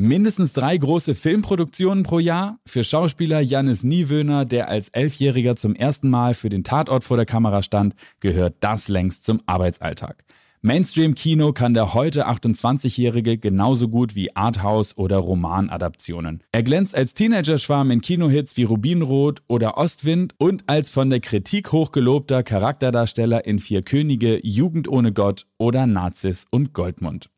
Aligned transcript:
Mindestens 0.00 0.54
drei 0.54 0.78
große 0.78 1.14
Filmproduktionen 1.14 2.04
pro 2.04 2.20
Jahr. 2.20 2.58
Für 2.64 2.84
Schauspieler 2.84 3.40
Janis 3.40 3.84
Niewöhner, 3.84 4.46
der 4.46 4.70
als 4.70 4.88
Elfjähriger 4.88 5.56
zum 5.56 5.74
ersten 5.74 6.08
Mal 6.08 6.32
für 6.32 6.48
den 6.48 6.64
Tatort 6.64 7.04
vor 7.04 7.18
der 7.18 7.26
Kamera 7.26 7.62
stand, 7.62 7.94
gehört 8.18 8.54
das 8.60 8.88
längst 8.88 9.24
zum 9.24 9.42
Arbeitsalltag. 9.44 10.24
Mainstream-Kino 10.62 11.52
kann 11.52 11.74
der 11.74 11.92
heute 11.92 12.28
28-Jährige 12.28 13.36
genauso 13.36 13.88
gut 13.88 14.14
wie 14.14 14.34
Arthouse- 14.34 14.96
oder 14.96 15.18
Romanadaptionen. 15.18 16.42
Er 16.52 16.62
glänzt 16.62 16.94
als 16.94 17.12
Teenager-Schwarm 17.12 17.90
in 17.90 18.00
Kinohits 18.00 18.56
wie 18.56 18.64
Rubinrot 18.64 19.42
oder 19.48 19.76
Ostwind 19.76 20.34
und 20.38 20.64
als 20.66 20.90
von 20.90 21.10
der 21.10 21.20
Kritik 21.20 21.72
hochgelobter 21.72 22.42
Charakterdarsteller 22.42 23.44
in 23.44 23.58
Vier 23.58 23.82
Könige, 23.82 24.40
Jugend 24.46 24.88
ohne 24.88 25.12
Gott 25.12 25.46
oder 25.58 25.86
Nazis 25.86 26.46
und 26.50 26.72
Goldmund. 26.72 27.28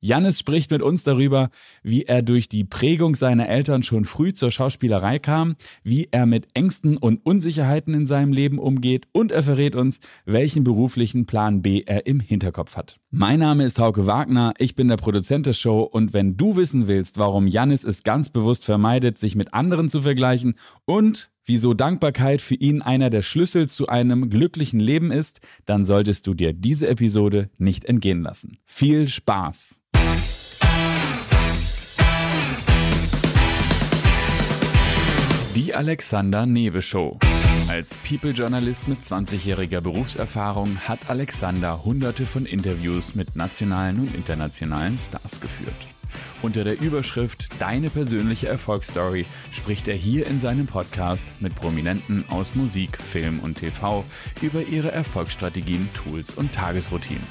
Jannis 0.00 0.38
spricht 0.38 0.70
mit 0.70 0.82
uns 0.82 1.04
darüber, 1.04 1.50
wie 1.82 2.02
er 2.02 2.22
durch 2.22 2.48
die 2.48 2.64
Prägung 2.64 3.14
seiner 3.16 3.48
Eltern 3.48 3.82
schon 3.82 4.04
früh 4.04 4.32
zur 4.32 4.50
Schauspielerei 4.50 5.18
kam, 5.18 5.56
wie 5.82 6.08
er 6.10 6.26
mit 6.26 6.48
Ängsten 6.54 6.96
und 6.96 7.24
Unsicherheiten 7.24 7.94
in 7.94 8.06
seinem 8.06 8.32
Leben 8.32 8.58
umgeht 8.58 9.06
und 9.12 9.32
er 9.32 9.42
verrät 9.42 9.74
uns, 9.74 10.00
welchen 10.24 10.64
beruflichen 10.64 11.26
Plan 11.26 11.62
B 11.62 11.82
er 11.86 12.06
im 12.06 12.20
Hinterkopf 12.20 12.76
hat. 12.76 12.98
Mein 13.10 13.38
Name 13.38 13.64
ist 13.64 13.78
Hauke 13.78 14.06
Wagner, 14.06 14.52
ich 14.58 14.74
bin 14.74 14.88
der 14.88 14.96
Produzent 14.96 15.46
der 15.46 15.54
Show 15.54 15.80
und 15.80 16.12
wenn 16.12 16.36
du 16.36 16.56
wissen 16.56 16.88
willst, 16.88 17.18
warum 17.18 17.46
Jannis 17.46 17.84
es 17.84 18.02
ganz 18.02 18.28
bewusst 18.28 18.64
vermeidet, 18.64 19.18
sich 19.18 19.34
mit 19.34 19.54
anderen 19.54 19.88
zu 19.88 20.02
vergleichen 20.02 20.54
und 20.84 21.30
wieso 21.46 21.72
Dankbarkeit 21.72 22.42
für 22.42 22.56
ihn 22.56 22.82
einer 22.82 23.08
der 23.08 23.22
Schlüssel 23.22 23.68
zu 23.68 23.86
einem 23.88 24.28
glücklichen 24.28 24.80
Leben 24.80 25.10
ist, 25.10 25.40
dann 25.64 25.84
solltest 25.84 26.26
du 26.26 26.34
dir 26.34 26.52
diese 26.52 26.88
Episode 26.88 27.48
nicht 27.58 27.84
entgehen 27.84 28.22
lassen. 28.22 28.58
Viel 28.66 29.08
Spaß! 29.08 29.80
Die 35.54 35.74
Alexander 35.74 36.44
Newe 36.44 36.82
Show. 36.82 37.18
Als 37.68 37.94
People-Journalist 37.94 38.86
mit 38.88 39.00
20-jähriger 39.00 39.80
Berufserfahrung 39.80 40.76
hat 40.86 41.08
Alexander 41.08 41.84
hunderte 41.84 42.26
von 42.26 42.46
Interviews 42.46 43.14
mit 43.14 43.34
nationalen 43.36 44.00
und 44.00 44.14
internationalen 44.14 44.98
Stars 44.98 45.40
geführt. 45.40 45.95
Unter 46.42 46.64
der 46.64 46.80
Überschrift 46.80 47.48
Deine 47.58 47.90
persönliche 47.90 48.48
Erfolgsstory 48.48 49.26
spricht 49.50 49.88
er 49.88 49.94
hier 49.94 50.26
in 50.26 50.40
seinem 50.40 50.66
Podcast 50.66 51.26
mit 51.40 51.54
Prominenten 51.54 52.24
aus 52.28 52.54
Musik, 52.54 52.98
Film 52.98 53.40
und 53.40 53.58
TV 53.58 54.04
über 54.42 54.62
ihre 54.62 54.92
Erfolgsstrategien, 54.92 55.88
Tools 55.94 56.34
und 56.34 56.52
Tagesroutinen. 56.52 57.26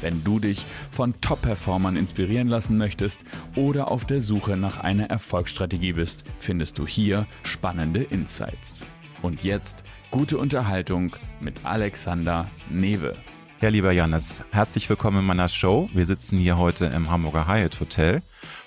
Wenn 0.00 0.22
du 0.24 0.38
dich 0.38 0.64
von 0.90 1.20
Top-Performern 1.20 1.96
inspirieren 1.96 2.48
lassen 2.48 2.76
möchtest 2.76 3.22
oder 3.54 3.90
auf 3.90 4.04
der 4.04 4.20
Suche 4.20 4.56
nach 4.56 4.80
einer 4.80 5.06
Erfolgsstrategie 5.06 5.94
bist, 5.94 6.24
findest 6.38 6.78
du 6.78 6.86
hier 6.86 7.26
spannende 7.42 8.02
Insights. 8.02 8.86
Und 9.22 9.42
jetzt 9.42 9.82
gute 10.10 10.38
Unterhaltung 10.38 11.16
mit 11.40 11.64
Alexander 11.64 12.48
Newe. 12.70 13.16
Ja, 13.62 13.70
lieber 13.70 13.90
Janis, 13.90 14.44
herzlich 14.50 14.86
willkommen 14.90 15.20
in 15.20 15.24
meiner 15.24 15.48
Show. 15.48 15.88
Wir 15.94 16.04
sitzen 16.04 16.36
hier 16.36 16.58
heute 16.58 16.84
im 16.86 17.10
Hamburger 17.10 17.48
Hyatt 17.48 17.80
Hotel, 17.80 18.22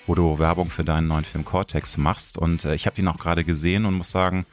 wo 0.08 0.16
du 0.16 0.40
Werbung 0.40 0.68
für 0.68 0.82
deinen 0.82 1.06
neuen 1.06 1.24
Film 1.24 1.44
Cortex 1.44 1.96
machst. 1.96 2.36
Und 2.36 2.64
äh, 2.64 2.74
ich 2.74 2.86
habe 2.86 3.00
ihn 3.00 3.06
auch 3.06 3.18
gerade 3.18 3.44
gesehen 3.44 3.86
und 3.86 3.94
muss 3.94 4.10
sagen, 4.10 4.46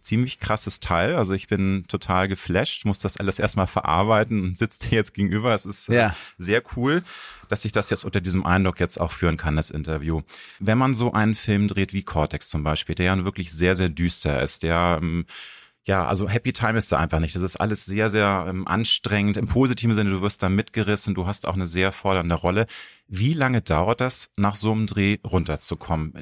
ziemlich 0.00 0.40
krasses 0.40 0.80
Teil. 0.80 1.14
Also 1.14 1.34
ich 1.34 1.46
bin 1.46 1.84
total 1.88 2.26
geflasht, 2.28 2.86
muss 2.86 3.00
das 3.00 3.18
alles 3.18 3.38
erstmal 3.38 3.66
verarbeiten 3.66 4.42
und 4.42 4.58
sitzt 4.58 4.90
dir 4.90 4.96
jetzt 4.96 5.12
gegenüber. 5.12 5.54
Es 5.54 5.66
ist 5.66 5.90
äh, 5.90 5.94
ja. 5.94 6.16
sehr 6.38 6.62
cool, 6.74 7.02
dass 7.50 7.66
ich 7.66 7.72
das 7.72 7.90
jetzt 7.90 8.06
unter 8.06 8.22
diesem 8.22 8.46
Eindruck 8.46 8.80
jetzt 8.80 8.98
auch 8.98 9.12
führen 9.12 9.36
kann, 9.36 9.56
das 9.56 9.68
Interview. 9.68 10.22
Wenn 10.58 10.78
man 10.78 10.94
so 10.94 11.12
einen 11.12 11.34
Film 11.34 11.68
dreht 11.68 11.92
wie 11.92 12.02
Cortex 12.02 12.48
zum 12.48 12.64
Beispiel, 12.64 12.94
der 12.94 13.06
ja 13.06 13.24
wirklich 13.24 13.52
sehr, 13.52 13.74
sehr 13.74 13.90
düster 13.90 14.42
ist, 14.42 14.62
der 14.62 15.00
ähm, 15.02 15.26
ja, 15.84 16.06
also 16.06 16.28
Happy 16.28 16.52
Time 16.52 16.78
ist 16.78 16.92
da 16.92 16.98
einfach 16.98 17.18
nicht. 17.18 17.34
Das 17.34 17.42
ist 17.42 17.56
alles 17.56 17.84
sehr, 17.84 18.08
sehr 18.08 18.46
ähm, 18.48 18.66
anstrengend. 18.68 19.36
Im 19.36 19.48
positiven 19.48 19.94
Sinne, 19.94 20.10
du 20.10 20.22
wirst 20.22 20.42
da 20.42 20.48
mitgerissen, 20.48 21.14
du 21.14 21.26
hast 21.26 21.46
auch 21.46 21.54
eine 21.54 21.66
sehr 21.66 21.90
fordernde 21.90 22.36
Rolle. 22.36 22.66
Wie 23.08 23.34
lange 23.34 23.62
dauert 23.62 24.00
das, 24.00 24.30
nach 24.36 24.56
so 24.56 24.70
einem 24.70 24.86
Dreh 24.86 25.18
runterzukommen? 25.24 26.14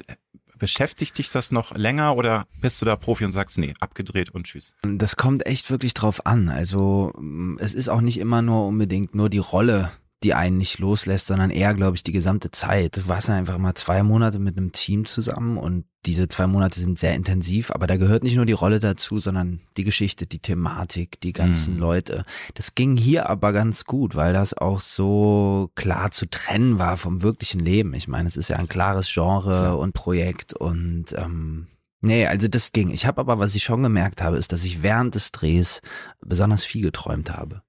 Beschäftigt 0.57 1.17
dich 1.17 1.29
das 1.29 1.51
noch 1.51 1.75
länger 1.75 2.15
oder 2.15 2.47
bist 2.59 2.81
du 2.81 2.85
da 2.85 2.95
Profi 2.95 3.25
und 3.25 3.31
sagst, 3.31 3.57
nee, 3.57 3.73
abgedreht 3.79 4.29
und 4.29 4.45
tschüss? 4.45 4.75
Das 4.83 5.15
kommt 5.15 5.45
echt 5.45 5.69
wirklich 5.69 5.93
drauf 5.93 6.25
an. 6.25 6.49
Also 6.49 7.13
es 7.59 7.73
ist 7.73 7.89
auch 7.89 8.01
nicht 8.01 8.19
immer 8.19 8.41
nur 8.41 8.67
unbedingt 8.67 9.15
nur 9.15 9.29
die 9.29 9.39
Rolle, 9.39 9.91
die 10.23 10.35
einen 10.35 10.57
nicht 10.57 10.77
loslässt, 10.77 11.27
sondern 11.27 11.49
eher, 11.49 11.73
glaube 11.73 11.95
ich, 11.95 12.03
die 12.03 12.11
gesamte 12.11 12.51
Zeit. 12.51 12.97
Du 12.97 13.07
warst 13.07 13.29
einfach 13.29 13.57
mal 13.57 13.73
zwei 13.73 14.03
Monate 14.03 14.37
mit 14.37 14.55
einem 14.55 14.71
Team 14.71 15.05
zusammen 15.05 15.57
und 15.57 15.85
diese 16.05 16.27
zwei 16.27 16.47
Monate 16.47 16.79
sind 16.79 16.99
sehr 16.99 17.15
intensiv, 17.15 17.71
aber 17.71 17.87
da 17.87 17.97
gehört 17.97 18.23
nicht 18.23 18.35
nur 18.35 18.45
die 18.45 18.53
Rolle 18.53 18.79
dazu, 18.79 19.19
sondern 19.19 19.61
die 19.77 19.83
Geschichte, 19.83 20.25
die 20.27 20.39
Thematik, 20.39 21.19
die 21.21 21.33
ganzen 21.33 21.75
mhm. 21.75 21.79
Leute. 21.79 22.25
Das 22.53 22.75
ging 22.75 22.97
hier 22.97 23.29
aber 23.29 23.51
ganz 23.51 23.85
gut, 23.85 24.15
weil 24.15 24.33
das 24.33 24.53
auch 24.55 24.79
so 24.79 25.71
klar 25.75 26.11
zu 26.11 26.27
trennen 26.29 26.77
war 26.77 26.97
vom 26.97 27.23
wirklichen 27.23 27.59
Leben. 27.59 27.93
Ich 27.93 28.07
meine, 28.07 28.27
es 28.27 28.37
ist 28.37 28.49
ja 28.49 28.57
ein 28.57 28.69
klares 28.69 29.11
Genre 29.11 29.63
ja. 29.63 29.73
und 29.73 29.93
Projekt 29.93 30.53
und 30.53 31.13
ähm, 31.17 31.67
Nee, 32.03 32.25
also 32.25 32.47
das 32.47 32.71
ging. 32.71 32.89
Ich 32.89 33.05
habe 33.05 33.21
aber, 33.21 33.37
was 33.37 33.53
ich 33.53 33.63
schon 33.63 33.83
gemerkt 33.83 34.23
habe, 34.23 34.37
ist, 34.37 34.51
dass 34.51 34.63
ich 34.63 34.81
während 34.81 35.13
des 35.13 35.31
Drehs 35.31 35.81
besonders 36.19 36.65
viel 36.65 36.81
geträumt 36.81 37.29
habe 37.29 37.61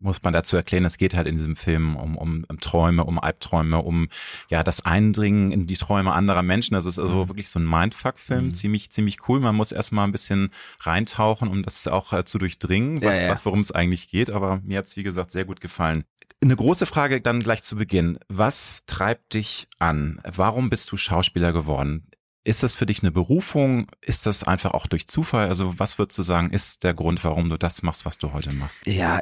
muss 0.00 0.22
man 0.22 0.32
dazu 0.32 0.56
erklären, 0.56 0.84
es 0.84 0.98
geht 0.98 1.14
halt 1.14 1.26
in 1.26 1.36
diesem 1.36 1.56
Film 1.56 1.96
um, 1.96 2.16
um, 2.16 2.44
um 2.48 2.60
Träume, 2.60 3.04
um 3.04 3.18
Albträume, 3.18 3.78
um 3.78 4.08
ja 4.48 4.62
das 4.62 4.84
Eindringen 4.84 5.52
in 5.52 5.66
die 5.66 5.76
Träume 5.76 6.12
anderer 6.12 6.42
Menschen. 6.42 6.74
Das 6.74 6.86
ist 6.86 6.98
also 6.98 7.24
mhm. 7.24 7.28
wirklich 7.28 7.48
so 7.48 7.58
ein 7.58 7.68
Mindfuck-Film, 7.68 8.46
mhm. 8.46 8.54
ziemlich, 8.54 8.90
ziemlich 8.90 9.28
cool. 9.28 9.40
Man 9.40 9.56
muss 9.56 9.72
erstmal 9.72 10.06
ein 10.06 10.12
bisschen 10.12 10.50
reintauchen, 10.80 11.48
um 11.48 11.62
das 11.62 11.86
auch 11.88 12.12
äh, 12.12 12.24
zu 12.24 12.38
durchdringen, 12.38 13.02
was, 13.02 13.20
ja, 13.20 13.26
ja. 13.26 13.32
was 13.32 13.46
worum 13.46 13.60
es 13.60 13.72
eigentlich 13.72 14.08
geht. 14.08 14.30
Aber 14.30 14.60
mir 14.64 14.78
hat's 14.78 14.96
wie 14.96 15.02
gesagt, 15.02 15.32
sehr 15.32 15.44
gut 15.44 15.60
gefallen. 15.60 16.04
Eine 16.40 16.54
große 16.54 16.86
Frage 16.86 17.20
dann 17.20 17.40
gleich 17.40 17.64
zu 17.64 17.76
Beginn. 17.76 18.18
Was 18.28 18.84
treibt 18.86 19.34
dich 19.34 19.66
an? 19.80 20.20
Warum 20.24 20.70
bist 20.70 20.90
du 20.92 20.96
Schauspieler 20.96 21.52
geworden? 21.52 22.06
Ist 22.44 22.62
das 22.62 22.76
für 22.76 22.86
dich 22.86 23.02
eine 23.02 23.10
Berufung? 23.10 23.88
Ist 24.00 24.24
das 24.24 24.42
einfach 24.42 24.70
auch 24.70 24.86
durch 24.86 25.06
Zufall? 25.06 25.48
Also 25.48 25.78
was 25.78 25.98
würdest 25.98 26.18
du 26.18 26.22
sagen, 26.22 26.50
ist 26.50 26.82
der 26.84 26.94
Grund, 26.94 27.22
warum 27.24 27.50
du 27.50 27.58
das 27.58 27.82
machst, 27.82 28.06
was 28.06 28.16
du 28.18 28.32
heute 28.32 28.52
machst? 28.52 28.86
Ja, 28.86 29.20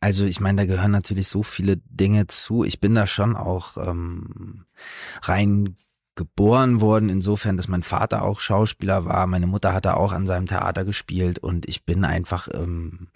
also 0.00 0.26
ich 0.26 0.40
meine, 0.40 0.62
da 0.62 0.66
gehören 0.66 0.90
natürlich 0.90 1.28
so 1.28 1.42
viele 1.42 1.78
Dinge 1.78 2.26
zu. 2.26 2.64
Ich 2.64 2.80
bin 2.80 2.94
da 2.94 3.06
schon 3.06 3.34
auch 3.36 3.76
ähm, 3.76 4.66
rein 5.22 5.76
geboren 6.16 6.80
worden, 6.80 7.08
insofern, 7.08 7.56
dass 7.56 7.68
mein 7.68 7.82
Vater 7.82 8.22
auch 8.22 8.40
Schauspieler 8.40 9.04
war. 9.04 9.26
Meine 9.26 9.46
Mutter 9.46 9.72
hatte 9.72 9.96
auch 9.96 10.12
an 10.12 10.26
seinem 10.26 10.46
Theater 10.46 10.84
gespielt 10.84 11.38
und 11.38 11.68
ich 11.68 11.84
bin 11.84 12.04
einfach, 12.04 12.48
ähm, 12.52 13.08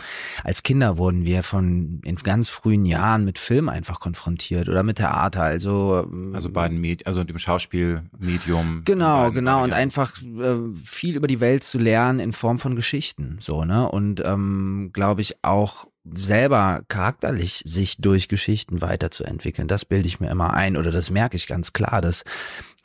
als 0.44 0.62
Kinder 0.62 0.98
wurden 0.98 1.24
wir 1.24 1.42
von 1.42 2.00
in 2.04 2.16
ganz 2.16 2.48
frühen 2.48 2.84
Jahren 2.84 3.24
mit 3.24 3.38
Film 3.38 3.68
einfach 3.68 4.00
konfrontiert 4.00 4.68
oder 4.68 4.82
mit 4.82 4.98
Theater. 4.98 5.42
Also, 5.42 6.06
ähm, 6.10 6.32
also 6.34 6.50
beiden 6.50 6.80
Medien, 6.80 7.06
also 7.06 7.24
dem 7.24 7.38
Schauspielmedium. 7.38 8.82
Genau, 8.84 9.32
genau. 9.32 9.64
Und 9.64 9.72
einfach 9.72 10.12
äh, 10.22 10.56
viel 10.74 11.16
über 11.16 11.26
die 11.26 11.40
Welt 11.40 11.64
zu 11.64 11.78
lernen 11.78 12.20
in 12.20 12.32
Form 12.32 12.58
von 12.58 12.76
Geschichten. 12.76 13.38
So, 13.40 13.64
ne? 13.64 13.88
Und 13.88 14.22
ähm, 14.24 14.90
glaube 14.92 15.22
ich 15.22 15.42
auch 15.42 15.86
selber 16.04 16.82
charakterlich 16.88 17.62
sich 17.66 17.98
durch 17.98 18.28
Geschichten 18.28 18.80
weiterzuentwickeln. 18.80 19.68
Das 19.68 19.84
bilde 19.84 20.08
ich 20.08 20.20
mir 20.20 20.30
immer 20.30 20.54
ein 20.54 20.76
oder 20.76 20.90
das 20.90 21.10
merke 21.10 21.36
ich 21.36 21.46
ganz 21.46 21.72
klar, 21.72 22.00
dass 22.00 22.24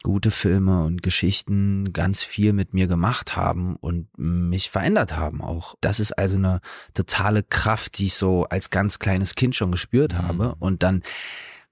gute 0.05 0.29
Filme 0.29 0.83
und 0.83 1.01
Geschichten 1.01 1.91
ganz 1.91 2.21
viel 2.21 2.53
mit 2.53 2.75
mir 2.75 2.85
gemacht 2.85 3.35
haben 3.35 3.75
und 3.75 4.07
mich 4.15 4.69
verändert 4.69 5.15
haben 5.15 5.41
auch. 5.41 5.73
Das 5.81 5.99
ist 5.99 6.11
also 6.11 6.37
eine 6.37 6.61
totale 6.93 7.41
Kraft, 7.41 7.97
die 7.97 8.05
ich 8.05 8.13
so 8.13 8.43
als 8.43 8.69
ganz 8.69 8.99
kleines 8.99 9.33
Kind 9.33 9.55
schon 9.55 9.71
gespürt 9.71 10.13
mhm. 10.13 10.17
habe. 10.19 10.55
Und 10.59 10.83
dann 10.83 11.01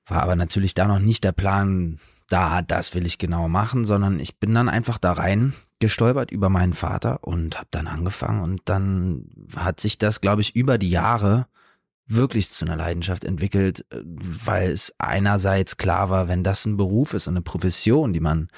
war 0.08 0.24
aber 0.24 0.36
natürlich 0.36 0.74
da 0.74 0.86
noch 0.86 0.98
nicht 0.98 1.24
der 1.24 1.32
Plan, 1.32 2.00
da, 2.28 2.64
das 2.64 2.96
will 2.96 3.06
ich 3.06 3.20
genau 3.20 3.48
machen, 3.50 3.86
sondern 3.86 4.20
ich 4.20 4.40
bin 4.40 4.56
dann 4.56 4.68
einfach 4.68 4.98
da 4.98 5.12
rein 5.12 5.54
gestolpert 5.78 6.32
über 6.32 6.50
meinen 6.50 6.74
Vater 6.74 7.24
und 7.24 7.58
habe 7.58 7.68
dann 7.70 7.86
angefangen 7.86 8.42
und 8.42 8.62
dann 8.66 9.28
hat 9.56 9.80
sich 9.80 10.00
das, 10.00 10.22
glaube 10.22 10.42
ich, 10.42 10.56
über 10.56 10.80
die 10.80 10.90
Jahre 10.90 11.46
wirklich 12.08 12.52
zu 12.52 12.66
einer 12.66 12.76
Leidenschaft 12.76 13.26
entwickelt, 13.26 13.86
äh, 13.92 14.02
weil 14.04 14.72
es 14.72 14.94
einerseits 14.98 15.78
klar 15.78 16.10
war, 16.10 16.28
wenn 16.28 16.44
das 16.44 16.66
ein 16.66 16.78
Beruf 16.78 17.14
ist 17.14 17.28
und 17.28 17.34
eine 17.34 17.42
Profession, 17.42 18.14
die 18.14 18.20
man 18.20 18.50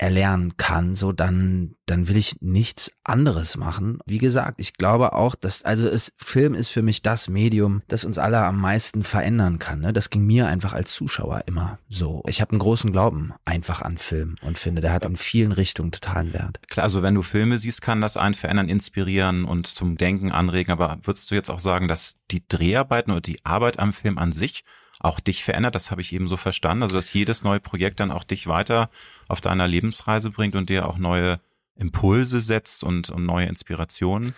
erlernen 0.00 0.56
kann, 0.56 0.94
so 0.94 1.12
dann, 1.12 1.74
dann 1.84 2.08
will 2.08 2.16
ich 2.16 2.40
nichts 2.40 2.90
anderes 3.04 3.58
machen. 3.58 3.98
Wie 4.06 4.16
gesagt, 4.16 4.58
ich 4.58 4.72
glaube 4.72 5.12
auch, 5.12 5.34
dass, 5.34 5.62
also 5.62 5.86
es, 5.86 6.14
Film 6.16 6.54
ist 6.54 6.70
für 6.70 6.80
mich 6.80 7.02
das 7.02 7.28
Medium, 7.28 7.82
das 7.86 8.04
uns 8.04 8.16
alle 8.16 8.38
am 8.38 8.58
meisten 8.58 9.04
verändern 9.04 9.58
kann. 9.58 9.80
Ne? 9.80 9.92
Das 9.92 10.08
ging 10.08 10.24
mir 10.24 10.48
einfach 10.48 10.72
als 10.72 10.92
Zuschauer 10.92 11.42
immer 11.46 11.78
so. 11.90 12.22
Ich 12.26 12.40
habe 12.40 12.52
einen 12.52 12.60
großen 12.60 12.92
Glauben 12.92 13.34
einfach 13.44 13.82
an 13.82 13.98
Film 13.98 14.36
und 14.40 14.58
finde, 14.58 14.80
der 14.80 14.94
hat 14.94 15.04
in 15.04 15.16
vielen 15.16 15.52
Richtungen 15.52 15.92
totalen 15.92 16.32
Wert. 16.32 16.60
Klar, 16.68 16.84
also 16.84 17.02
wenn 17.02 17.14
du 17.14 17.20
Filme 17.20 17.58
siehst, 17.58 17.82
kann 17.82 18.00
das 18.00 18.16
einen 18.16 18.34
verändern, 18.34 18.70
inspirieren 18.70 19.44
und 19.44 19.66
zum 19.66 19.98
Denken 19.98 20.32
anregen. 20.32 20.72
Aber 20.72 20.98
würdest 21.02 21.30
du 21.30 21.34
jetzt 21.34 21.50
auch 21.50 21.60
sagen, 21.60 21.88
dass 21.88 22.16
die 22.30 22.42
Dreharbeiten 22.48 23.10
oder 23.10 23.20
die 23.20 23.44
Arbeit 23.44 23.78
am 23.78 23.92
Film 23.92 24.16
an 24.16 24.32
sich 24.32 24.64
auch 25.00 25.18
dich 25.18 25.42
verändert. 25.42 25.74
Das 25.74 25.90
habe 25.90 26.02
ich 26.02 26.12
eben 26.12 26.28
so 26.28 26.36
verstanden. 26.36 26.84
Also 26.84 26.94
dass 26.94 27.12
jedes 27.12 27.42
neue 27.42 27.58
Projekt 27.58 27.98
dann 27.98 28.12
auch 28.12 28.22
dich 28.22 28.46
weiter 28.46 28.90
auf 29.26 29.40
deiner 29.40 29.66
Lebensreise 29.66 30.30
bringt 30.30 30.54
und 30.54 30.68
dir 30.68 30.86
auch 30.86 30.98
neue 30.98 31.40
Impulse 31.74 32.40
setzt 32.40 32.84
und, 32.84 33.10
und 33.10 33.24
neue 33.24 33.46
Inspirationen. 33.46 34.34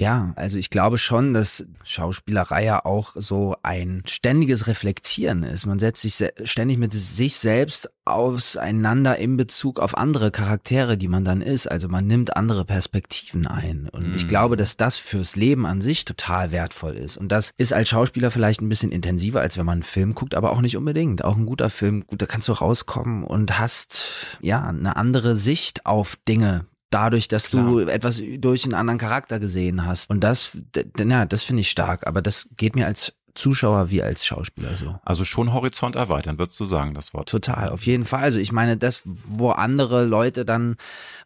Ja, 0.00 0.32
also 0.36 0.56
ich 0.56 0.70
glaube 0.70 0.96
schon, 0.96 1.34
dass 1.34 1.66
Schauspielerei 1.84 2.64
ja 2.64 2.86
auch 2.86 3.12
so 3.16 3.56
ein 3.62 4.02
ständiges 4.06 4.66
Reflektieren 4.66 5.42
ist. 5.42 5.66
Man 5.66 5.78
setzt 5.78 6.00
sich 6.00 6.24
ständig 6.44 6.78
mit 6.78 6.94
sich 6.94 7.36
selbst 7.36 7.90
auseinander 8.06 9.18
in 9.18 9.36
Bezug 9.36 9.78
auf 9.78 9.98
andere 9.98 10.30
Charaktere, 10.30 10.96
die 10.96 11.06
man 11.06 11.26
dann 11.26 11.42
ist. 11.42 11.66
Also 11.66 11.88
man 11.88 12.06
nimmt 12.06 12.34
andere 12.34 12.64
Perspektiven 12.64 13.46
ein. 13.46 13.90
Und 13.92 14.08
mhm. 14.08 14.14
ich 14.14 14.26
glaube, 14.26 14.56
dass 14.56 14.78
das 14.78 14.96
fürs 14.96 15.36
Leben 15.36 15.66
an 15.66 15.82
sich 15.82 16.06
total 16.06 16.50
wertvoll 16.50 16.94
ist. 16.94 17.18
Und 17.18 17.30
das 17.30 17.50
ist 17.58 17.74
als 17.74 17.90
Schauspieler 17.90 18.30
vielleicht 18.30 18.62
ein 18.62 18.70
bisschen 18.70 18.92
intensiver, 18.92 19.42
als 19.42 19.58
wenn 19.58 19.66
man 19.66 19.74
einen 19.74 19.82
Film 19.82 20.14
guckt, 20.14 20.34
aber 20.34 20.52
auch 20.52 20.62
nicht 20.62 20.78
unbedingt. 20.78 21.22
Auch 21.24 21.36
ein 21.36 21.44
guter 21.44 21.68
Film, 21.68 22.06
gut, 22.06 22.22
da 22.22 22.26
kannst 22.26 22.48
du 22.48 22.52
rauskommen 22.52 23.22
und 23.22 23.58
hast 23.58 24.38
ja 24.40 24.62
eine 24.62 24.96
andere 24.96 25.36
Sicht 25.36 25.84
auf 25.84 26.16
Dinge, 26.26 26.64
dadurch, 26.90 27.28
dass 27.28 27.50
Klar. 27.50 27.64
du 27.64 27.78
etwas 27.80 28.20
durch 28.38 28.64
einen 28.64 28.74
anderen 28.74 28.98
Charakter 28.98 29.38
gesehen 29.38 29.86
hast. 29.86 30.10
Und 30.10 30.20
das, 30.20 30.58
ja, 30.98 31.24
das 31.24 31.42
finde 31.44 31.60
ich 31.60 31.70
stark. 31.70 32.06
Aber 32.06 32.22
das 32.22 32.48
geht 32.56 32.74
mir 32.76 32.86
als 32.86 33.12
Zuschauer 33.34 33.90
wie 33.90 34.02
als 34.02 34.26
Schauspieler 34.26 34.76
so. 34.76 34.98
Also 35.04 35.24
schon 35.24 35.52
Horizont 35.52 35.96
erweitern, 35.96 36.38
würdest 36.38 36.58
du 36.58 36.64
sagen, 36.64 36.94
das 36.94 37.14
Wort. 37.14 37.28
Total, 37.28 37.68
auf 37.68 37.86
jeden 37.86 38.04
Fall. 38.04 38.22
Also 38.22 38.38
ich 38.38 38.52
meine, 38.52 38.76
das, 38.76 39.02
wo 39.04 39.50
andere 39.50 40.04
Leute 40.04 40.44
dann 40.44 40.76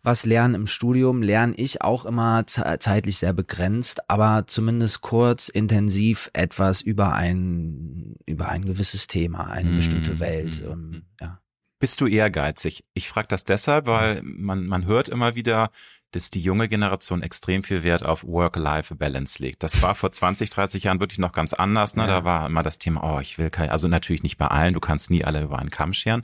was 0.02 0.26
lernen 0.26 0.55
im 0.55 0.66
Studium, 0.66 1.22
lerne 1.22 1.55
ich 1.56 1.82
auch 1.82 2.05
immer 2.05 2.46
zeitlich 2.46 3.19
sehr 3.19 3.32
begrenzt, 3.32 4.10
aber 4.10 4.44
zumindest 4.46 5.00
kurz, 5.00 5.49
intensiv 5.49 6.31
etwas 6.34 6.82
über 6.82 7.14
ein, 7.14 8.17
über 8.26 8.49
ein 8.49 8.64
gewisses 8.64 9.06
Thema, 9.06 9.46
eine 9.46 9.70
mmh, 9.70 9.76
bestimmte 9.76 10.20
Welt. 10.20 10.62
Mmh. 10.62 10.72
Ähm, 10.72 11.02
ja. 11.20 11.38
Bist 11.84 12.00
du 12.00 12.06
ehrgeizig? 12.06 12.82
Ich 12.94 13.10
frage 13.10 13.28
das 13.28 13.44
deshalb, 13.44 13.86
weil 13.86 14.22
man, 14.22 14.66
man 14.66 14.86
hört 14.86 15.10
immer 15.10 15.34
wieder, 15.34 15.70
dass 16.12 16.31
die 16.31 16.40
junge 16.40 16.66
Generation 16.66 17.20
extrem 17.20 17.62
viel 17.62 17.82
Wert 17.82 18.06
auf 18.06 18.25
Work-Life-Balance 18.25 19.42
legt. 19.42 19.62
Das 19.62 19.82
war 19.82 19.94
vor 19.94 20.10
20, 20.10 20.48
30 20.48 20.84
Jahren 20.84 20.98
wirklich 20.98 21.19
noch 21.19 21.32
ganz 21.32 21.52
anders. 21.52 21.94
Ne? 21.94 22.04
Ja. 22.04 22.08
Da 22.08 22.25
war 22.25 22.46
immer 22.46 22.62
das 22.62 22.78
Thema, 22.78 23.04
oh, 23.04 23.20
ich 23.20 23.36
will 23.36 23.50
keine, 23.50 23.70
also 23.70 23.86
natürlich 23.86 24.22
nicht 24.22 24.38
bei 24.38 24.46
allen, 24.46 24.72
du 24.72 24.81
kannst 24.81 25.10
nie 25.10 25.26
alle 25.26 25.42
über 25.42 25.58
einen 25.58 25.69
Kamm 25.69 25.92
scheren. 25.92 26.22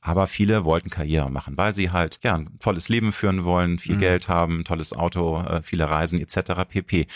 Aber 0.00 0.26
viele 0.26 0.64
wollten 0.64 0.88
Karriere 0.88 1.30
machen, 1.30 1.58
weil 1.58 1.74
sie 1.74 1.90
halt 1.90 2.20
ja 2.22 2.34
ein 2.34 2.58
tolles 2.58 2.88
Leben 2.88 3.12
führen 3.12 3.44
wollen, 3.44 3.78
viel 3.78 3.96
mhm. 3.96 4.00
Geld 4.00 4.30
haben, 4.30 4.64
tolles 4.64 4.94
Auto, 4.94 5.42
äh, 5.42 5.60
viele 5.60 5.90
Reisen 5.90 6.22
etc. 6.22 6.64
pp. 6.66 7.06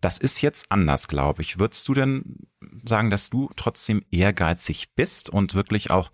Das 0.00 0.16
ist 0.16 0.40
jetzt 0.40 0.72
anders, 0.72 1.08
glaube 1.08 1.42
ich. 1.42 1.58
Würdest 1.58 1.86
du 1.88 1.92
denn 1.92 2.46
sagen, 2.86 3.10
dass 3.10 3.28
du 3.28 3.50
trotzdem 3.54 4.02
ehrgeizig 4.10 4.94
bist 4.94 5.28
und 5.28 5.54
wirklich 5.54 5.90
auch 5.90 6.10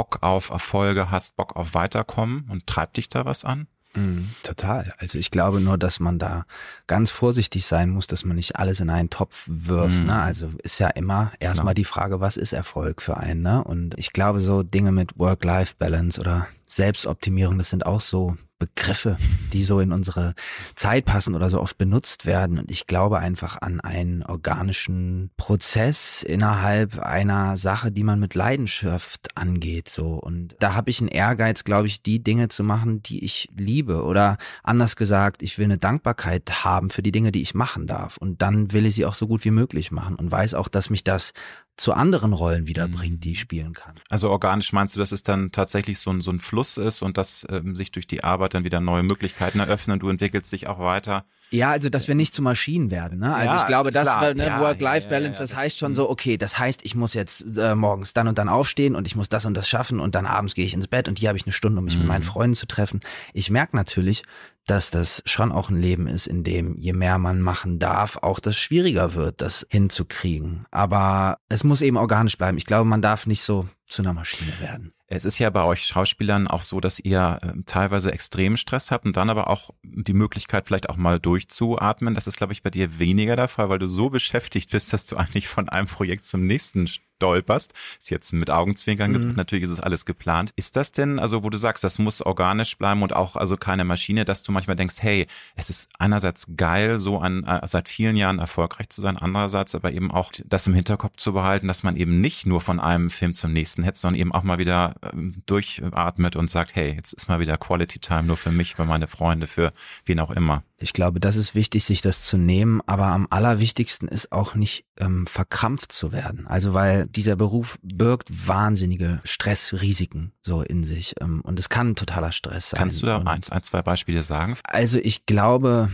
Bock 0.00 0.22
auf 0.22 0.48
Erfolge 0.48 1.10
hast, 1.10 1.36
Bock 1.36 1.56
auf 1.56 1.74
Weiterkommen 1.74 2.46
und 2.48 2.66
treibt 2.66 2.96
dich 2.96 3.10
da 3.10 3.26
was 3.26 3.44
an? 3.44 3.66
Mm, 3.92 4.28
total. 4.44 4.94
Also 4.96 5.18
ich 5.18 5.30
glaube 5.30 5.60
nur, 5.60 5.76
dass 5.76 6.00
man 6.00 6.18
da 6.18 6.46
ganz 6.86 7.10
vorsichtig 7.10 7.66
sein 7.66 7.90
muss, 7.90 8.06
dass 8.06 8.24
man 8.24 8.36
nicht 8.36 8.56
alles 8.56 8.80
in 8.80 8.88
einen 8.88 9.10
Topf 9.10 9.44
wirft. 9.46 9.98
Mm. 9.98 10.06
Ne? 10.06 10.18
Also 10.18 10.52
ist 10.62 10.78
ja 10.78 10.88
immer 10.88 11.32
erstmal 11.38 11.74
die 11.74 11.84
Frage, 11.84 12.18
was 12.18 12.38
ist 12.38 12.54
Erfolg 12.54 13.02
für 13.02 13.18
einen? 13.18 13.42
Ne? 13.42 13.62
Und 13.62 13.98
ich 13.98 14.14
glaube, 14.14 14.40
so 14.40 14.62
Dinge 14.62 14.90
mit 14.90 15.18
Work-Life-Balance 15.18 16.18
oder 16.18 16.46
Selbstoptimierung, 16.66 17.58
das 17.58 17.68
sind 17.68 17.84
auch 17.84 18.00
so 18.00 18.38
Begriffe, 18.60 19.16
die 19.52 19.64
so 19.64 19.80
in 19.80 19.90
unsere 19.90 20.34
Zeit 20.76 21.06
passen 21.06 21.34
oder 21.34 21.48
so 21.48 21.60
oft 21.60 21.78
benutzt 21.78 22.26
werden. 22.26 22.58
Und 22.58 22.70
ich 22.70 22.86
glaube 22.86 23.18
einfach 23.18 23.60
an 23.60 23.80
einen 23.80 24.22
organischen 24.22 25.30
Prozess 25.38 26.22
innerhalb 26.22 26.98
einer 27.00 27.56
Sache, 27.56 27.90
die 27.90 28.04
man 28.04 28.20
mit 28.20 28.34
Leidenschaft 28.34 29.36
angeht. 29.36 29.88
So 29.88 30.14
und 30.14 30.54
da 30.60 30.74
habe 30.74 30.90
ich 30.90 31.00
einen 31.00 31.08
Ehrgeiz, 31.08 31.64
glaube 31.64 31.88
ich, 31.88 32.02
die 32.02 32.22
Dinge 32.22 32.48
zu 32.48 32.62
machen, 32.62 33.02
die 33.02 33.24
ich 33.24 33.48
liebe. 33.56 34.04
Oder 34.04 34.36
anders 34.62 34.94
gesagt, 34.94 35.42
ich 35.42 35.58
will 35.58 35.64
eine 35.64 35.78
Dankbarkeit 35.78 36.62
haben 36.62 36.90
für 36.90 37.02
die 37.02 37.12
Dinge, 37.12 37.32
die 37.32 37.42
ich 37.42 37.54
machen 37.54 37.86
darf. 37.86 38.18
Und 38.18 38.42
dann 38.42 38.72
will 38.72 38.84
ich 38.84 38.94
sie 38.94 39.06
auch 39.06 39.14
so 39.14 39.26
gut 39.26 39.44
wie 39.44 39.50
möglich 39.50 39.90
machen 39.90 40.16
und 40.16 40.30
weiß 40.30 40.52
auch, 40.52 40.68
dass 40.68 40.90
mich 40.90 41.02
das 41.02 41.32
zu 41.80 41.94
anderen 41.94 42.34
Rollen 42.34 42.66
wiederbringt, 42.66 43.24
die 43.24 43.32
ich 43.32 43.40
spielen 43.40 43.72
kann. 43.72 43.94
Also 44.10 44.28
organisch 44.28 44.74
meinst 44.74 44.96
du, 44.96 45.00
dass 45.00 45.12
es 45.12 45.22
dann 45.22 45.50
tatsächlich 45.50 45.98
so 45.98 46.10
ein, 46.10 46.20
so 46.20 46.30
ein 46.30 46.38
Fluss 46.38 46.76
ist 46.76 47.00
und 47.00 47.16
dass 47.16 47.46
ähm, 47.48 47.74
sich 47.74 47.90
durch 47.90 48.06
die 48.06 48.22
Arbeit 48.22 48.52
dann 48.52 48.64
wieder 48.64 48.80
neue 48.80 49.02
Möglichkeiten 49.02 49.60
eröffnen, 49.60 49.98
du 49.98 50.10
entwickelst 50.10 50.52
dich 50.52 50.68
auch 50.68 50.78
weiter? 50.78 51.24
Ja, 51.50 51.70
also 51.70 51.88
dass 51.88 52.06
wir 52.06 52.14
nicht 52.14 52.32
zu 52.32 52.42
Maschinen 52.42 52.90
werden. 52.90 53.18
Ne? 53.18 53.34
Also 53.34 53.54
ja, 53.54 53.60
ich 53.60 53.66
glaube, 53.66 53.90
das 53.90 54.08
ne, 54.08 54.46
ja, 54.46 54.60
Work-Life-Balance, 54.60 55.40
das, 55.42 55.50
das, 55.50 55.58
heißt 55.58 55.78
schon 55.78 55.94
so, 55.94 56.08
okay, 56.08 56.36
das 56.36 56.58
heißt, 56.58 56.84
ich 56.84 56.94
muss 56.94 57.14
jetzt 57.14 57.56
äh, 57.58 57.74
morgens 57.74 58.12
dann 58.12 58.28
und 58.28 58.38
dann 58.38 58.48
aufstehen 58.48 58.94
und 58.94 59.06
ich 59.06 59.16
muss 59.16 59.28
das 59.28 59.46
und 59.46 59.54
das 59.54 59.68
schaffen 59.68 59.98
und 59.98 60.14
dann 60.14 60.26
abends 60.26 60.54
gehe 60.54 60.64
ich 60.64 60.74
ins 60.74 60.86
Bett 60.86 61.08
und 61.08 61.18
hier 61.18 61.28
habe 61.28 61.38
ich 61.38 61.46
eine 61.46 61.52
Stunde, 61.52 61.78
um 61.78 61.84
mich 61.84 61.94
mhm. 61.94 62.02
mit 62.02 62.08
meinen 62.08 62.22
Freunden 62.22 62.54
zu 62.54 62.66
treffen. 62.66 63.00
Ich 63.34 63.50
merke 63.50 63.76
natürlich, 63.76 64.22
dass 64.66 64.90
das 64.90 65.22
schon 65.26 65.50
auch 65.50 65.70
ein 65.70 65.80
Leben 65.80 66.06
ist, 66.06 66.28
in 66.28 66.44
dem 66.44 66.76
je 66.76 66.92
mehr 66.92 67.18
man 67.18 67.40
machen 67.40 67.80
darf, 67.80 68.16
auch 68.18 68.38
das 68.38 68.56
schwieriger 68.56 69.14
wird, 69.14 69.40
das 69.40 69.66
hinzukriegen. 69.68 70.66
Aber 70.70 71.38
es 71.48 71.64
muss 71.64 71.82
eben 71.82 71.96
organisch 71.96 72.38
bleiben. 72.38 72.58
Ich 72.58 72.66
glaube, 72.66 72.88
man 72.88 73.02
darf 73.02 73.26
nicht 73.26 73.42
so 73.42 73.68
zu 73.86 74.02
einer 74.02 74.12
Maschine 74.12 74.52
werden. 74.60 74.92
Es 75.12 75.24
ist 75.24 75.38
ja 75.40 75.50
bei 75.50 75.64
euch 75.64 75.84
Schauspielern 75.84 76.46
auch 76.46 76.62
so, 76.62 76.78
dass 76.78 77.00
ihr 77.00 77.40
äh, 77.42 77.62
teilweise 77.66 78.12
extremen 78.12 78.56
Stress 78.56 78.92
habt 78.92 79.04
und 79.06 79.16
dann 79.16 79.28
aber 79.28 79.50
auch 79.50 79.70
die 79.82 80.12
Möglichkeit, 80.12 80.66
vielleicht 80.66 80.88
auch 80.88 80.96
mal 80.96 81.18
durchzuatmen. 81.18 82.14
Das 82.14 82.28
ist, 82.28 82.36
glaube 82.36 82.52
ich, 82.52 82.62
bei 82.62 82.70
dir 82.70 83.00
weniger 83.00 83.34
der 83.34 83.48
Fall, 83.48 83.68
weil 83.68 83.80
du 83.80 83.88
so 83.88 84.08
beschäftigt 84.08 84.70
bist, 84.70 84.92
dass 84.92 85.06
du 85.06 85.16
eigentlich 85.16 85.48
von 85.48 85.68
einem 85.68 85.88
Projekt 85.88 86.26
zum 86.26 86.44
nächsten 86.44 86.86
stolperst. 87.20 87.74
Ist 87.98 88.10
jetzt 88.10 88.32
mit 88.32 88.50
Augenzwinkern 88.50 89.12
mhm. 89.12 89.34
natürlich 89.34 89.64
ist 89.64 89.70
es 89.70 89.80
alles 89.80 90.06
geplant. 90.06 90.52
Ist 90.56 90.76
das 90.76 90.92
denn, 90.92 91.18
also 91.18 91.42
wo 91.44 91.50
du 91.50 91.58
sagst, 91.58 91.84
das 91.84 91.98
muss 91.98 92.22
organisch 92.22 92.78
bleiben 92.78 93.02
und 93.02 93.14
auch 93.14 93.36
also 93.36 93.56
keine 93.56 93.84
Maschine, 93.84 94.24
dass 94.24 94.42
du 94.42 94.52
manchmal 94.52 94.76
denkst, 94.76 94.96
hey, 95.00 95.26
es 95.54 95.68
ist 95.68 95.90
einerseits 95.98 96.46
geil, 96.56 96.98
so 96.98 97.18
an, 97.18 97.44
äh, 97.44 97.60
seit 97.66 97.88
vielen 97.88 98.16
Jahren 98.16 98.38
erfolgreich 98.38 98.88
zu 98.88 99.02
sein, 99.02 99.18
andererseits 99.18 99.74
aber 99.74 99.92
eben 99.92 100.10
auch 100.10 100.32
das 100.46 100.66
im 100.66 100.74
Hinterkopf 100.74 101.16
zu 101.16 101.32
behalten, 101.32 101.68
dass 101.68 101.82
man 101.82 101.96
eben 101.96 102.20
nicht 102.20 102.46
nur 102.46 102.60
von 102.60 102.80
einem 102.80 103.10
Film 103.10 103.34
zum 103.34 103.52
nächsten 103.52 103.82
hetzt, 103.82 104.00
sondern 104.00 104.20
eben 104.20 104.32
auch 104.32 104.42
mal 104.42 104.58
wieder 104.58 104.94
ähm, 104.99 104.99
durchatmet 105.46 106.36
und 106.36 106.50
sagt, 106.50 106.74
hey, 106.74 106.92
jetzt 106.94 107.12
ist 107.12 107.28
mal 107.28 107.40
wieder 107.40 107.56
Quality 107.56 107.98
Time 107.98 108.24
nur 108.24 108.36
für 108.36 108.50
mich, 108.50 108.74
für 108.74 108.84
meine 108.84 109.08
Freunde, 109.08 109.46
für 109.46 109.72
wen 110.04 110.20
auch 110.20 110.30
immer. 110.30 110.62
Ich 110.78 110.92
glaube, 110.92 111.20
das 111.20 111.36
ist 111.36 111.54
wichtig, 111.54 111.84
sich 111.84 112.00
das 112.00 112.22
zu 112.22 112.38
nehmen, 112.38 112.80
aber 112.86 113.06
am 113.06 113.26
allerwichtigsten 113.30 114.08
ist 114.08 114.32
auch 114.32 114.54
nicht 114.54 114.86
ähm, 114.98 115.26
verkrampft 115.26 115.92
zu 115.92 116.12
werden. 116.12 116.46
Also 116.46 116.74
weil 116.74 117.06
dieser 117.06 117.36
Beruf 117.36 117.78
birgt 117.82 118.28
wahnsinnige 118.48 119.20
Stressrisiken 119.24 120.32
so 120.42 120.62
in 120.62 120.84
sich 120.84 121.14
ähm, 121.20 121.40
und 121.42 121.58
es 121.58 121.68
kann 121.68 121.90
ein 121.90 121.96
totaler 121.96 122.32
Stress 122.32 122.70
sein. 122.70 122.78
Kannst 122.78 123.02
du 123.02 123.06
da 123.06 123.18
ein, 123.18 123.42
ein, 123.50 123.62
zwei 123.62 123.82
Beispiele 123.82 124.22
sagen? 124.22 124.56
Also 124.64 124.98
ich 124.98 125.26
glaube, 125.26 125.90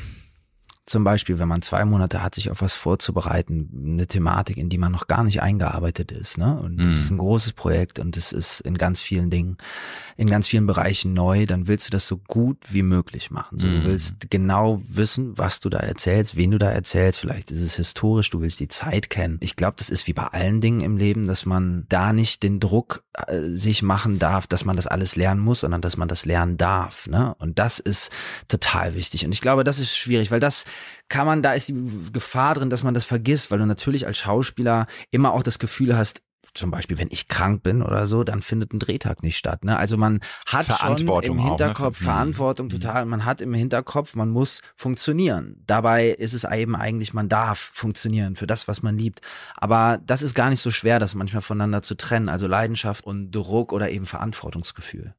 zum 0.87 1.02
Beispiel, 1.02 1.38
wenn 1.38 1.49
man 1.49 1.62
zwei 1.62 1.85
Monate 1.85 2.23
hat, 2.23 2.37
sich 2.37 2.50
auf 2.50 2.62
was 2.62 2.75
vorzubereiten, 2.75 3.69
eine 3.95 4.07
Thematik, 4.07 4.57
in 4.57 4.69
die 4.69 4.78
man 4.78 4.93
noch 4.93 5.09
gar 5.09 5.25
nicht 5.25 5.43
eingearbeitet 5.43 6.12
ist. 6.12 6.38
Ne? 6.38 6.59
Und 6.59 6.78
das 6.78 6.87
ist 6.87 7.11
mhm. 7.11 7.16
ein 7.16 7.19
großes 7.19 7.52
Projekt 7.55 7.99
und 7.99 8.16
es 8.16 8.33
ist 8.33 8.61
in 8.61 8.78
ganz 8.78 9.00
vielen 9.00 9.28
Dingen, 9.28 9.57
in 10.16 10.31
ganz 10.31 10.47
vielen 10.47 10.66
Bereichen 10.66 11.12
neu, 11.12 11.45
dann 11.45 11.66
willst 11.66 11.88
du 11.88 11.90
das 11.90 12.07
so 12.07 12.19
gut 12.19 12.59
wie 12.73 12.83
möglich 12.83 13.33
machen. 13.33 13.59
So, 13.59 13.66
Du 13.66 13.73
mhm. 13.73 13.85
willst 13.85 14.31
genau 14.31 14.81
wissen, 14.87 15.37
was 15.37 15.59
du 15.59 15.69
da 15.69 15.78
erzählst, 15.78 16.37
wen 16.37 16.52
du 16.52 16.59
da 16.59 16.71
erzählst. 16.71 17.19
Vielleicht 17.19 17.50
ist 17.50 17.62
es 17.62 17.75
historisch, 17.75 18.31
du 18.31 18.40
willst 18.40 18.61
die 18.61 18.69
Zeit 18.69 19.11
kennen. 19.11 19.38
Ich 19.40 19.57
glaube, 19.57 19.75
das 19.78 19.90
ist 19.90 20.07
wie 20.07 20.12
bei 20.12 20.28
allen 20.28 20.61
Dingen 20.61 20.81
im 20.81 20.97
Leben, 20.97 21.26
dass 21.26 21.47
man 21.47 21.85
da 21.88 22.12
nicht 22.12 22.45
den 22.45 22.61
Druck 22.61 23.02
äh, 23.26 23.40
sich 23.40 23.83
machen 23.83 24.21
darf, 24.21 24.47
dass 24.47 24.64
man 24.64 24.76
das 24.76 24.87
alles 24.87 25.16
lernen 25.16 25.40
muss, 25.40 25.61
sondern 25.61 25.81
dass 25.81 25.97
man 25.97 26.07
das 26.07 26.26
lernen 26.26 26.57
darf. 26.57 27.09
Ne? 27.09 27.35
Und 27.38 27.59
das 27.59 27.81
ist 27.81 28.12
total 28.47 28.95
wichtig. 28.95 29.25
Und 29.25 29.33
ich 29.33 29.40
glaube, 29.40 29.64
das 29.64 29.81
ist 29.81 29.97
schwierig, 29.97 30.31
weil 30.31 30.40
das 30.40 30.64
kann 31.09 31.26
man, 31.26 31.42
da 31.42 31.52
ist 31.52 31.68
die 31.68 31.90
Gefahr 32.12 32.54
drin, 32.54 32.71
dass 32.71 32.83
man 32.83 32.95
das 32.95 33.04
vergisst, 33.04 33.50
weil 33.50 33.59
du 33.59 33.66
natürlich 33.66 34.06
als 34.06 34.18
Schauspieler 34.18 34.87
immer 35.11 35.33
auch 35.33 35.42
das 35.42 35.59
Gefühl 35.59 35.97
hast, 35.97 36.23
zum 36.56 36.71
Beispiel, 36.71 36.99
wenn 36.99 37.09
ich 37.11 37.28
krank 37.28 37.62
bin 37.62 37.83
oder 37.83 38.06
so, 38.06 38.25
dann 38.25 38.42
findet 38.42 38.73
ein 38.73 38.78
Drehtag 38.78 39.23
nicht 39.23 39.37
statt. 39.37 39.64
Ne? 39.64 39.76
Also 39.76 39.97
man 39.97 40.21
hat 40.47 40.66
schon 40.66 40.97
im 41.23 41.38
Hinterkopf 41.38 41.97
auch, 41.99 42.00
ne? 42.00 42.04
Verantwortung 42.04 42.66
mhm. 42.66 42.71
total. 42.71 43.06
Man 43.06 43.25
hat 43.25 43.40
im 43.40 43.54
Hinterkopf, 43.54 44.14
man 44.14 44.30
muss 44.30 44.61
funktionieren. 44.75 45.62
Dabei 45.66 46.09
ist 46.09 46.33
es 46.33 46.45
eben 46.45 46.75
eigentlich, 46.75 47.12
man 47.14 47.28
darf 47.28 47.59
funktionieren 47.59 48.37
für 48.37 48.47
das, 48.47 48.68
was 48.68 48.83
man 48.83 48.97
liebt. 48.97 49.21
Aber 49.56 50.00
das 50.04 50.23
ist 50.23 50.35
gar 50.35 50.50
nicht 50.50 50.61
so 50.61 50.71
schwer, 50.71 50.99
das 50.99 51.14
manchmal 51.14 51.42
voneinander 51.42 51.83
zu 51.83 51.95
trennen. 51.95 52.28
Also 52.28 52.47
Leidenschaft 52.47 53.04
und 53.04 53.30
Druck 53.30 53.73
oder 53.73 53.90
eben 53.90 54.06
Verantwortungsgefühl. 54.06 55.14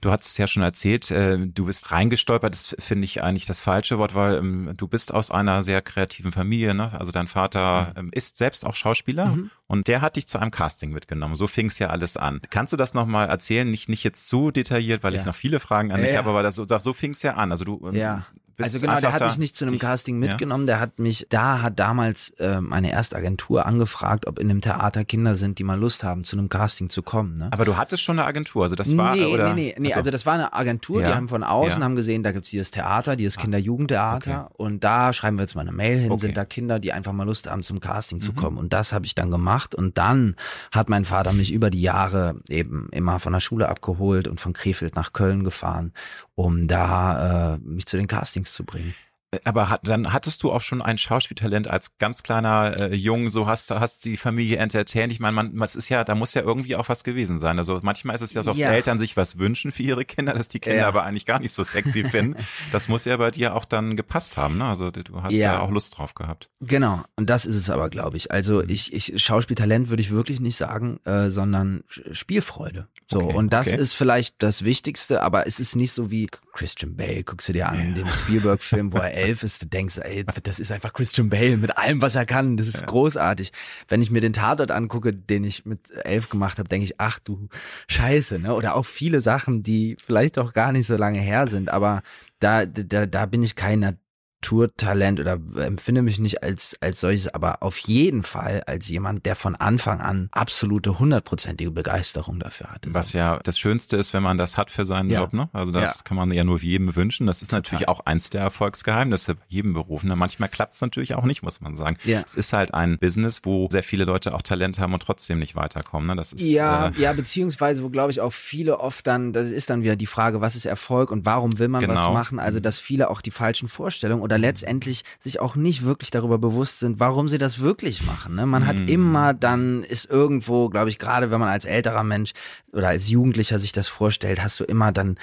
Du 0.00 0.10
hast 0.10 0.24
es 0.24 0.38
ja 0.38 0.46
schon 0.46 0.62
erzählt, 0.62 1.10
äh, 1.10 1.38
du 1.38 1.66
bist 1.66 1.90
reingestolpert, 1.90 2.54
das 2.54 2.74
finde 2.78 3.04
ich 3.04 3.22
eigentlich 3.22 3.44
das 3.44 3.60
falsche 3.60 3.98
Wort, 3.98 4.14
weil 4.14 4.36
ähm, 4.36 4.72
du 4.76 4.88
bist 4.88 5.12
aus 5.12 5.30
einer 5.30 5.62
sehr 5.62 5.82
kreativen 5.82 6.32
Familie, 6.32 6.74
ne? 6.74 6.98
Also 6.98 7.12
dein 7.12 7.26
Vater 7.26 7.92
ähm, 7.96 8.10
ist 8.12 8.38
selbst 8.38 8.66
auch 8.66 8.74
Schauspieler 8.74 9.26
mhm. 9.26 9.50
und 9.66 9.88
der 9.88 10.00
hat 10.00 10.16
dich 10.16 10.26
zu 10.26 10.38
einem 10.38 10.50
Casting 10.50 10.90
mitgenommen. 10.90 11.34
So 11.34 11.46
fing 11.46 11.66
es 11.66 11.78
ja 11.78 11.88
alles 11.88 12.16
an. 12.16 12.40
Kannst 12.48 12.72
du 12.72 12.78
das 12.78 12.94
nochmal 12.94 13.28
erzählen? 13.28 13.70
Nicht, 13.70 13.90
nicht 13.90 14.02
jetzt 14.02 14.26
zu 14.28 14.50
detailliert, 14.50 15.02
weil 15.02 15.12
ja. 15.12 15.20
ich 15.20 15.26
noch 15.26 15.34
viele 15.34 15.60
Fragen 15.60 15.92
an 15.92 16.00
dich 16.00 16.12
ja, 16.12 16.18
habe, 16.18 16.30
aber 16.30 16.42
das, 16.42 16.54
so, 16.54 16.64
so 16.66 16.92
fing 16.94 17.12
es 17.12 17.22
ja 17.22 17.34
an. 17.34 17.50
Also 17.50 17.64
du 17.64 17.86
ähm, 17.86 17.94
ja 17.94 18.24
also 18.62 18.78
genau, 18.78 19.00
der 19.00 19.12
hat 19.12 19.24
mich 19.24 19.38
nicht 19.38 19.56
zu 19.56 19.64
einem 19.64 19.78
Casting 19.78 20.18
mitgenommen, 20.18 20.64
ja? 20.64 20.74
der 20.74 20.80
hat 20.80 20.98
mich, 20.98 21.26
da 21.28 21.62
hat 21.62 21.78
damals 21.78 22.30
äh, 22.38 22.60
meine 22.60 22.90
erste 22.90 23.16
Agentur 23.16 23.66
angefragt, 23.66 24.26
ob 24.26 24.38
in 24.38 24.48
dem 24.48 24.60
Theater 24.60 25.04
Kinder 25.04 25.36
sind, 25.36 25.58
die 25.58 25.64
mal 25.64 25.78
Lust 25.78 26.04
haben, 26.04 26.24
zu 26.24 26.36
einem 26.36 26.48
Casting 26.48 26.90
zu 26.90 27.02
kommen. 27.02 27.38
Ne? 27.38 27.48
Aber 27.50 27.64
du 27.64 27.76
hattest 27.76 28.02
schon 28.02 28.18
eine 28.18 28.26
Agentur, 28.26 28.64
also 28.64 28.76
das 28.76 28.96
war, 28.96 29.16
nee, 29.16 29.24
oder? 29.24 29.54
Nee, 29.54 29.74
nee, 29.76 29.88
nee, 29.88 29.94
also 29.94 30.10
das 30.10 30.26
war 30.26 30.34
eine 30.34 30.52
Agentur, 30.52 31.02
ja. 31.02 31.08
die 31.08 31.14
haben 31.14 31.28
von 31.28 31.42
außen, 31.42 31.80
ja. 31.80 31.84
haben 31.84 31.96
gesehen, 31.96 32.22
da 32.22 32.32
gibt's 32.32 32.50
dieses 32.50 32.70
Theater, 32.70 33.16
dieses 33.16 33.38
ah. 33.38 33.42
Kinder-Jugendtheater 33.42 34.46
okay. 34.46 34.54
und 34.56 34.84
da 34.84 35.12
schreiben 35.12 35.36
wir 35.36 35.42
jetzt 35.42 35.54
mal 35.54 35.62
eine 35.62 35.72
Mail 35.72 35.98
hin, 35.98 36.10
okay. 36.10 36.20
sind 36.20 36.36
da 36.36 36.44
Kinder, 36.44 36.78
die 36.78 36.92
einfach 36.92 37.12
mal 37.12 37.24
Lust 37.24 37.50
haben, 37.50 37.62
zum 37.62 37.80
Casting 37.80 38.18
mhm. 38.18 38.22
zu 38.22 38.32
kommen 38.32 38.58
und 38.58 38.72
das 38.72 38.92
habe 38.92 39.06
ich 39.06 39.14
dann 39.14 39.30
gemacht 39.30 39.74
und 39.74 39.98
dann 39.98 40.36
hat 40.72 40.88
mein 40.88 41.04
Vater 41.04 41.32
mich 41.32 41.52
über 41.52 41.70
die 41.70 41.82
Jahre 41.82 42.36
eben 42.48 42.88
immer 42.92 43.18
von 43.20 43.32
der 43.32 43.40
Schule 43.40 43.68
abgeholt 43.68 44.28
und 44.28 44.40
von 44.40 44.52
Krefeld 44.52 44.96
nach 44.96 45.12
Köln 45.12 45.44
gefahren, 45.44 45.92
um 46.34 46.66
da 46.66 47.54
äh, 47.54 47.58
mich 47.58 47.86
zu 47.86 47.96
den 47.96 48.06
Castings 48.06 48.49
zu 48.52 48.64
bringen. 48.64 48.94
Aber 49.44 49.68
hat, 49.68 49.86
dann 49.86 50.12
hattest 50.12 50.42
du 50.42 50.50
auch 50.50 50.60
schon 50.60 50.82
ein 50.82 50.98
Schauspieltalent 50.98 51.68
als 51.68 51.98
ganz 51.98 52.24
kleiner 52.24 52.76
äh, 52.76 52.94
Jung, 52.94 53.30
so 53.30 53.46
hast 53.46 53.70
hast 53.70 54.04
die 54.04 54.16
Familie 54.16 54.56
entertained. 54.56 55.12
Ich 55.12 55.20
meine, 55.20 55.34
man, 55.34 55.54
man 55.54 55.66
ist 55.66 55.88
ja, 55.88 56.02
da 56.02 56.16
muss 56.16 56.34
ja 56.34 56.42
irgendwie 56.42 56.74
auch 56.74 56.88
was 56.88 57.04
gewesen 57.04 57.38
sein. 57.38 57.56
Also 57.58 57.78
manchmal 57.82 58.16
ist 58.16 58.22
es 58.22 58.32
ja 58.32 58.42
so, 58.42 58.50
dass 58.50 58.58
ja. 58.58 58.72
Eltern 58.72 58.98
sich 58.98 59.16
was 59.16 59.38
wünschen 59.38 59.70
für 59.70 59.84
ihre 59.84 60.04
Kinder, 60.04 60.34
dass 60.34 60.48
die 60.48 60.58
Kinder 60.58 60.80
ja. 60.80 60.88
aber 60.88 61.04
eigentlich 61.04 61.26
gar 61.26 61.38
nicht 61.38 61.54
so 61.54 61.62
sexy 61.62 62.04
finden. 62.04 62.36
Das 62.72 62.88
muss 62.88 63.04
ja 63.04 63.16
bei 63.16 63.30
dir 63.30 63.54
auch 63.54 63.64
dann 63.64 63.96
gepasst 63.96 64.36
haben, 64.36 64.58
ne? 64.58 64.64
Also 64.64 64.90
du 64.90 65.22
hast 65.22 65.34
ja. 65.34 65.54
da 65.54 65.60
auch 65.60 65.70
Lust 65.70 65.96
drauf 65.96 66.14
gehabt. 66.14 66.50
Genau, 66.60 67.02
und 67.16 67.30
das 67.30 67.46
ist 67.46 67.56
es 67.56 67.70
aber, 67.70 67.90
glaube 67.90 68.16
ich. 68.16 68.30
Also 68.30 68.62
mhm. 68.62 68.68
ich, 68.68 68.92
ich 68.92 69.22
Schauspieltalent 69.22 69.88
würde 69.88 70.02
ich 70.02 70.10
wirklich 70.10 70.40
nicht 70.40 70.56
sagen, 70.56 71.00
äh, 71.04 71.30
sondern 71.30 71.84
Spielfreude. 72.12 72.88
So, 73.06 73.20
okay, 73.20 73.34
und 73.34 73.52
das 73.52 73.68
okay. 73.68 73.76
ist 73.76 73.92
vielleicht 73.92 74.42
das 74.42 74.64
Wichtigste, 74.64 75.22
aber 75.22 75.46
es 75.46 75.58
ist 75.58 75.74
nicht 75.74 75.92
so 75.92 76.10
wie 76.10 76.28
Christian 76.52 76.96
Bale, 76.96 77.24
guckst 77.24 77.48
du 77.48 77.52
dir 77.52 77.68
an, 77.68 77.88
ja. 77.88 77.94
dem 77.94 78.08
Spielberg-Film, 78.08 78.92
wo 78.92 78.98
er 78.98 79.12
elf 79.20 79.42
ist, 79.42 79.62
du 79.62 79.66
denkst, 79.66 79.98
ey, 79.98 80.24
das 80.42 80.58
ist 80.58 80.72
einfach 80.72 80.92
Christian 80.92 81.30
Bale 81.30 81.56
mit 81.56 81.76
allem, 81.76 82.00
was 82.00 82.14
er 82.14 82.26
kann. 82.26 82.56
Das 82.56 82.66
ist 82.66 82.80
ja. 82.80 82.86
großartig. 82.86 83.52
Wenn 83.88 84.02
ich 84.02 84.10
mir 84.10 84.20
den 84.20 84.32
Tatort 84.32 84.70
angucke, 84.70 85.12
den 85.12 85.44
ich 85.44 85.64
mit 85.64 85.90
elf 86.04 86.28
gemacht 86.28 86.58
habe, 86.58 86.68
denke 86.68 86.84
ich, 86.84 87.00
ach 87.00 87.18
du 87.18 87.48
Scheiße, 87.88 88.38
ne? 88.38 88.54
Oder 88.54 88.74
auch 88.74 88.86
viele 88.86 89.20
Sachen, 89.20 89.62
die 89.62 89.96
vielleicht 90.04 90.38
auch 90.38 90.52
gar 90.52 90.72
nicht 90.72 90.86
so 90.86 90.96
lange 90.96 91.20
her 91.20 91.46
sind, 91.46 91.70
aber 91.70 92.02
da, 92.38 92.66
da, 92.66 93.06
da 93.06 93.26
bin 93.26 93.42
ich 93.42 93.54
kein 93.54 93.98
Naturtalent 94.42 95.20
oder 95.20 95.38
empfinde 95.56 96.02
mich 96.02 96.18
nicht 96.18 96.42
als, 96.42 96.76
als 96.80 97.00
solches, 97.00 97.28
aber 97.28 97.62
auf 97.62 97.78
jeden 97.78 98.22
Fall 98.22 98.62
als 98.66 98.88
jemand, 98.88 99.26
der 99.26 99.36
von 99.36 99.54
Anfang 99.54 100.00
an 100.00 100.28
absolute 100.32 100.98
hundertprozentige 100.98 101.70
Begeisterung 101.70 102.40
dafür 102.40 102.68
hatte. 102.68 102.92
Was 102.94 103.12
ja 103.12 103.38
das 103.42 103.58
Schönste 103.58 103.96
ist, 103.96 104.14
wenn 104.14 104.22
man 104.22 104.38
das 104.38 104.56
hat 104.56 104.70
für 104.70 104.86
seinen 104.86 105.10
ja. 105.10 105.20
Job, 105.20 105.34
ne? 105.34 105.50
Also 105.52 105.72
das 105.72 105.98
ja. 105.98 106.02
kann 106.04 106.16
man 106.16 106.32
ja 106.32 106.42
nur 106.44 106.58
jedem 106.58 106.96
wünschen. 106.96 107.26
Das 107.26 107.42
ist 107.42 107.50
Total. 107.50 107.60
natürlich 107.60 107.88
auch 107.88 108.00
eins 108.06 108.30
der 108.30 108.40
Erfolgsgeheimnisse 108.40 109.34
bei 109.34 109.42
jedem 109.48 109.74
Beruf. 109.74 110.04
Ne? 110.04 110.16
Manchmal 110.16 110.48
klappt 110.48 110.74
es 110.74 110.80
natürlich 110.80 111.14
auch 111.14 111.24
nicht, 111.24 111.42
muss 111.42 111.60
man 111.60 111.76
sagen. 111.76 111.96
Ja. 112.04 112.22
Es 112.24 112.34
ist 112.34 112.52
halt 112.52 112.72
ein 112.72 112.98
Business, 112.98 113.42
wo 113.44 113.68
sehr 113.70 113.82
viele 113.82 114.04
Leute 114.04 114.34
auch 114.34 114.42
Talent 114.42 114.78
haben 114.78 114.94
und 114.94 115.02
trotzdem 115.02 115.38
nicht 115.38 115.54
weiterkommen. 115.54 116.08
Ne? 116.08 116.16
Das 116.16 116.32
ist, 116.32 116.42
ja, 116.42 116.88
äh, 116.88 117.00
ja, 117.00 117.12
beziehungsweise 117.12 117.82
wo 117.82 117.90
glaube 117.90 118.10
ich 118.10 118.20
auch 118.20 118.32
viele 118.32 118.80
oft 118.80 119.06
dann, 119.06 119.32
das 119.32 119.50
ist 119.50 119.68
dann 119.68 119.82
wieder 119.82 119.96
die 119.96 120.06
Frage, 120.06 120.40
was 120.40 120.56
ist 120.56 120.64
Erfolg 120.64 121.10
und 121.10 121.26
warum 121.26 121.58
will 121.58 121.68
man 121.68 121.82
genau. 121.82 121.94
was 121.94 122.12
machen? 122.12 122.38
Also 122.38 122.58
dass 122.58 122.78
viele 122.78 123.10
auch 123.10 123.20
die 123.20 123.30
falschen 123.30 123.68
Vorstellungen 123.68 124.22
oder 124.30 124.38
letztendlich 124.38 125.02
sich 125.18 125.40
auch 125.40 125.56
nicht 125.56 125.82
wirklich 125.82 126.12
darüber 126.12 126.38
bewusst 126.38 126.78
sind, 126.78 127.00
warum 127.00 127.26
sie 127.26 127.38
das 127.38 127.58
wirklich 127.58 128.04
machen. 128.04 128.36
Ne? 128.36 128.46
Man 128.46 128.62
mhm. 128.62 128.66
hat 128.66 128.78
immer 128.88 129.34
dann, 129.34 129.82
ist 129.82 130.08
irgendwo, 130.08 130.68
glaube 130.68 130.88
ich, 130.88 130.98
gerade 130.98 131.32
wenn 131.32 131.40
man 131.40 131.48
als 131.48 131.64
älterer 131.64 132.04
Mensch 132.04 132.30
oder 132.72 132.88
als 132.88 133.08
Jugendlicher 133.08 133.58
sich 133.58 133.72
das 133.72 133.88
vorstellt, 133.88 134.40
hast 134.40 134.60
du 134.60 134.64
immer 134.64 134.92
dann 134.92 135.18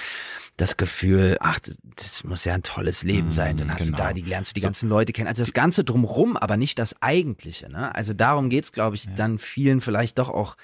das 0.58 0.76
Gefühl, 0.76 1.38
ach, 1.40 1.58
das, 1.60 1.78
das 1.96 2.24
muss 2.24 2.44
ja 2.44 2.52
ein 2.52 2.62
tolles 2.62 3.02
Leben 3.02 3.30
sein. 3.32 3.56
Dann 3.56 3.72
hast 3.72 3.86
genau. 3.86 3.96
du 3.96 4.02
da, 4.02 4.12
die 4.12 4.22
lernst 4.22 4.50
du 4.50 4.54
die 4.54 4.60
ganzen 4.60 4.90
Leute 4.90 5.14
kennen. 5.14 5.28
Also 5.28 5.42
das 5.42 5.54
Ganze 5.54 5.84
drumrum, 5.84 6.36
aber 6.36 6.58
nicht 6.58 6.78
das 6.78 7.00
Eigentliche. 7.00 7.70
Ne? 7.70 7.94
Also 7.94 8.12
darum 8.12 8.50
geht's, 8.50 8.72
glaube 8.72 8.96
ich, 8.96 9.04
ja. 9.04 9.12
dann 9.16 9.38
vielen 9.38 9.80
vielleicht 9.80 10.18
doch 10.18 10.28
auch 10.28 10.56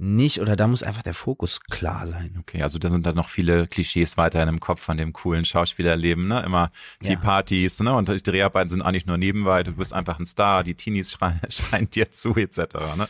nicht 0.00 0.40
oder 0.40 0.56
da 0.56 0.66
muss 0.66 0.82
einfach 0.82 1.02
der 1.02 1.14
Fokus 1.14 1.60
klar 1.60 2.06
sein. 2.06 2.36
Okay, 2.40 2.62
also 2.62 2.78
da 2.78 2.88
sind 2.88 3.04
dann 3.04 3.16
noch 3.16 3.28
viele 3.28 3.66
Klischees 3.66 4.16
weiterhin 4.16 4.48
im 4.48 4.60
Kopf 4.60 4.80
von 4.80 4.96
dem 4.96 5.12
coolen 5.12 5.44
Schauspielerleben, 5.44 6.26
ne? 6.26 6.42
Immer 6.42 6.72
viel 7.02 7.12
ja. 7.12 7.18
Partys, 7.18 7.80
ne? 7.80 7.94
Und 7.94 8.08
die 8.08 8.22
Dreharbeiten 8.22 8.70
sind 8.70 8.82
eigentlich 8.82 9.06
nur 9.06 9.18
nebenbei, 9.18 9.62
du 9.62 9.72
bist 9.72 9.92
einfach 9.92 10.18
ein 10.18 10.26
Star, 10.26 10.64
die 10.64 10.74
Teenies 10.74 11.12
schreien, 11.12 11.40
schreien 11.50 11.90
dir 11.90 12.10
zu, 12.10 12.34
etc. 12.34 12.58
Ne? 12.96 13.08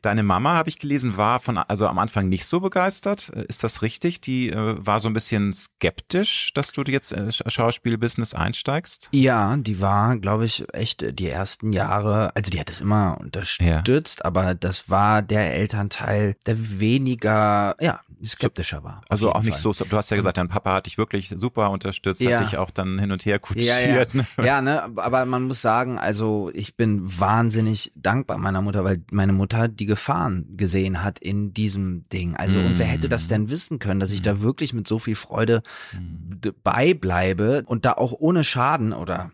Deine 0.00 0.22
Mama, 0.22 0.54
habe 0.54 0.68
ich 0.68 0.78
gelesen, 0.78 1.16
war 1.16 1.40
von, 1.40 1.58
also 1.58 1.86
am 1.86 1.98
Anfang 1.98 2.28
nicht 2.28 2.46
so 2.46 2.60
begeistert. 2.60 3.28
Ist 3.28 3.62
das 3.64 3.82
richtig? 3.82 4.20
Die 4.20 4.50
äh, 4.50 4.76
war 4.78 5.00
so 5.00 5.08
ein 5.08 5.12
bisschen 5.12 5.52
skeptisch, 5.52 6.52
dass 6.54 6.72
du 6.72 6.82
jetzt 6.86 7.12
äh, 7.12 7.30
Schauspielbusiness 7.30 8.34
einsteigst? 8.34 9.08
Ja, 9.12 9.56
die 9.56 9.80
war, 9.80 10.16
glaube 10.16 10.44
ich, 10.44 10.64
echt 10.72 11.18
die 11.18 11.28
ersten 11.28 11.72
Jahre, 11.72 12.34
also 12.34 12.50
die 12.50 12.60
hat 12.60 12.70
es 12.70 12.80
immer 12.80 13.18
unterstützt, 13.20 14.20
ja. 14.20 14.24
aber 14.24 14.54
das 14.54 14.88
war 14.88 15.22
der 15.22 15.54
Elternteil, 15.54 16.36
der 16.46 16.80
weniger, 16.80 17.76
ja, 17.80 18.00
skeptischer 18.24 18.84
war. 18.84 19.02
Also 19.08 19.32
auch 19.32 19.42
nicht 19.42 19.60
Fall. 19.60 19.74
so, 19.74 19.84
du 19.84 19.96
hast 19.96 20.10
ja 20.10 20.16
gesagt, 20.16 20.38
dein 20.38 20.48
Papa 20.48 20.74
hat 20.74 20.86
dich 20.86 20.98
wirklich 20.98 21.28
super 21.28 21.70
unterstützt, 21.70 22.20
ja. 22.20 22.38
hat 22.38 22.46
dich 22.46 22.58
auch 22.58 22.70
dann 22.70 22.98
hin 22.98 23.12
und 23.12 23.24
her 23.24 23.38
kutschiert. 23.38 23.66
Ja, 23.66 23.80
ja. 23.80 24.04
Ne? 24.12 24.26
ja, 24.44 24.60
ne, 24.60 24.82
aber 24.96 25.24
man 25.26 25.44
muss 25.44 25.60
sagen, 25.62 25.98
also 25.98 26.50
ich 26.54 26.76
bin 26.76 27.20
wahnsinnig 27.20 27.92
dankbar 27.94 28.38
meiner 28.38 28.62
Mutter, 28.62 28.84
weil 28.84 29.02
meine 29.10 29.32
Mutter 29.32 29.68
die 29.68 29.81
Gefahren 29.86 30.56
gesehen 30.56 31.02
hat 31.02 31.18
in 31.18 31.52
diesem 31.52 32.08
Ding. 32.08 32.36
Also, 32.36 32.56
mm. 32.56 32.66
und 32.66 32.78
wer 32.78 32.86
hätte 32.86 33.08
das 33.08 33.28
denn 33.28 33.50
wissen 33.50 33.78
können, 33.78 34.00
dass 34.00 34.12
ich 34.12 34.22
da 34.22 34.34
mhm. 34.34 34.42
wirklich 34.42 34.72
mit 34.72 34.86
so 34.86 34.98
viel 34.98 35.14
Freude 35.14 35.62
mm. 35.92 36.48
beibleibe 36.62 37.64
und 37.66 37.84
da 37.84 37.92
auch 37.94 38.12
ohne 38.12 38.44
Schaden 38.44 38.92
oder 38.92 39.30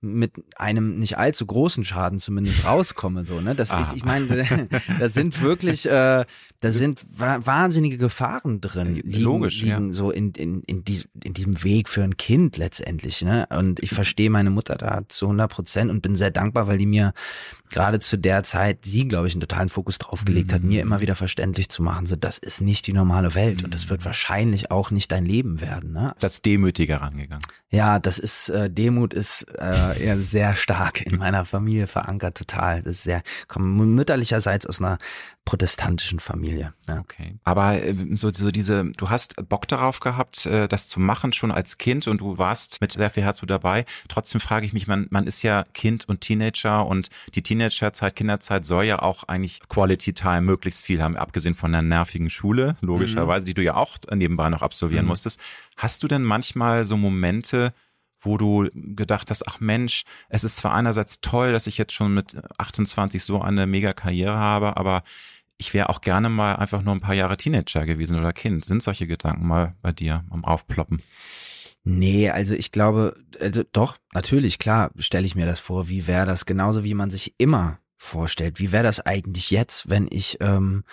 mit 0.00 0.32
einem 0.56 0.98
nicht 0.98 1.18
allzu 1.18 1.46
großen 1.46 1.84
Schaden 1.84 2.18
zumindest 2.18 2.64
rauskomme, 2.64 3.24
so, 3.24 3.40
ne? 3.40 3.54
Das 3.54 3.70
ah. 3.70 3.82
ist, 3.82 3.94
ich 3.94 4.04
meine, 4.04 4.68
das 4.98 5.14
sind 5.14 5.40
wirklich, 5.42 5.86
äh, 5.86 6.24
da 6.60 6.72
sind 6.72 7.00
wahnsinnige 7.16 7.96
Gefahren 7.96 8.60
drin, 8.60 8.96
liegen, 8.96 9.20
Logisch, 9.22 9.62
liegen 9.62 9.88
ja. 9.88 9.92
so 9.94 10.10
in, 10.10 10.32
in, 10.32 10.62
in, 10.64 10.84
diesem, 10.84 11.08
in 11.24 11.32
diesem 11.32 11.64
Weg 11.64 11.88
für 11.88 12.04
ein 12.04 12.18
Kind 12.18 12.58
letztendlich, 12.58 13.22
ne? 13.22 13.46
Und 13.48 13.82
ich 13.82 13.90
verstehe 13.90 14.28
meine 14.28 14.50
Mutter 14.50 14.76
da 14.76 15.00
zu 15.08 15.24
100 15.24 15.50
Prozent 15.50 15.90
und 15.90 16.02
bin 16.02 16.16
sehr 16.16 16.30
dankbar, 16.30 16.66
weil 16.66 16.76
die 16.76 16.84
mir 16.84 17.14
gerade 17.70 17.98
zu 17.98 18.18
der 18.18 18.42
Zeit, 18.42 18.84
sie, 18.84 19.08
glaube 19.08 19.26
ich, 19.26 19.34
einen 19.34 19.40
totalen 19.40 19.70
Fokus 19.70 19.96
drauf 19.96 20.26
gelegt 20.26 20.50
mhm. 20.50 20.54
hat, 20.54 20.62
mir 20.62 20.82
immer 20.82 21.00
wieder 21.00 21.14
verständlich 21.14 21.70
zu 21.70 21.82
machen, 21.82 22.04
so, 22.04 22.16
das 22.16 22.36
ist 22.36 22.60
nicht 22.60 22.86
die 22.86 22.92
normale 22.92 23.34
Welt 23.34 23.60
mhm. 23.60 23.66
und 23.66 23.74
das 23.74 23.88
wird 23.88 24.04
wahrscheinlich 24.04 24.70
auch 24.70 24.90
nicht 24.90 25.10
dein 25.12 25.24
Leben 25.24 25.62
werden, 25.62 25.92
ne? 25.92 26.14
Das 26.18 26.42
demütiger 26.42 27.00
rangegangen. 27.00 27.46
Ja, 27.70 28.00
das 28.00 28.18
ist, 28.18 28.50
äh, 28.50 28.68
Demut 28.68 29.14
ist, 29.14 29.46
äh, 29.58 30.02
eher 30.02 30.20
sehr 30.20 30.56
stark 30.56 31.00
in 31.00 31.16
meiner 31.16 31.44
Familie 31.44 31.86
verankert, 31.86 32.36
total. 32.36 32.82
Das 32.82 32.96
ist 32.96 33.04
sehr, 33.04 33.22
komme 33.46 33.86
mütterlicherseits 33.86 34.66
aus 34.66 34.80
einer 34.80 34.98
protestantischen 35.44 36.20
Familie. 36.20 36.49
Ja. 36.58 36.74
Okay. 37.00 37.38
Aber 37.44 37.82
äh, 37.82 37.94
so, 38.14 38.32
so 38.32 38.50
diese, 38.50 38.84
du 38.96 39.10
hast 39.10 39.36
Bock 39.48 39.68
darauf 39.68 40.00
gehabt, 40.00 40.46
äh, 40.46 40.68
das 40.68 40.88
zu 40.88 41.00
machen 41.00 41.32
schon 41.32 41.50
als 41.50 41.78
Kind 41.78 42.08
und 42.08 42.20
du 42.20 42.38
warst 42.38 42.80
mit 42.80 42.92
sehr 42.92 43.10
viel 43.10 43.22
Herz 43.22 43.40
dabei. 43.46 43.86
Trotzdem 44.08 44.40
frage 44.40 44.66
ich 44.66 44.72
mich, 44.72 44.86
man, 44.86 45.06
man 45.10 45.26
ist 45.26 45.42
ja 45.42 45.64
Kind 45.74 46.08
und 46.08 46.20
Teenager 46.20 46.86
und 46.86 47.10
die 47.34 47.42
Teenagerzeit, 47.42 48.16
Kinderzeit 48.16 48.64
soll 48.64 48.84
ja 48.84 49.00
auch 49.00 49.24
eigentlich 49.24 49.60
Quality 49.68 50.12
Time 50.12 50.42
möglichst 50.42 50.84
viel 50.84 51.02
haben, 51.02 51.16
abgesehen 51.16 51.54
von 51.54 51.72
der 51.72 51.82
nervigen 51.82 52.30
Schule, 52.30 52.76
logischerweise, 52.80 53.44
mhm. 53.44 53.46
die 53.46 53.54
du 53.54 53.62
ja 53.62 53.74
auch 53.74 53.96
nebenbei 54.12 54.48
noch 54.48 54.62
absolvieren 54.62 55.04
mhm. 55.04 55.10
musstest. 55.10 55.40
Hast 55.76 56.02
du 56.02 56.08
denn 56.08 56.22
manchmal 56.22 56.84
so 56.84 56.96
Momente, 56.96 57.72
wo 58.20 58.36
du 58.36 58.68
gedacht 58.74 59.30
hast, 59.30 59.46
ach 59.48 59.60
Mensch, 59.60 60.04
es 60.28 60.44
ist 60.44 60.58
zwar 60.58 60.74
einerseits 60.74 61.20
toll, 61.20 61.52
dass 61.52 61.66
ich 61.66 61.78
jetzt 61.78 61.92
schon 61.92 62.14
mit 62.14 62.36
28 62.58 63.22
so 63.24 63.40
eine 63.40 63.66
mega 63.66 63.92
Karriere 63.92 64.36
habe, 64.36 64.76
aber 64.76 65.02
ich 65.60 65.74
wäre 65.74 65.90
auch 65.90 66.00
gerne 66.00 66.30
mal 66.30 66.56
einfach 66.56 66.82
nur 66.82 66.94
ein 66.94 67.00
paar 67.00 67.14
Jahre 67.14 67.36
Teenager 67.36 67.84
gewesen 67.84 68.18
oder 68.18 68.32
Kind. 68.32 68.64
Sind 68.64 68.82
solche 68.82 69.06
Gedanken 69.06 69.46
mal 69.46 69.76
bei 69.82 69.92
dir 69.92 70.24
am 70.30 70.44
Aufploppen? 70.44 71.02
Nee, 71.84 72.30
also 72.30 72.54
ich 72.54 72.72
glaube, 72.72 73.14
also 73.38 73.62
doch, 73.70 73.98
natürlich, 74.12 74.58
klar, 74.58 74.90
stelle 74.98 75.26
ich 75.26 75.34
mir 75.34 75.46
das 75.46 75.60
vor, 75.60 75.88
wie 75.88 76.06
wäre 76.06 76.26
das, 76.26 76.46
genauso 76.46 76.82
wie 76.82 76.94
man 76.94 77.10
sich 77.10 77.34
immer 77.36 77.78
vorstellt, 77.98 78.58
wie 78.58 78.72
wäre 78.72 78.84
das 78.84 79.00
eigentlich 79.00 79.50
jetzt, 79.50 79.88
wenn 79.90 80.08
ich 80.10 80.38
ähm, 80.40 80.84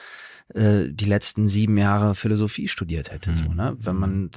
äh, 0.54 0.86
die 0.90 1.06
letzten 1.06 1.48
sieben 1.48 1.78
Jahre 1.78 2.16
Philosophie 2.16 2.68
studiert 2.68 3.12
hätte. 3.12 3.32
Mhm. 3.32 3.36
So, 3.36 3.54
ne? 3.54 3.76
Wenn 3.80 3.96
man, 3.96 4.32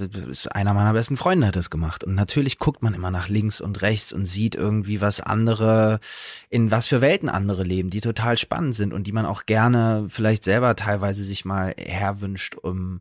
einer 0.50 0.75
meiner 0.75 0.93
besten 0.93 1.17
Freunde 1.17 1.47
hat 1.47 1.57
das 1.57 1.71
gemacht. 1.71 2.02
Und 2.02 2.14
natürlich 2.14 2.59
guckt 2.59 2.83
man 2.83 2.95
immer 2.95 3.11
nach 3.11 3.29
links 3.29 3.61
und 3.61 3.81
rechts 3.83 4.12
und 4.12 4.26
sieht 4.26 4.55
irgendwie, 4.55 5.00
was 5.00 5.21
andere, 5.21 6.00
in 6.49 6.71
was 6.71 6.87
für 6.87 7.00
Welten 7.00 7.29
andere 7.29 7.62
leben, 7.62 7.90
die 7.90 8.00
total 8.00 8.38
spannend 8.38 8.75
sind 8.75 8.93
und 8.93 9.07
die 9.07 9.12
man 9.12 9.26
auch 9.26 9.47
gerne 9.47 10.07
vielleicht 10.09 10.43
selber 10.43 10.75
teilweise 10.75 11.23
sich 11.23 11.45
mal 11.45 11.75
herwünscht, 11.79 12.57
um 12.57 13.00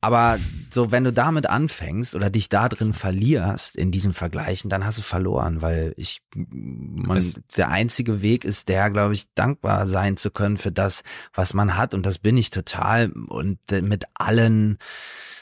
aber 0.00 0.38
so, 0.70 0.92
wenn 0.92 1.02
du 1.02 1.12
damit 1.12 1.46
anfängst 1.46 2.14
oder 2.14 2.30
dich 2.30 2.48
da 2.48 2.68
drin 2.68 2.92
verlierst 2.92 3.74
in 3.74 3.90
diesen 3.90 4.14
Vergleichen, 4.14 4.70
dann 4.70 4.84
hast 4.84 4.98
du 4.98 5.02
verloren, 5.02 5.60
weil 5.60 5.92
ich, 5.96 6.22
man, 6.34 7.24
der 7.56 7.70
einzige 7.70 8.22
Weg 8.22 8.44
ist 8.44 8.68
der, 8.68 8.90
glaube 8.90 9.14
ich, 9.14 9.32
dankbar 9.34 9.88
sein 9.88 10.16
zu 10.16 10.30
können 10.30 10.56
für 10.56 10.70
das, 10.70 11.02
was 11.34 11.52
man 11.52 11.76
hat. 11.76 11.94
Und 11.94 12.06
das 12.06 12.18
bin 12.18 12.36
ich 12.36 12.50
total. 12.50 13.10
Und 13.10 13.58
mit 13.70 14.04
allen 14.14 14.78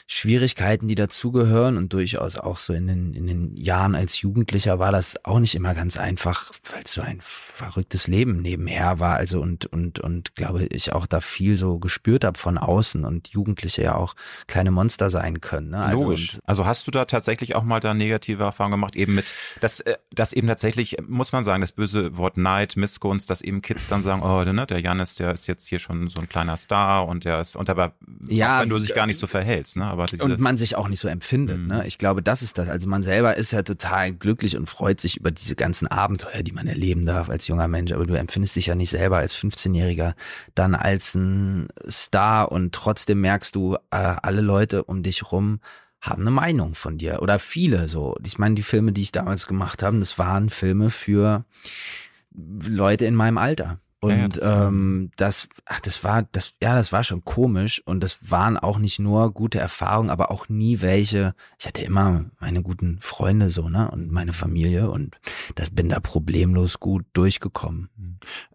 Schwierigkeiten, 0.09 0.87
die 0.87 0.95
dazugehören 0.95 1.75
und 1.75 1.91
durchaus 1.91 2.37
auch 2.37 2.59
so 2.59 2.71
in 2.71 2.87
den, 2.87 3.13
in 3.13 3.27
den 3.27 3.57
Jahren 3.57 3.93
als 3.93 4.21
Jugendlicher 4.21 4.79
war 4.79 4.93
das 4.93 5.25
auch 5.25 5.39
nicht 5.39 5.53
immer 5.53 5.75
ganz 5.75 5.97
einfach, 5.97 6.53
weil 6.71 6.81
es 6.85 6.93
so 6.93 7.01
ein 7.01 7.19
verrücktes 7.19 8.07
Leben 8.07 8.41
nebenher 8.41 9.01
war. 9.01 9.17
Also 9.17 9.41
und, 9.41 9.65
und, 9.65 9.99
und 9.99 10.33
glaube 10.35 10.65
ich 10.67 10.93
auch 10.93 11.07
da 11.07 11.19
viel 11.19 11.57
so 11.57 11.77
gespürt 11.77 12.23
habe 12.23 12.37
von 12.37 12.57
außen 12.57 13.03
und 13.03 13.27
Jugendliche 13.27 13.83
ja 13.83 13.95
auch 13.95 14.15
kleine 14.47 14.71
Monster 14.71 15.09
sein 15.09 15.41
können. 15.41 15.71
Ne? 15.71 15.79
Also 15.79 16.03
Logisch. 16.03 16.39
Also 16.45 16.65
hast 16.65 16.87
du 16.87 16.91
da 16.91 17.03
tatsächlich 17.03 17.55
auch 17.55 17.63
mal 17.63 17.81
da 17.81 17.93
negative 17.93 18.43
Erfahrungen 18.43 18.75
gemacht, 18.75 18.95
eben 18.95 19.13
mit, 19.13 19.33
dass, 19.59 19.81
äh, 19.81 19.97
dass 20.11 20.31
eben 20.31 20.47
tatsächlich, 20.47 20.95
muss 21.05 21.33
man 21.33 21.43
sagen, 21.43 21.59
das 21.59 21.73
böse 21.73 22.15
Wort 22.15 22.37
Neid, 22.37 22.77
Missgunst, 22.77 23.29
dass 23.29 23.41
eben 23.41 23.61
Kids 23.61 23.87
dann 23.87 24.03
sagen, 24.03 24.21
oh, 24.21 24.41
ne, 24.45 24.65
der 24.65 24.79
Janis, 24.79 25.15
der 25.15 25.33
ist 25.33 25.47
jetzt 25.47 25.67
hier 25.67 25.79
schon 25.79 26.09
so 26.09 26.21
ein 26.21 26.29
kleiner 26.29 26.55
Star 26.55 27.05
und 27.05 27.25
der 27.25 27.41
ist, 27.41 27.57
und 27.57 27.69
aber, 27.69 27.91
ja, 28.25 28.61
wenn 28.61 28.69
du 28.69 28.79
dich 28.79 28.93
gar 28.93 29.05
nicht 29.05 29.19
so 29.19 29.27
verhältst, 29.27 29.75
ne? 29.75 29.96
Aber 29.97 30.05
dieses 30.07 30.23
und 30.25 30.39
man 30.39 30.57
sich 30.57 30.75
auch 30.75 30.87
nicht 30.87 30.99
so 30.99 31.07
empfindet. 31.07 31.57
Mhm. 31.57 31.67
Ne? 31.67 31.87
Ich 31.87 31.97
glaube, 31.97 32.21
das 32.21 32.41
ist 32.41 32.57
das. 32.57 32.69
Also 32.69 32.87
man 32.87 33.03
selber 33.03 33.35
ist 33.35 33.51
ja 33.51 33.63
total 33.63 34.13
glücklich 34.13 34.55
und 34.55 34.67
freut 34.67 35.01
sich 35.01 35.17
über 35.17 35.31
diese 35.31 35.55
ganzen 35.55 35.87
Abenteuer, 35.87 36.43
die 36.43 36.51
man 36.51 36.67
erleben 36.67 37.05
darf 37.05 37.29
als 37.29 37.47
junger 37.47 37.67
Mensch. 37.67 37.91
Aber 37.91 38.05
du 38.05 38.13
empfindest 38.13 38.55
dich 38.55 38.67
ja 38.67 38.75
nicht 38.75 38.91
selber 38.91 39.17
als 39.17 39.35
15-Jähriger 39.35 40.13
dann 40.55 40.75
als 40.75 41.15
ein 41.15 41.67
Star 41.89 42.51
und 42.51 42.73
trotzdem 42.73 43.21
merkst 43.21 43.55
du, 43.55 43.75
äh, 43.91 43.97
alle 43.97 44.41
Leute 44.41 44.83
um 44.83 45.03
dich 45.03 45.31
rum 45.31 45.59
haben 45.99 46.21
eine 46.21 46.31
Meinung 46.31 46.75
von 46.75 46.97
dir 46.97 47.21
oder 47.21 47.39
viele 47.39 47.87
so. 47.87 48.15
Ich 48.25 48.37
meine, 48.37 48.55
die 48.55 48.63
Filme, 48.63 48.91
die 48.91 49.01
ich 49.01 49.11
damals 49.11 49.47
gemacht 49.47 49.81
habe, 49.83 49.99
das 49.99 50.17
waren 50.19 50.49
Filme 50.49 50.89
für 50.89 51.43
Leute 52.33 53.05
in 53.05 53.15
meinem 53.15 53.37
Alter. 53.37 53.79
Und 53.99 54.37
ja, 54.37 54.67
ähm, 54.67 55.09
das, 55.15 55.49
ach, 55.65 55.79
das 55.79 56.03
war, 56.03 56.21
das, 56.31 56.53
ja, 56.61 56.75
das 56.75 56.91
war 56.91 57.03
schon 57.03 57.25
komisch 57.25 57.81
und 57.83 58.01
das 58.01 58.29
waren 58.29 58.55
auch 58.55 58.77
nicht 58.77 58.99
nur 58.99 59.33
gute 59.33 59.57
Erfahrungen, 59.57 60.11
aber 60.11 60.29
auch 60.29 60.49
nie 60.49 60.81
welche. 60.81 61.33
Ich 61.57 61.65
hatte 61.65 61.81
immer 61.81 62.25
meine 62.39 62.61
guten 62.61 62.99
Freunde 63.01 63.49
so, 63.49 63.69
ne, 63.69 63.89
und 63.89 64.11
meine 64.11 64.33
Familie 64.33 64.91
und 64.91 65.17
das 65.55 65.71
bin 65.71 65.89
da 65.89 65.99
problemlos 65.99 66.79
gut 66.79 67.05
durchgekommen. 67.13 67.89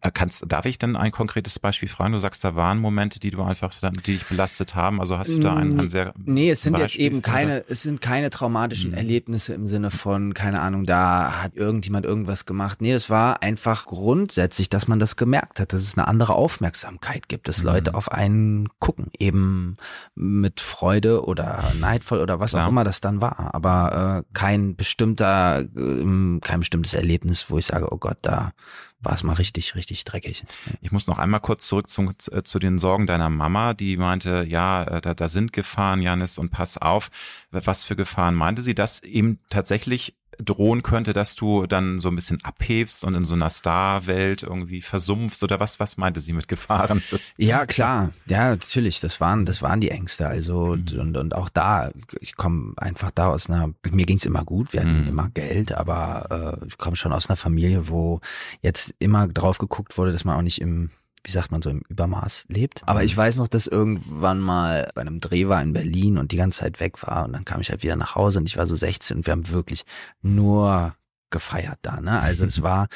Äh, 0.00 0.12
kannst, 0.14 0.44
darf 0.46 0.64
ich 0.64 0.78
denn 0.78 0.94
ein 0.94 1.10
konkretes 1.10 1.58
Beispiel 1.58 1.88
fragen? 1.88 2.12
Du 2.12 2.20
sagst, 2.20 2.44
da 2.44 2.54
waren 2.54 2.78
Momente, 2.78 3.18
die 3.18 3.30
du 3.30 3.42
einfach, 3.42 3.74
die 4.06 4.12
dich 4.12 4.24
belastet 4.26 4.76
haben. 4.76 5.00
Also 5.00 5.18
hast 5.18 5.32
du 5.32 5.40
da 5.40 5.56
ein, 5.56 5.78
ein 5.78 5.88
sehr 5.88 6.14
Nee, 6.24 6.50
es 6.50 6.62
sind 6.62 6.74
Beispiel 6.74 6.86
jetzt 6.86 6.96
eben 7.00 7.22
keine, 7.22 7.64
es 7.68 7.82
sind 7.82 8.00
keine 8.00 8.30
traumatischen 8.30 8.92
mhm. 8.92 8.96
Erlebnisse 8.96 9.54
im 9.54 9.66
Sinne 9.66 9.90
von, 9.90 10.34
keine 10.34 10.60
Ahnung, 10.60 10.84
da 10.84 11.42
hat 11.42 11.56
irgendjemand 11.56 12.06
irgendwas 12.06 12.46
gemacht. 12.46 12.80
Nee, 12.80 12.92
es 12.92 13.10
war 13.10 13.42
einfach 13.42 13.86
grundsätzlich, 13.86 14.68
dass 14.68 14.86
man 14.86 15.00
das 15.00 15.16
gemerkt 15.16 15.31
gemerkt 15.32 15.60
hat, 15.60 15.72
dass 15.72 15.82
es 15.82 15.96
eine 15.96 16.06
andere 16.08 16.34
Aufmerksamkeit 16.34 17.26
gibt, 17.26 17.48
dass 17.48 17.60
mhm. 17.60 17.70
Leute 17.70 17.94
auf 17.94 18.12
einen 18.12 18.68
gucken, 18.80 19.10
eben 19.18 19.78
mit 20.14 20.60
Freude 20.60 21.24
oder 21.24 21.72
neidvoll 21.80 22.20
oder 22.20 22.38
was 22.38 22.52
ja. 22.52 22.62
auch 22.64 22.68
immer 22.68 22.84
das 22.84 23.00
dann 23.00 23.22
war, 23.22 23.54
aber 23.54 24.24
äh, 24.28 24.34
kein 24.34 24.76
bestimmter, 24.76 25.60
äh, 25.60 26.40
kein 26.40 26.60
bestimmtes 26.60 26.92
Erlebnis, 26.92 27.48
wo 27.48 27.56
ich 27.56 27.64
sage, 27.64 27.90
oh 27.90 27.96
Gott, 27.96 28.18
da 28.20 28.52
war 29.00 29.14
es 29.14 29.24
mal 29.24 29.32
richtig, 29.32 29.74
richtig 29.74 30.04
dreckig. 30.04 30.44
Ich 30.82 30.92
muss 30.92 31.06
noch 31.06 31.18
einmal 31.18 31.40
kurz 31.40 31.66
zurück 31.66 31.88
zu, 31.88 32.10
zu 32.12 32.58
den 32.58 32.78
Sorgen 32.78 33.06
deiner 33.06 33.30
Mama, 33.30 33.72
die 33.72 33.96
meinte, 33.96 34.44
ja, 34.46 34.84
äh, 34.84 35.00
da, 35.00 35.14
da 35.14 35.28
sind 35.28 35.54
Gefahren, 35.54 36.02
Janis, 36.02 36.36
und 36.36 36.50
pass 36.50 36.76
auf. 36.76 37.10
Was 37.50 37.86
für 37.86 37.96
Gefahren 37.96 38.34
meinte 38.34 38.62
sie, 38.62 38.74
dass 38.74 39.02
eben 39.02 39.38
tatsächlich 39.48 40.14
drohen 40.38 40.82
könnte, 40.82 41.12
dass 41.12 41.34
du 41.34 41.66
dann 41.66 41.98
so 41.98 42.08
ein 42.08 42.14
bisschen 42.14 42.38
abhebst 42.42 43.04
und 43.04 43.14
in 43.14 43.24
so 43.24 43.34
einer 43.34 43.50
Star-Welt 43.50 44.42
irgendwie 44.42 44.80
versumpfst 44.80 45.42
oder 45.42 45.60
was, 45.60 45.80
was 45.80 45.96
meinte 45.96 46.20
sie 46.20 46.32
mit 46.32 46.48
Gefahren? 46.48 47.02
Ja, 47.36 47.66
klar. 47.66 48.10
Ja, 48.26 48.50
natürlich. 48.50 49.00
Das 49.00 49.20
waren, 49.20 49.44
das 49.44 49.62
waren 49.62 49.80
die 49.80 49.90
Ängste. 49.90 50.26
Also, 50.26 50.76
mhm. 50.76 51.00
und, 51.00 51.16
und 51.16 51.34
auch 51.34 51.48
da, 51.48 51.90
ich 52.20 52.36
komme 52.36 52.74
einfach 52.76 53.10
da 53.10 53.28
aus 53.28 53.48
einer, 53.48 53.72
mir 53.90 54.06
ging's 54.06 54.24
immer 54.24 54.44
gut, 54.44 54.72
wir 54.72 54.80
hatten 54.80 55.02
mhm. 55.02 55.08
immer 55.08 55.30
Geld, 55.30 55.72
aber 55.72 56.58
äh, 56.62 56.66
ich 56.66 56.78
komme 56.78 56.96
schon 56.96 57.12
aus 57.12 57.28
einer 57.28 57.36
Familie, 57.36 57.88
wo 57.88 58.20
jetzt 58.60 58.94
immer 58.98 59.28
drauf 59.28 59.58
geguckt 59.58 59.96
wurde, 59.98 60.12
dass 60.12 60.24
man 60.24 60.36
auch 60.36 60.42
nicht 60.42 60.60
im 60.60 60.90
wie 61.24 61.30
sagt 61.30 61.52
man 61.52 61.62
so, 61.62 61.70
im 61.70 61.82
Übermaß 61.88 62.46
lebt. 62.48 62.82
Aber 62.86 63.04
ich 63.04 63.16
weiß 63.16 63.36
noch, 63.36 63.48
dass 63.48 63.66
irgendwann 63.66 64.40
mal 64.40 64.90
bei 64.94 65.02
einem 65.02 65.20
Dreh 65.20 65.48
war 65.48 65.62
in 65.62 65.72
Berlin 65.72 66.18
und 66.18 66.32
die 66.32 66.36
ganze 66.36 66.60
Zeit 66.60 66.80
weg 66.80 67.06
war 67.06 67.24
und 67.24 67.32
dann 67.32 67.44
kam 67.44 67.60
ich 67.60 67.70
halt 67.70 67.82
wieder 67.82 67.96
nach 67.96 68.14
Hause 68.14 68.38
und 68.38 68.46
ich 68.46 68.56
war 68.56 68.66
so 68.66 68.74
16 68.74 69.18
und 69.18 69.26
wir 69.26 69.32
haben 69.32 69.48
wirklich 69.48 69.84
nur 70.20 70.94
gefeiert 71.30 71.78
da, 71.82 72.00
ne? 72.00 72.20
Also 72.20 72.44
es 72.44 72.62
war 72.62 72.88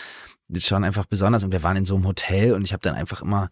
schon 0.59 0.85
einfach 0.85 1.07
besonders 1.07 1.45
und 1.45 1.53
wir 1.53 1.63
waren 1.63 1.77
in 1.77 1.85
so 1.85 1.95
einem 1.95 2.07
Hotel 2.07 2.53
und 2.53 2.63
ich 2.63 2.73
habe 2.73 2.83
dann 2.83 2.95
einfach 2.95 3.23
immer 3.23 3.51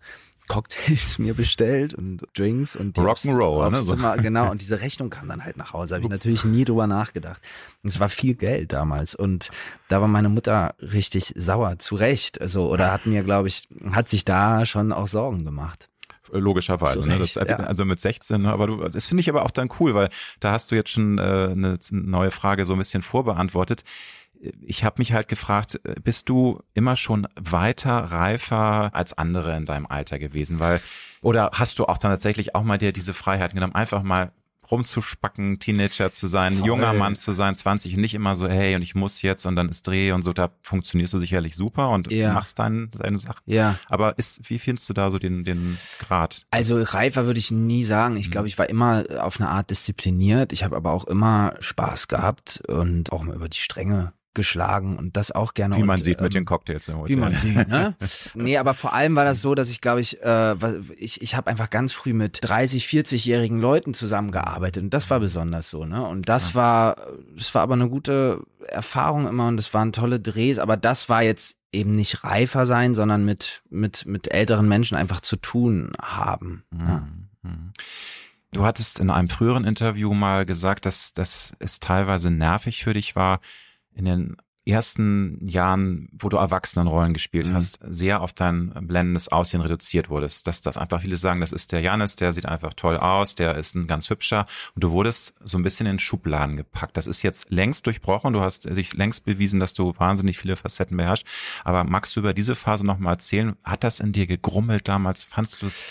Cocktails 0.48 1.18
mir 1.18 1.35
bestellt 1.35 1.94
und 1.94 2.22
Drinks 2.37 2.77
und 2.77 2.96
Rock'n'Roll, 2.98 3.70
ne? 3.70 3.77
So. 3.79 3.96
genau. 4.20 4.51
Und 4.55 4.61
diese 4.61 4.81
Rechnung 4.81 5.11
kam 5.11 5.29
dann 5.29 5.44
halt 5.44 5.57
nach 5.57 5.72
Hause. 5.72 5.94
Habe 5.94 6.05
ich 6.05 6.11
natürlich 6.11 6.44
nie 6.44 6.64
drüber 6.64 6.87
nachgedacht. 6.87 7.42
Es 7.85 8.01
war 8.01 8.09
viel 8.09 8.35
Geld 8.35 8.73
damals. 8.73 9.14
Und 9.14 9.51
da 9.88 10.01
war 10.01 10.09
meine 10.09 10.29
Mutter 10.29 10.75
richtig 10.81 11.35
sauer, 11.37 11.79
zu 11.79 11.94
Recht. 11.94 12.40
Also, 12.40 12.70
oder 12.70 12.92
hat 12.92 13.07
mir, 13.07 13.23
glaube 13.23 13.49
ich, 13.49 13.68
hat 13.92 14.09
sich 14.09 14.25
da 14.25 14.66
schon 14.66 14.92
auch 14.92 15.09
Sorgen 15.09 15.44
gemacht 15.44 15.88
logischerweise. 16.33 17.07
Ne? 17.07 17.18
Das, 17.18 17.35
ja. 17.35 17.44
Also 17.59 17.85
mit 17.85 18.01
16, 18.01 18.42
ne? 18.42 18.51
aber 18.51 18.66
du, 18.66 18.88
das 18.88 19.07
finde 19.07 19.20
ich 19.20 19.29
aber 19.29 19.44
auch 19.44 19.53
dann 19.53 19.68
cool, 19.79 19.94
weil 19.94 20.09
da 20.40 20.51
hast 20.51 20.68
du 20.73 20.75
jetzt 20.75 20.90
schon 20.90 21.18
äh, 21.18 21.23
eine 21.23 21.79
neue 21.92 22.33
Frage 22.33 22.64
so 22.64 22.73
ein 22.73 22.79
bisschen 22.79 23.03
vorbeantwortet 23.03 23.85
ich 24.61 24.85
habe 24.85 24.97
mich 24.99 25.12
halt 25.12 25.29
gefragt, 25.29 25.81
äh, 25.85 25.94
bist 26.03 26.29
du 26.29 26.61
immer 26.75 26.97
schon 26.97 27.27
weiter, 27.37 27.92
reifer 27.92 28.90
als 28.94 29.16
andere 29.16 29.57
in 29.57 29.64
deinem 29.64 29.87
Alter 29.87 30.18
gewesen? 30.18 30.61
Weil, 30.61 30.81
oder 31.23 31.51
hast 31.55 31.79
du 31.79 31.87
auch 31.87 31.99
dann 31.99 32.11
tatsächlich 32.11 32.55
auch 32.55 32.62
mal 32.62 32.79
dir 32.79 32.92
diese 32.92 33.14
Freiheit 33.14 33.55
genommen, 33.55 33.75
einfach 33.75 34.03
mal 34.03 34.33
rumzuspacken, 34.70 35.59
Teenager 35.59 36.11
zu 36.11 36.27
sein, 36.27 36.59
Voll. 36.59 36.66
junger 36.66 36.92
Mann 36.92 37.16
zu 37.16 37.33
sein, 37.33 37.55
20 37.55 37.94
und 37.94 38.00
nicht 38.00 38.14
immer 38.14 38.35
so, 38.35 38.48
hey, 38.48 38.74
und 38.74 38.83
ich 38.83 38.94
muss 38.94 39.22
jetzt 39.22 39.46
und 39.46 39.57
dann 39.57 39.68
ist 39.68 39.87
Dreh 39.87 40.12
und 40.12 40.22
so, 40.22 40.33
da 40.33 40.50
funktionierst 40.62 41.14
du 41.14 41.18
sicherlich 41.18 41.57
super 41.57 41.90
und 41.90 42.11
ja. 42.11 42.33
machst 42.33 42.59
dein, 42.59 42.90
deine 42.92 43.18
Sache. 43.18 43.42
Ja. 43.46 43.79
Aber 43.88 44.18
ist, 44.18 44.48
wie 44.50 44.59
findest 44.59 44.88
du 44.88 44.92
da 44.92 45.11
so 45.11 45.18
den, 45.18 45.44
den 45.44 45.79
Grad? 45.98 46.46
Also 46.50 46.83
reifer 46.83 47.27
würde 47.27 47.38
ich 47.38 47.50
nie 47.50 47.85
sagen. 47.85 48.16
Ich 48.16 48.29
mhm. 48.29 48.33
glaube, 48.33 48.48
ich 48.48 48.59
war 48.59 48.68
immer 48.68 49.05
auf 49.18 49.40
eine 49.40 49.48
Art 49.48 49.70
diszipliniert. 49.70 50.53
Ich 50.53 50.64
habe 50.64 50.77
aber 50.77 50.92
auch 50.92 51.05
immer 51.05 51.55
Spaß 51.61 52.09
gehabt 52.09 52.62
und 52.68 53.12
auch 53.12 53.22
mal 53.22 53.37
über 53.37 53.48
die 53.48 53.59
Stränge 53.59 54.12
geschlagen 54.35 54.97
und 54.97 55.16
das 55.16 55.33
auch 55.33 55.55
gerne. 55.55 55.77
Wie 55.77 55.83
man 55.83 55.97
und, 55.97 56.03
sieht 56.03 56.18
ähm, 56.18 56.25
mit 56.25 56.35
den 56.35 56.44
Cocktails 56.44 56.88
im 56.88 56.99
Hotel. 56.99 57.16
Wie 57.16 57.20
man 57.20 57.35
sieht, 57.35 57.68
ne? 57.68 57.94
nee, 58.35 58.59
aber 58.59 58.75
vor 58.75 58.92
allem 58.92 59.16
war 59.16 59.25
das 59.25 59.40
so, 59.40 59.55
dass 59.55 59.70
ich 59.70 59.81
glaube 59.81 60.01
ich, 60.01 60.23
äh, 60.23 60.55
ich, 60.99 61.23
ich 61.23 61.35
habe 61.35 61.51
einfach 61.51 61.70
ganz 61.70 61.92
früh 61.92 62.12
mit 62.12 62.38
30, 62.42 62.87
40-jährigen 62.87 63.61
Leuten 63.61 63.94
zusammengearbeitet 63.94 64.83
und 64.83 64.90
das 64.94 65.09
war 65.11 65.20
besonders 65.20 65.70
so, 65.70 65.85
ne? 65.85 66.03
Und 66.07 66.29
das 66.29 66.51
ja. 66.51 66.55
war, 66.55 66.97
das 67.37 67.55
war 67.55 67.62
aber 67.62 67.75
eine 67.75 67.88
gute 67.88 68.42
Erfahrung 68.68 69.29
immer 69.29 69.47
und 69.47 69.57
das 69.57 69.73
waren 69.75 69.92
tolle 69.92 70.20
Drehs, 70.20 70.59
aber 70.59 70.77
das 70.77 71.09
war 71.09 71.23
jetzt 71.23 71.59
eben 71.73 71.92
nicht 71.92 72.25
reifer 72.25 72.66
sein, 72.66 72.94
sondern 72.94 73.25
mit, 73.25 73.62
mit, 73.68 74.07
mit 74.07 74.33
älteren 74.33 74.68
Menschen 74.68 74.97
einfach 74.97 75.20
zu 75.20 75.37
tun 75.37 75.92
haben. 76.01 76.64
Mhm. 76.70 76.87
Ja. 76.87 77.09
Mhm. 77.42 77.73
Du 78.53 78.64
hattest 78.64 79.01
in 79.01 79.11
einem 79.11 79.29
früheren 79.29 79.64
Interview 79.64 80.14
mal 80.14 80.47
gesagt, 80.47 80.87
dass, 80.87 81.12
dass 81.12 81.55
es 81.59 81.81
teilweise 81.81 82.31
nervig 82.31 82.85
für 82.85 82.94
dich 82.94 83.16
war, 83.16 83.40
in 83.94 84.04
den 84.04 84.37
ersten 84.66 85.46
Jahren, 85.46 86.09
wo 86.12 86.28
du 86.30 86.38
Erwachsenenrollen 86.38 87.12
gespielt 87.12 87.48
mhm. 87.48 87.54
hast, 87.54 87.80
sehr 87.87 88.22
auf 88.22 88.33
dein 88.33 88.70
blendendes 88.87 89.28
Aussehen 89.28 89.61
reduziert 89.61 90.09
wurdest. 90.09 90.46
Dass 90.46 90.62
das 90.62 90.78
einfach 90.78 91.02
viele 91.02 91.18
sagen, 91.18 91.40
das 91.40 91.52
ist 91.52 91.72
der 91.72 91.80
Janis, 91.80 92.16
der 92.16 92.33
sieht 92.33 92.46
einfach 92.46 92.72
toll 92.72 92.96
aus, 92.96 93.35
der 93.35 93.57
ist 93.57 93.74
ein 93.74 93.87
ganz 93.87 94.09
hübscher 94.09 94.46
und 94.74 94.83
du 94.83 94.90
wurdest 94.90 95.35
so 95.44 95.59
ein 95.59 95.62
bisschen 95.62 95.87
in 95.87 95.98
Schubladen 95.98 96.57
gepackt. 96.57 96.96
Das 96.96 97.07
ist 97.07 97.22
jetzt 97.22 97.50
längst 97.50 97.87
durchbrochen, 97.87 98.33
du 98.33 98.40
hast 98.40 98.64
dich 98.64 98.94
längst 98.94 99.24
bewiesen, 99.24 99.61
dass 99.61 99.74
du 99.74 99.92
wahnsinnig 99.98 100.38
viele 100.38 100.57
Facetten 100.57 100.96
beherrschst. 100.96 101.26
Aber 101.64 101.85
magst 101.85 102.16
du 102.16 102.20
über 102.20 102.33
diese 102.33 102.54
Phase 102.54 102.87
nochmal 102.87 103.14
erzählen? 103.14 103.57
Hat 103.64 103.85
das 103.85 104.00
in 104.00 104.12
dir 104.12 104.26
gegrummelt 104.26 104.88
damals? 104.88 105.24
Fandst 105.24 105.61
du 105.61 105.66
es 105.66 105.83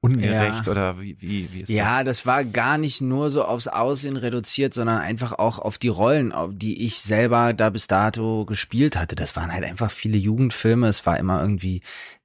ungerecht 0.00 0.66
ja. 0.66 0.72
oder 0.72 1.00
wie, 1.00 1.16
wie, 1.20 1.52
wie 1.52 1.60
ist 1.62 1.70
ja, 1.70 1.84
das? 1.84 1.92
Ja, 1.92 2.04
das 2.04 2.26
war 2.26 2.44
gar 2.44 2.78
nicht 2.78 3.00
nur 3.00 3.30
so 3.30 3.44
aufs 3.44 3.66
Aussehen 3.66 4.16
reduziert, 4.16 4.74
sondern 4.74 4.98
einfach 4.98 5.32
auch 5.32 5.58
auf 5.58 5.78
die 5.78 5.88
Rollen, 5.88 6.32
die 6.52 6.84
ich 6.84 7.00
selber 7.00 7.52
da 7.52 7.70
bis 7.70 7.88
dato 7.88 8.44
gespielt 8.44 8.96
hatte. 8.96 9.16
Das 9.16 9.34
waren 9.34 9.52
halt 9.52 9.64
einfach 9.64 9.90
viele 9.90 10.16
Jugendfilme. 10.16 10.86
Es 10.86 11.04
war 11.04 11.18
immer 11.18 11.40
irgendwie 11.40 11.82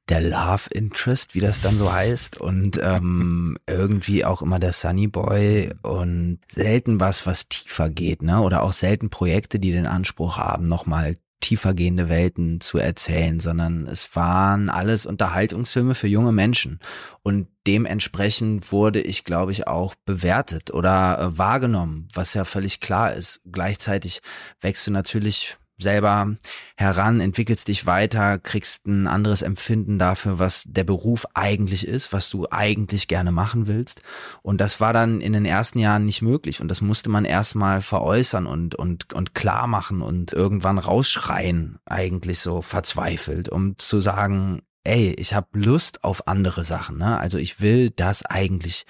der 0.09 0.21
Love 0.21 0.69
Interest, 0.71 1.33
wie 1.33 1.39
das 1.39 1.61
dann 1.61 1.77
so 1.77 1.91
heißt, 1.91 2.39
und 2.39 2.77
ähm, 2.81 3.57
irgendwie 3.67 4.25
auch 4.25 4.41
immer 4.41 4.59
der 4.59 4.73
Sunny 4.73 5.07
Boy 5.07 5.73
und 5.81 6.39
selten 6.51 6.99
was, 6.99 7.25
was 7.25 7.47
tiefer 7.47 7.89
geht, 7.89 8.21
ne? 8.21 8.41
Oder 8.41 8.63
auch 8.63 8.73
selten 8.73 9.09
Projekte, 9.09 9.59
die 9.59 9.71
den 9.71 9.87
Anspruch 9.87 10.37
haben, 10.37 10.67
nochmal 10.67 11.15
tiefergehende 11.43 12.09
Welten 12.09 12.61
zu 12.61 12.77
erzählen, 12.77 13.39
sondern 13.39 13.85
es 13.85 14.15
waren 14.15 14.69
alles 14.69 15.05
Unterhaltungsfilme 15.05 15.93
für 15.93 16.07
junge 16.07 16.31
Menschen. 16.31 16.79
Und 17.21 17.47
dementsprechend 17.67 18.71
wurde 18.71 19.01
ich, 19.01 19.25
glaube 19.25 19.51
ich, 19.51 19.67
auch 19.67 19.93
bewertet 20.05 20.73
oder 20.73 21.19
äh, 21.19 21.37
wahrgenommen, 21.37 22.07
was 22.13 22.33
ja 22.33 22.45
völlig 22.45 22.79
klar 22.79 23.13
ist. 23.13 23.41
Gleichzeitig 23.45 24.21
wächst 24.61 24.87
du 24.87 24.91
natürlich 24.91 25.57
selber 25.83 26.35
heran, 26.75 27.21
entwickelst 27.21 27.67
dich 27.67 27.85
weiter, 27.85 28.39
kriegst 28.39 28.87
ein 28.87 29.05
anderes 29.05 29.43
Empfinden 29.43 29.99
dafür, 29.99 30.39
was 30.39 30.63
der 30.65 30.83
Beruf 30.83 31.27
eigentlich 31.35 31.87
ist, 31.87 32.11
was 32.11 32.31
du 32.31 32.47
eigentlich 32.49 33.07
gerne 33.07 33.31
machen 33.31 33.67
willst. 33.67 34.01
Und 34.41 34.59
das 34.59 34.79
war 34.79 34.93
dann 34.93 35.21
in 35.21 35.33
den 35.33 35.45
ersten 35.45 35.77
Jahren 35.77 36.05
nicht 36.05 36.23
möglich. 36.23 36.59
Und 36.59 36.69
das 36.69 36.81
musste 36.81 37.09
man 37.09 37.25
erstmal 37.25 37.83
veräußern 37.83 38.47
und, 38.47 38.73
und, 38.73 39.13
und 39.13 39.35
klar 39.35 39.67
machen 39.67 40.01
und 40.01 40.33
irgendwann 40.33 40.79
rausschreien, 40.79 41.77
eigentlich 41.85 42.39
so 42.39 42.63
verzweifelt, 42.63 43.49
um 43.49 43.77
zu 43.77 44.01
sagen, 44.01 44.63
ey, 44.83 45.13
ich 45.17 45.33
habe 45.33 45.47
Lust 45.53 46.03
auf 46.03 46.27
andere 46.27 46.65
Sachen. 46.65 46.97
Ne? 46.97 47.17
Also 47.17 47.37
ich 47.37 47.61
will 47.61 47.89
das 47.89 48.25
eigentlich 48.25 48.85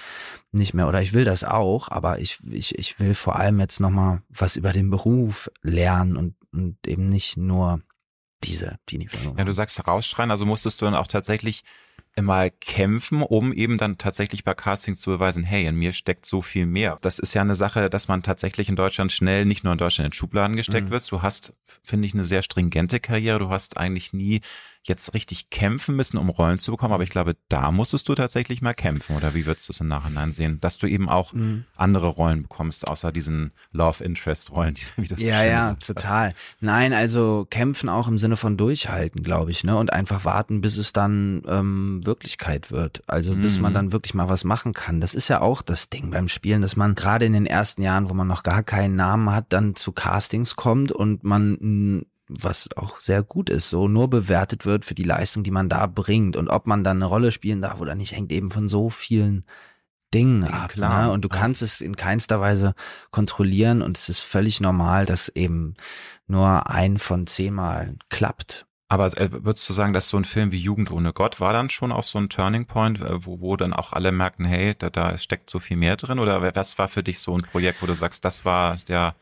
nicht 0.51 0.73
mehr 0.73 0.87
oder 0.87 1.01
ich 1.01 1.13
will 1.13 1.23
das 1.23 1.43
auch, 1.43 1.89
aber 1.89 2.19
ich, 2.19 2.39
ich, 2.49 2.77
ich 2.77 2.99
will 2.99 3.15
vor 3.15 3.37
allem 3.37 3.59
jetzt 3.59 3.79
nochmal 3.79 4.21
was 4.29 4.55
über 4.55 4.73
den 4.73 4.89
Beruf 4.89 5.49
lernen 5.61 6.17
und, 6.17 6.35
und 6.53 6.77
eben 6.87 7.09
nicht 7.09 7.37
nur 7.37 7.81
diese 8.43 8.77
Teenie-Filme. 8.85 9.35
Ja, 9.37 9.45
du 9.45 9.53
sagst 9.53 9.85
rausschreien, 9.85 10.31
also 10.31 10.45
musstest 10.45 10.81
du 10.81 10.85
dann 10.85 10.95
auch 10.95 11.07
tatsächlich 11.07 11.63
mal 12.21 12.51
kämpfen, 12.51 13.23
um 13.23 13.51
eben 13.51 13.77
dann 13.77 13.97
tatsächlich 13.97 14.43
bei 14.43 14.53
Castings 14.53 14.99
zu 14.99 15.09
beweisen, 15.09 15.43
hey, 15.43 15.65
in 15.65 15.75
mir 15.75 15.93
steckt 15.93 16.25
so 16.25 16.43
viel 16.43 16.67
mehr. 16.67 16.97
Das 17.01 17.17
ist 17.17 17.33
ja 17.33 17.41
eine 17.41 17.55
Sache, 17.55 17.89
dass 17.89 18.07
man 18.07 18.21
tatsächlich 18.21 18.69
in 18.69 18.75
Deutschland 18.75 19.11
schnell, 19.11 19.45
nicht 19.45 19.63
nur 19.63 19.73
in 19.73 19.79
Deutschland 19.79 20.07
in 20.07 20.13
Schubladen 20.13 20.55
gesteckt 20.55 20.89
mhm. 20.89 20.91
wird. 20.91 21.11
Du 21.11 21.21
hast, 21.23 21.53
finde 21.83 22.05
ich, 22.05 22.13
eine 22.13 22.25
sehr 22.25 22.43
stringente 22.43 22.99
Karriere. 22.99 23.39
Du 23.39 23.49
hast 23.49 23.77
eigentlich 23.77 24.13
nie 24.13 24.41
jetzt 24.85 25.13
richtig 25.13 25.49
kämpfen 25.49 25.95
müssen, 25.95 26.17
um 26.17 26.29
Rollen 26.29 26.59
zu 26.59 26.71
bekommen. 26.71 26.93
Aber 26.93 27.03
ich 27.03 27.09
glaube, 27.09 27.37
da 27.47 27.71
musstest 27.71 28.07
du 28.09 28.15
tatsächlich 28.15 28.61
mal 28.61 28.73
kämpfen. 28.73 29.15
Oder 29.15 29.33
wie 29.33 29.45
würdest 29.45 29.69
du 29.69 29.71
es 29.71 29.79
im 29.79 29.87
Nachhinein 29.87 30.33
sehen? 30.33 30.59
Dass 30.59 30.77
du 30.77 30.87
eben 30.87 31.07
auch 31.09 31.33
mhm. 31.33 31.63
andere 31.77 32.07
Rollen 32.07 32.43
bekommst, 32.43 32.87
außer 32.89 33.11
diesen 33.11 33.53
Love-Interest-Rollen, 33.71 34.75
wie 34.97 35.07
das 35.07 35.23
Ja, 35.23 35.39
so 35.39 35.45
ja, 35.45 35.69
ist. 35.71 35.87
total. 35.87 36.33
Nein, 36.59 36.93
also 36.93 37.47
kämpfen 37.49 37.87
auch 37.87 38.07
im 38.07 38.17
Sinne 38.17 38.35
von 38.35 38.57
durchhalten, 38.57 39.23
glaube 39.23 39.51
ich, 39.51 39.63
ne? 39.63 39.77
Und 39.77 39.93
einfach 39.93 40.25
warten, 40.25 40.61
bis 40.61 40.77
es 40.77 40.91
dann 40.91 41.43
ähm, 41.47 41.82
Wirklichkeit 42.05 42.71
wird. 42.71 43.03
Also 43.07 43.35
bis 43.35 43.59
man 43.59 43.71
mhm. 43.71 43.75
dann 43.75 43.91
wirklich 43.91 44.13
mal 44.13 44.29
was 44.29 44.43
machen 44.43 44.73
kann. 44.73 45.01
Das 45.01 45.13
ist 45.13 45.27
ja 45.27 45.41
auch 45.41 45.61
das 45.61 45.89
Ding 45.89 46.11
beim 46.11 46.27
Spielen, 46.27 46.61
dass 46.61 46.75
man 46.75 46.95
gerade 46.95 47.25
in 47.25 47.33
den 47.33 47.45
ersten 47.45 47.81
Jahren, 47.81 48.09
wo 48.09 48.13
man 48.13 48.27
noch 48.27 48.43
gar 48.43 48.63
keinen 48.63 48.95
Namen 48.95 49.31
hat, 49.31 49.47
dann 49.49 49.75
zu 49.75 49.91
Castings 49.91 50.55
kommt 50.55 50.91
und 50.91 51.23
man 51.23 52.05
was 52.29 52.69
auch 52.75 52.99
sehr 52.99 53.23
gut 53.23 53.49
ist, 53.49 53.69
so 53.69 53.87
nur 53.87 54.09
bewertet 54.09 54.65
wird 54.65 54.85
für 54.85 54.95
die 54.95 55.03
Leistung, 55.03 55.43
die 55.43 55.51
man 55.51 55.69
da 55.69 55.87
bringt. 55.87 56.35
Und 56.35 56.49
ob 56.49 56.67
man 56.67 56.83
dann 56.83 56.97
eine 56.97 57.05
Rolle 57.05 57.31
spielen 57.31 57.61
darf 57.61 57.79
oder 57.79 57.95
nicht, 57.95 58.13
hängt 58.13 58.31
eben 58.31 58.51
von 58.51 58.67
so 58.67 58.89
vielen 58.89 59.45
Dingen 60.13 60.43
ja, 60.43 60.49
ab. 60.49 60.71
Klar. 60.71 61.07
Ne? 61.07 61.11
Und 61.11 61.25
du 61.25 61.29
kannst 61.29 61.61
es 61.61 61.81
in 61.81 61.95
keinster 61.95 62.39
Weise 62.39 62.75
kontrollieren 63.11 63.81
und 63.81 63.97
es 63.97 64.09
ist 64.09 64.19
völlig 64.19 64.61
normal, 64.61 65.05
dass 65.05 65.29
eben 65.29 65.75
nur 66.27 66.69
ein 66.69 66.97
von 66.97 67.27
zehnmal 67.27 67.95
klappt. 68.09 68.65
Aber 68.93 69.07
äh, 69.17 69.43
würdest 69.43 69.67
du 69.67 69.73
sagen, 69.73 69.91
dass 69.91 70.07
so 70.07 70.17
ein 70.17 70.23
Film 70.23 70.51
wie 70.51 70.59
Jugend 70.59 70.91
ohne 70.91 71.13
Gott 71.13 71.39
war 71.39 71.51
dann 71.51 71.69
schon 71.69 71.91
auch 71.91 72.03
so 72.03 72.19
ein 72.19 72.29
Turning 72.29 72.67
Point, 72.67 73.01
äh, 73.01 73.25
wo, 73.25 73.39
wo 73.39 73.57
dann 73.57 73.73
auch 73.73 73.91
alle 73.91 74.11
merken, 74.11 74.45
hey, 74.45 74.75
da, 74.77 74.91
da 74.91 75.17
steckt 75.17 75.49
so 75.49 75.59
viel 75.59 75.77
mehr 75.77 75.95
drin? 75.95 76.19
Oder 76.19 76.53
was 76.55 76.77
war 76.77 76.87
für 76.87 77.01
dich 77.01 77.17
so 77.17 77.33
ein 77.33 77.41
Projekt, 77.41 77.81
wo 77.81 77.87
du 77.87 77.95
sagst, 77.95 78.23
das 78.23 78.45
war 78.45 78.77
der 78.87 79.15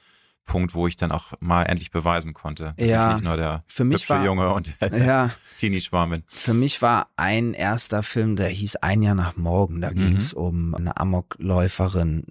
Punkt, 0.43 0.75
wo 0.75 0.87
ich 0.87 0.97
dann 0.97 1.13
auch 1.13 1.31
mal 1.39 1.63
endlich 1.63 1.89
beweisen 1.89 2.33
konnte, 2.33 2.73
dass 2.75 2.89
ja, 2.89 3.07
ich 3.07 3.13
nicht 3.13 3.23
nur 3.23 3.37
der 3.37 3.63
für 3.65 3.85
mich 3.85 4.09
war, 4.09 4.25
Junge 4.25 4.53
und 4.53 4.73
ja, 4.91 5.29
Teenie-Schwarm 5.59 6.09
bin. 6.09 6.23
Für 6.27 6.53
mich 6.53 6.81
war 6.81 7.07
ein 7.15 7.53
erster 7.53 8.03
Film, 8.03 8.35
der 8.35 8.49
hieß 8.49 8.75
Ein 8.77 9.03
Jahr 9.03 9.15
nach 9.15 9.37
morgen. 9.37 9.79
Da 9.79 9.91
mhm. 9.91 9.95
ging 9.95 10.17
es 10.17 10.33
um 10.33 10.75
eine 10.75 10.97
Amokläuferin 10.97 12.23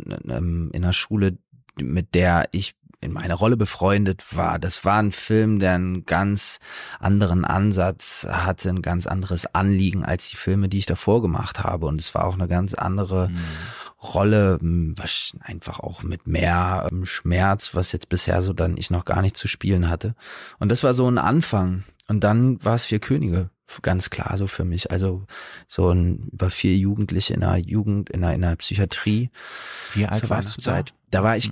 in 0.75 0.83
der 0.83 0.93
Schule, 0.93 1.39
mit 1.81 2.15
der 2.15 2.49
ich 2.53 2.75
in 3.01 3.13
meiner 3.13 3.35
Rolle 3.35 3.57
befreundet 3.57 4.37
war. 4.37 4.59
Das 4.59 4.85
war 4.85 4.99
ein 4.99 5.13
Film, 5.13 5.59
der 5.59 5.75
einen 5.75 6.05
ganz 6.05 6.61
anderen 6.99 7.45
Ansatz 7.45 8.27
hatte, 8.31 8.69
ein 8.69 8.83
ganz 8.83 9.07
anderes 9.07 9.55
Anliegen 9.55 10.05
als 10.05 10.29
die 10.29 10.37
Filme, 10.37 10.69
die 10.69 10.79
ich 10.79 10.87
davor 10.87 11.23
gemacht 11.23 11.61
habe. 11.63 11.87
Und 11.87 12.01
es 12.01 12.15
war 12.15 12.27
auch 12.27 12.35
eine 12.35 12.49
ganz 12.49 12.75
andere 12.75 13.29
mhm. 13.29 13.39
Rolle, 14.03 14.59
was 14.61 15.33
einfach 15.41 15.81
auch 15.81 16.03
mit 16.03 16.27
mehr 16.27 16.89
ähm, 16.91 17.07
Schmerz, 17.07 17.75
was 17.75 17.93
jetzt 17.93 18.09
bisher 18.09 18.43
so 18.43 18.53
dann 18.53 18.77
ich 18.77 18.91
noch 18.91 19.05
gar 19.05 19.23
nicht 19.23 19.37
zu 19.37 19.49
spielen 19.49 19.89
hatte. 19.89 20.15
Und 20.59 20.71
das 20.71 20.83
war 20.83 20.95
so 20.95 21.09
ein 21.09 21.19
Anfang. 21.19 21.85
Und 22.09 22.25
dann 22.25 22.63
war 22.65 22.75
es 22.75 22.85
Vier 22.85 22.99
Könige 23.01 23.51
ganz 23.83 24.11
klar 24.11 24.37
so 24.37 24.47
für 24.47 24.65
mich. 24.65 24.91
Also 24.91 25.25
so 25.69 25.91
ein 25.91 26.29
über 26.33 26.51
vier 26.51 26.77
Jugendliche 26.77 27.35
in 27.35 27.45
einer 27.45 27.57
Jugend, 27.57 28.11
in 28.11 28.25
einer, 28.25 28.35
in 28.35 28.45
einer 28.45 28.57
Psychiatrie. 28.57 29.31
Wie 29.95 30.07
alt 30.07 30.29
warst 30.29 30.57
du 30.57 30.63
da? 30.63 30.83
Da 31.11 31.23
war 31.23 31.37
ich 31.37 31.51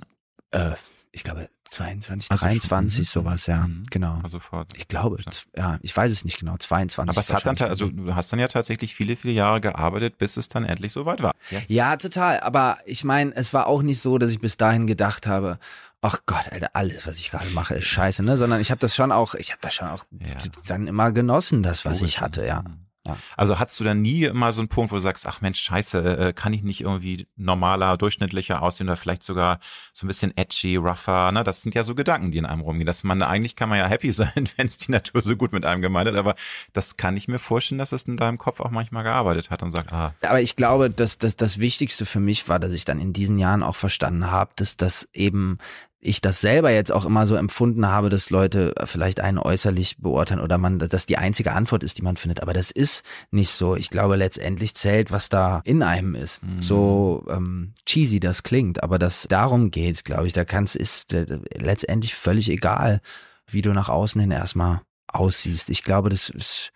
äh, 0.51 0.71
ich 1.11 1.23
glaube 1.23 1.49
22, 1.65 2.31
also 2.31 2.45
23, 2.45 3.09
schon, 3.09 3.23
sowas, 3.23 3.47
ja, 3.47 3.67
mhm. 3.67 3.83
genau. 3.89 4.19
Also 4.23 4.39
vor, 4.39 4.65
ich 4.75 4.87
glaube, 4.87 5.17
ja, 5.55 5.79
ich 5.81 5.95
weiß 5.95 6.11
es 6.11 6.23
nicht 6.23 6.39
genau, 6.39 6.55
22. 6.57 7.17
Aber 7.17 7.19
es 7.19 7.33
hat 7.33 7.45
dann, 7.45 7.69
also 7.69 7.89
du 7.89 8.13
hast 8.13 8.31
dann 8.31 8.39
ja 8.39 8.47
tatsächlich 8.47 8.93
viele, 8.93 9.15
viele 9.15 9.33
Jahre 9.33 9.59
gearbeitet, 9.59 10.17
bis 10.17 10.37
es 10.37 10.49
dann 10.49 10.65
endlich 10.65 10.93
soweit 10.93 11.23
war. 11.23 11.33
Yes. 11.49 11.65
Ja, 11.67 11.95
total. 11.95 12.39
Aber 12.41 12.77
ich 12.85 13.03
meine, 13.03 13.35
es 13.35 13.53
war 13.53 13.67
auch 13.67 13.81
nicht 13.81 13.99
so, 13.99 14.17
dass 14.19 14.29
ich 14.29 14.39
bis 14.39 14.57
dahin 14.57 14.85
gedacht 14.85 15.25
habe, 15.25 15.57
ach 16.01 16.19
Gott, 16.25 16.51
Alter, 16.51 16.69
alles, 16.73 17.07
was 17.07 17.17
ich 17.17 17.31
gerade 17.31 17.49
mache, 17.49 17.75
ist 17.75 17.85
scheiße, 17.85 18.23
ne? 18.23 18.37
Sondern 18.37 18.61
ich 18.61 18.69
habe 18.69 18.79
das 18.79 18.95
schon 18.95 19.11
auch, 19.11 19.33
ich 19.33 19.51
habe 19.51 19.61
das 19.61 19.73
schon 19.73 19.87
auch 19.87 20.05
ja. 20.11 20.35
dann 20.67 20.87
immer 20.87 21.11
genossen, 21.11 21.63
das, 21.63 21.85
was 21.85 22.01
ich 22.01 22.21
hatte, 22.21 22.45
ja. 22.45 22.63
Ja. 23.07 23.17
Also 23.37 23.59
hattest 23.59 23.79
du 23.79 23.85
dann 23.85 24.01
nie 24.01 24.25
immer 24.25 24.51
so 24.51 24.61
einen 24.61 24.67
Punkt, 24.67 24.91
wo 24.91 24.97
du 24.97 25.01
sagst, 25.01 25.25
ach 25.25 25.39
Mensch, 25.39 25.59
scheiße, 25.61 26.17
äh, 26.17 26.33
kann 26.33 26.51
ich 26.51 26.63
nicht 26.63 26.81
irgendwie 26.81 27.27
normaler, 27.37 27.97
durchschnittlicher 27.97 28.61
aussehen 28.61 28.87
oder 28.87 28.97
vielleicht 28.97 29.23
sogar 29.23 29.59
so 29.93 30.05
ein 30.05 30.09
bisschen 30.09 30.35
edgy, 30.35 30.75
rougher, 30.75 31.31
ne? 31.31 31.45
Das 31.45 31.61
sind 31.61 31.73
ja 31.75 31.83
so 31.83 31.95
Gedanken, 31.95 32.31
die 32.31 32.37
in 32.37 32.45
einem 32.45 32.61
rumgehen. 32.61 32.85
Dass 32.85 33.05
man, 33.05 33.21
eigentlich 33.21 33.55
kann 33.55 33.69
man 33.69 33.77
ja 33.77 33.87
happy 33.87 34.11
sein, 34.11 34.49
wenn 34.57 34.67
es 34.67 34.77
die 34.77 34.91
Natur 34.91 35.21
so 35.21 35.35
gut 35.37 35.53
mit 35.53 35.65
einem 35.65 35.81
gemeint 35.81 36.09
hat, 36.09 36.15
aber 36.15 36.35
das 36.73 36.97
kann 36.97 37.15
ich 37.15 37.27
mir 37.27 37.39
vorstellen, 37.39 37.79
dass 37.79 37.93
es 37.93 38.03
in 38.03 38.17
deinem 38.17 38.37
Kopf 38.37 38.59
auch 38.59 38.71
manchmal 38.71 39.03
gearbeitet 39.03 39.49
hat 39.49 39.63
und 39.63 39.71
sagt, 39.71 39.93
ah. 39.93 40.13
Aber 40.21 40.41
ich 40.41 40.57
glaube, 40.57 40.89
dass, 40.89 41.17
dass 41.17 41.37
das 41.37 41.59
Wichtigste 41.59 42.05
für 42.05 42.19
mich 42.19 42.49
war, 42.49 42.59
dass 42.59 42.73
ich 42.73 42.83
dann 42.83 42.99
in 42.99 43.13
diesen 43.13 43.39
Jahren 43.39 43.63
auch 43.63 43.75
verstanden 43.75 44.29
habe, 44.29 44.51
dass 44.57 44.75
das 44.75 45.07
eben 45.13 45.57
ich 46.01 46.21
das 46.21 46.39
selber 46.39 46.71
jetzt 46.71 46.91
auch 46.91 47.05
immer 47.05 47.27
so 47.27 47.35
empfunden 47.35 47.85
habe, 47.85 48.09
dass 48.09 48.29
Leute 48.29 48.73
vielleicht 48.85 49.19
einen 49.19 49.37
äußerlich 49.37 49.97
beurteilen 49.97 50.39
oder 50.39 50.57
man, 50.57 50.79
dass 50.79 51.05
die 51.05 51.17
einzige 51.17 51.51
Antwort 51.51 51.83
ist, 51.83 51.97
die 51.97 52.01
man 52.01 52.15
findet. 52.15 52.41
Aber 52.41 52.53
das 52.53 52.71
ist 52.71 53.03
nicht 53.31 53.51
so. 53.51 53.75
Ich 53.75 53.89
glaube, 53.89 54.15
letztendlich 54.15 54.75
zählt, 54.75 55.11
was 55.11 55.27
da 55.27 55.61
in 55.65 55.83
einem 55.83 56.15
ist. 56.15 56.41
Mhm. 56.41 56.61
So 56.61 57.25
ähm, 57.29 57.73
cheesy 57.85 58.19
das 58.19 58.43
klingt, 58.43 58.81
aber 58.81 58.97
das 58.97 59.27
darum 59.29 59.71
geht's, 59.71 60.05
glaube 60.05 60.27
ich. 60.27 60.33
Da 60.33 60.45
kannst 60.45 60.77
ist 60.77 61.13
äh, 61.13 61.39
letztendlich 61.55 62.15
völlig 62.15 62.49
egal, 62.49 63.01
wie 63.47 63.61
du 63.61 63.71
nach 63.71 63.89
außen 63.89 64.21
hin 64.21 64.31
erstmal 64.31 64.81
aussiehst. 65.07 65.69
Ich 65.69 65.83
glaube, 65.83 66.09
das 66.09 66.29
ist 66.29 66.71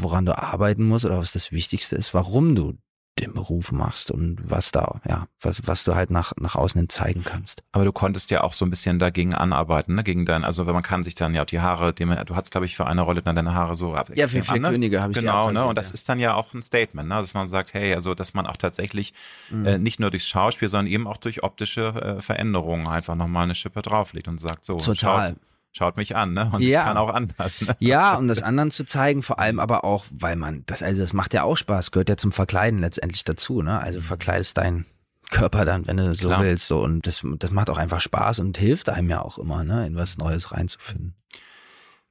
woran 0.00 0.26
du 0.26 0.36
arbeiten 0.36 0.86
musst 0.86 1.04
oder 1.04 1.18
was 1.18 1.32
das 1.32 1.52
Wichtigste 1.52 1.96
ist, 1.96 2.14
warum 2.14 2.54
du 2.54 2.74
den 3.18 3.34
Beruf 3.34 3.72
machst 3.72 4.10
und 4.10 4.38
was 4.50 4.72
da, 4.72 5.00
ja, 5.06 5.26
was, 5.40 5.66
was 5.66 5.84
du 5.84 5.94
halt 5.94 6.10
nach, 6.10 6.32
nach 6.38 6.54
außen 6.54 6.78
hin 6.78 6.88
zeigen 6.88 7.22
kannst. 7.24 7.62
Aber 7.72 7.84
du 7.84 7.92
konntest 7.92 8.30
ja 8.30 8.42
auch 8.42 8.54
so 8.54 8.64
ein 8.64 8.70
bisschen 8.70 8.98
dagegen 8.98 9.34
anarbeiten, 9.34 9.94
ne? 9.94 10.04
Gegen 10.04 10.24
dein, 10.24 10.44
also 10.44 10.66
wenn 10.66 10.72
man 10.72 10.82
kann 10.82 11.02
sich 11.02 11.14
dann 11.14 11.34
ja 11.34 11.44
die 11.44 11.60
Haare, 11.60 11.92
dem, 11.92 12.14
du 12.24 12.36
hast, 12.36 12.50
glaube 12.50 12.66
ich, 12.66 12.76
für 12.76 12.86
eine 12.86 13.02
Rolle 13.02 13.20
dann 13.20 13.36
deine 13.36 13.54
Haare 13.54 13.74
so 13.74 13.94
ab. 13.94 14.10
Ja, 14.14 14.26
für 14.26 14.42
vier 14.42 14.54
an, 14.54 14.62
ne? 14.62 14.70
Könige 14.70 15.02
habe 15.02 15.12
ich 15.12 15.18
Genau, 15.18 15.50
ne? 15.50 15.64
Und 15.66 15.76
das 15.76 15.88
ja. 15.88 15.94
ist 15.94 16.08
dann 16.08 16.18
ja 16.18 16.34
auch 16.34 16.54
ein 16.54 16.62
Statement, 16.62 17.08
ne? 17.08 17.16
Dass 17.16 17.34
man 17.34 17.48
sagt, 17.48 17.74
hey, 17.74 17.92
also 17.92 18.14
dass 18.14 18.32
man 18.32 18.46
auch 18.46 18.56
tatsächlich 18.56 19.12
mhm. 19.50 19.66
äh, 19.66 19.78
nicht 19.78 20.00
nur 20.00 20.10
durchs 20.10 20.26
Schauspiel, 20.26 20.68
sondern 20.68 20.90
eben 20.90 21.06
auch 21.06 21.18
durch 21.18 21.42
optische 21.42 22.16
äh, 22.18 22.22
Veränderungen 22.22 22.86
einfach 22.86 23.16
nochmal 23.16 23.44
eine 23.44 23.54
Schippe 23.54 23.82
drauflegt 23.82 24.28
und 24.28 24.38
sagt, 24.38 24.64
so, 24.64 24.78
Total. 24.78 25.30
Schaut, 25.30 25.36
schaut 25.72 25.96
mich 25.96 26.16
an, 26.16 26.32
ne? 26.32 26.50
Und 26.52 26.62
ja. 26.62 26.80
es 26.80 26.86
kann 26.86 26.96
auch 26.96 27.12
anders. 27.14 27.60
Ne? 27.62 27.76
Ja, 27.78 28.16
um 28.16 28.28
das 28.28 28.42
anderen 28.42 28.70
zu 28.70 28.84
zeigen, 28.84 29.22
vor 29.22 29.38
allem 29.38 29.60
aber 29.60 29.84
auch, 29.84 30.04
weil 30.10 30.36
man, 30.36 30.64
das, 30.66 30.82
also 30.82 31.02
das 31.02 31.12
macht 31.12 31.34
ja 31.34 31.42
auch 31.42 31.56
Spaß, 31.56 31.90
gehört 31.90 32.08
ja 32.08 32.16
zum 32.16 32.32
Verkleiden 32.32 32.80
letztendlich 32.80 33.24
dazu, 33.24 33.62
ne? 33.62 33.80
Also 33.80 34.00
mhm. 34.00 34.04
verkleidest 34.04 34.58
deinen 34.58 34.86
Körper 35.30 35.64
dann, 35.64 35.86
wenn 35.86 35.96
du 35.96 36.14
so 36.14 36.28
Klar. 36.28 36.42
willst, 36.42 36.66
so 36.66 36.82
und 36.82 37.06
das, 37.06 37.22
das 37.38 37.50
macht 37.52 37.70
auch 37.70 37.78
einfach 37.78 38.00
Spaß 38.00 38.40
und 38.40 38.58
hilft 38.58 38.88
einem 38.88 39.08
ja 39.08 39.22
auch 39.22 39.38
immer, 39.38 39.64
ne, 39.64 39.86
in 39.86 39.96
was 39.96 40.18
Neues 40.18 40.52
reinzufinden. 40.52 41.14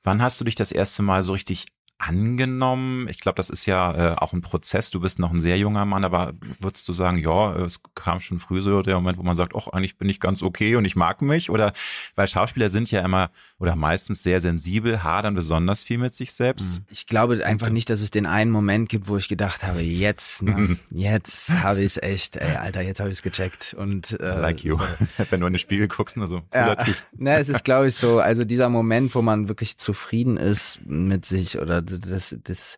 Wann 0.01 0.21
hast 0.21 0.39
du 0.39 0.45
dich 0.45 0.55
das 0.55 0.71
erste 0.71 1.03
Mal 1.03 1.23
so 1.23 1.33
richtig 1.33 1.65
angenommen? 1.99 3.07
Ich 3.09 3.19
glaube, 3.19 3.35
das 3.35 3.49
ist 3.49 3.65
ja 3.65 4.13
äh, 4.13 4.15
auch 4.15 4.33
ein 4.33 4.41
Prozess. 4.41 4.89
Du 4.89 5.01
bist 5.01 5.19
noch 5.19 5.31
ein 5.31 5.41
sehr 5.41 5.57
junger 5.57 5.85
Mann, 5.85 6.05
aber 6.05 6.33
würdest 6.59 6.87
du 6.87 6.93
sagen, 6.93 7.17
ja, 7.17 7.53
es 7.57 7.81
kam 7.93 8.19
schon 8.19 8.39
früh 8.39 8.61
so 8.61 8.81
der 8.81 8.95
Moment, 8.95 9.17
wo 9.17 9.23
man 9.23 9.35
sagt, 9.35 9.53
ach, 9.55 9.67
eigentlich 9.67 9.97
bin 9.97 10.09
ich 10.09 10.19
ganz 10.19 10.41
okay 10.41 10.75
und 10.77 10.85
ich 10.85 10.95
mag 10.95 11.21
mich? 11.21 11.49
Oder 11.49 11.73
weil 12.15 12.27
Schauspieler 12.27 12.69
sind 12.69 12.89
ja 12.89 13.01
immer 13.01 13.29
oder 13.59 13.75
meistens 13.75 14.23
sehr 14.23 14.39
sensibel, 14.39 15.03
hadern 15.03 15.33
besonders 15.33 15.83
viel 15.83 15.97
mit 15.97 16.13
sich 16.13 16.31
selbst. 16.31 16.79
Mhm. 16.79 16.85
Ich 16.89 17.05
glaube 17.05 17.45
einfach 17.45 17.69
nicht, 17.69 17.89
dass 17.89 17.99
es 18.01 18.11
den 18.11 18.25
einen 18.25 18.51
Moment 18.51 18.87
gibt, 18.87 19.09
wo 19.09 19.17
ich 19.17 19.27
gedacht 19.27 19.63
habe, 19.63 19.81
jetzt, 19.81 20.41
ne, 20.41 20.77
jetzt 20.89 21.49
habe 21.61 21.81
ich 21.81 21.97
es 21.97 21.97
echt, 21.97 22.37
ey, 22.37 22.55
Alter, 22.55 22.81
jetzt 22.81 23.01
habe 23.01 23.09
ich 23.09 23.17
es 23.17 23.21
gecheckt. 23.21 23.73
Und 23.73 24.19
äh, 24.21 24.39
like 24.39 24.63
you. 24.63 24.77
So. 24.77 24.83
Wenn 25.29 25.41
du 25.41 25.47
in 25.47 25.53
den 25.53 25.59
Spiegel 25.59 25.89
guckst, 25.89 26.17
also 26.17 26.41
ja, 26.53 26.77
ne, 27.17 27.37
es 27.37 27.49
ist, 27.49 27.65
glaube 27.65 27.87
ich, 27.87 27.95
so, 27.95 28.19
also 28.19 28.45
dieser 28.45 28.69
Moment, 28.69 29.13
wo 29.15 29.21
man 29.21 29.49
wirklich 29.49 29.77
zufrieden 29.77 30.37
ist 30.37 30.79
mit 30.85 31.25
sich 31.25 31.59
oder 31.59 31.88
das, 31.97 32.35
das 32.43 32.77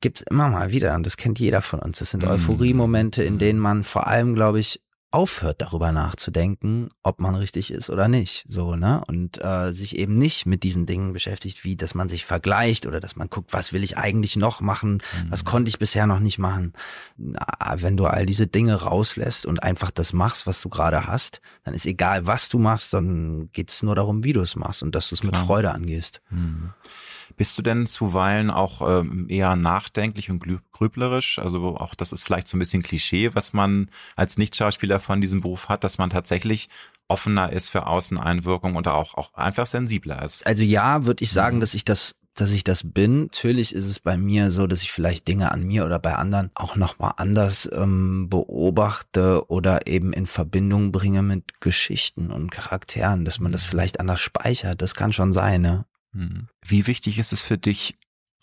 gibt's 0.00 0.22
immer 0.22 0.48
mal 0.48 0.70
wieder 0.70 0.94
und 0.94 1.04
das 1.04 1.16
kennt 1.16 1.38
jeder 1.38 1.62
von 1.62 1.80
uns. 1.80 1.98
Das 1.98 2.10
sind 2.10 2.22
mhm. 2.22 2.30
Euphorie-Momente, 2.30 3.22
in 3.22 3.38
denen 3.38 3.58
man 3.58 3.84
vor 3.84 4.06
allem, 4.06 4.34
glaube 4.34 4.60
ich, 4.60 4.80
aufhört 5.10 5.62
darüber 5.62 5.90
nachzudenken, 5.90 6.90
ob 7.02 7.18
man 7.18 7.34
richtig 7.34 7.70
ist 7.70 7.88
oder 7.88 8.08
nicht, 8.08 8.44
so 8.46 8.76
ne 8.76 9.02
und 9.06 9.42
äh, 9.42 9.72
sich 9.72 9.96
eben 9.96 10.18
nicht 10.18 10.44
mit 10.44 10.62
diesen 10.62 10.84
Dingen 10.84 11.14
beschäftigt, 11.14 11.64
wie 11.64 11.76
dass 11.76 11.94
man 11.94 12.10
sich 12.10 12.26
vergleicht 12.26 12.84
oder 12.84 13.00
dass 13.00 13.16
man 13.16 13.30
guckt, 13.30 13.54
was 13.54 13.72
will 13.72 13.82
ich 13.82 13.96
eigentlich 13.96 14.36
noch 14.36 14.60
machen, 14.60 14.94
mhm. 14.94 15.30
was 15.30 15.46
konnte 15.46 15.70
ich 15.70 15.78
bisher 15.78 16.06
noch 16.06 16.20
nicht 16.20 16.38
machen. 16.38 16.74
Na, 17.16 17.46
wenn 17.76 17.96
du 17.96 18.04
all 18.04 18.26
diese 18.26 18.46
Dinge 18.46 18.74
rauslässt 18.74 19.46
und 19.46 19.62
einfach 19.62 19.90
das 19.90 20.12
machst, 20.12 20.46
was 20.46 20.60
du 20.60 20.68
gerade 20.68 21.06
hast, 21.06 21.40
dann 21.64 21.72
ist 21.72 21.86
egal, 21.86 22.26
was 22.26 22.50
du 22.50 22.58
machst, 22.58 22.92
dann 22.92 23.48
geht's 23.52 23.82
nur 23.82 23.94
darum, 23.94 24.24
wie 24.24 24.34
du 24.34 24.42
es 24.42 24.56
machst 24.56 24.82
und 24.82 24.94
dass 24.94 25.08
du 25.08 25.14
es 25.14 25.22
mit 25.22 25.38
Freude 25.38 25.70
angehst. 25.70 26.20
Mhm. 26.28 26.74
Bist 27.38 27.56
du 27.56 27.62
denn 27.62 27.86
zuweilen 27.86 28.50
auch 28.50 28.82
ähm, 28.82 29.26
eher 29.28 29.56
nachdenklich 29.56 30.28
und 30.28 30.42
grüblerisch? 30.72 31.38
Also 31.38 31.76
auch 31.76 31.94
das 31.94 32.12
ist 32.12 32.24
vielleicht 32.24 32.48
so 32.48 32.56
ein 32.56 32.58
bisschen 32.58 32.82
Klischee, 32.82 33.30
was 33.34 33.52
man 33.52 33.88
als 34.16 34.36
Nicht-Schauspieler 34.36 34.98
von 34.98 35.20
diesem 35.20 35.40
Beruf 35.40 35.68
hat, 35.68 35.84
dass 35.84 35.98
man 35.98 36.10
tatsächlich 36.10 36.68
offener 37.06 37.52
ist 37.52 37.70
für 37.70 37.86
Außeneinwirkungen 37.86 38.76
und 38.76 38.88
auch, 38.88 39.14
auch 39.14 39.32
einfach 39.34 39.66
sensibler 39.66 40.22
ist. 40.22 40.46
Also 40.46 40.64
ja, 40.64 41.06
würde 41.06 41.22
ich 41.22 41.30
sagen, 41.30 41.56
mhm. 41.56 41.60
dass 41.60 41.74
ich 41.74 41.84
das 41.84 42.14
dass 42.34 42.50
ich 42.52 42.62
das 42.62 42.82
bin. 42.84 43.22
Natürlich 43.22 43.74
ist 43.74 43.86
es 43.86 43.98
bei 43.98 44.16
mir 44.16 44.50
so, 44.50 44.66
dass 44.66 44.82
ich 44.82 44.92
vielleicht 44.92 45.26
Dinge 45.26 45.50
an 45.50 45.64
mir 45.64 45.84
oder 45.84 45.98
bei 45.98 46.14
anderen 46.14 46.50
auch 46.54 46.76
nochmal 46.76 47.14
anders 47.16 47.68
ähm, 47.72 48.28
beobachte 48.28 49.48
oder 49.48 49.86
eben 49.86 50.12
in 50.12 50.26
Verbindung 50.26 50.92
bringe 50.92 51.22
mit 51.22 51.60
Geschichten 51.60 52.30
und 52.30 52.50
Charakteren, 52.50 53.24
dass 53.24 53.40
man 53.40 53.50
das 53.52 53.64
mhm. 53.64 53.70
vielleicht 53.70 54.00
anders 54.00 54.20
speichert. 54.20 54.82
Das 54.82 54.94
kann 54.94 55.12
schon 55.12 55.32
sein, 55.32 55.62
ne? 55.62 55.84
Mhm. 56.18 56.48
Wie 56.66 56.88
wichtig 56.88 57.18
ist 57.18 57.32
es 57.32 57.40
für 57.42 57.58
dich, 57.58 57.96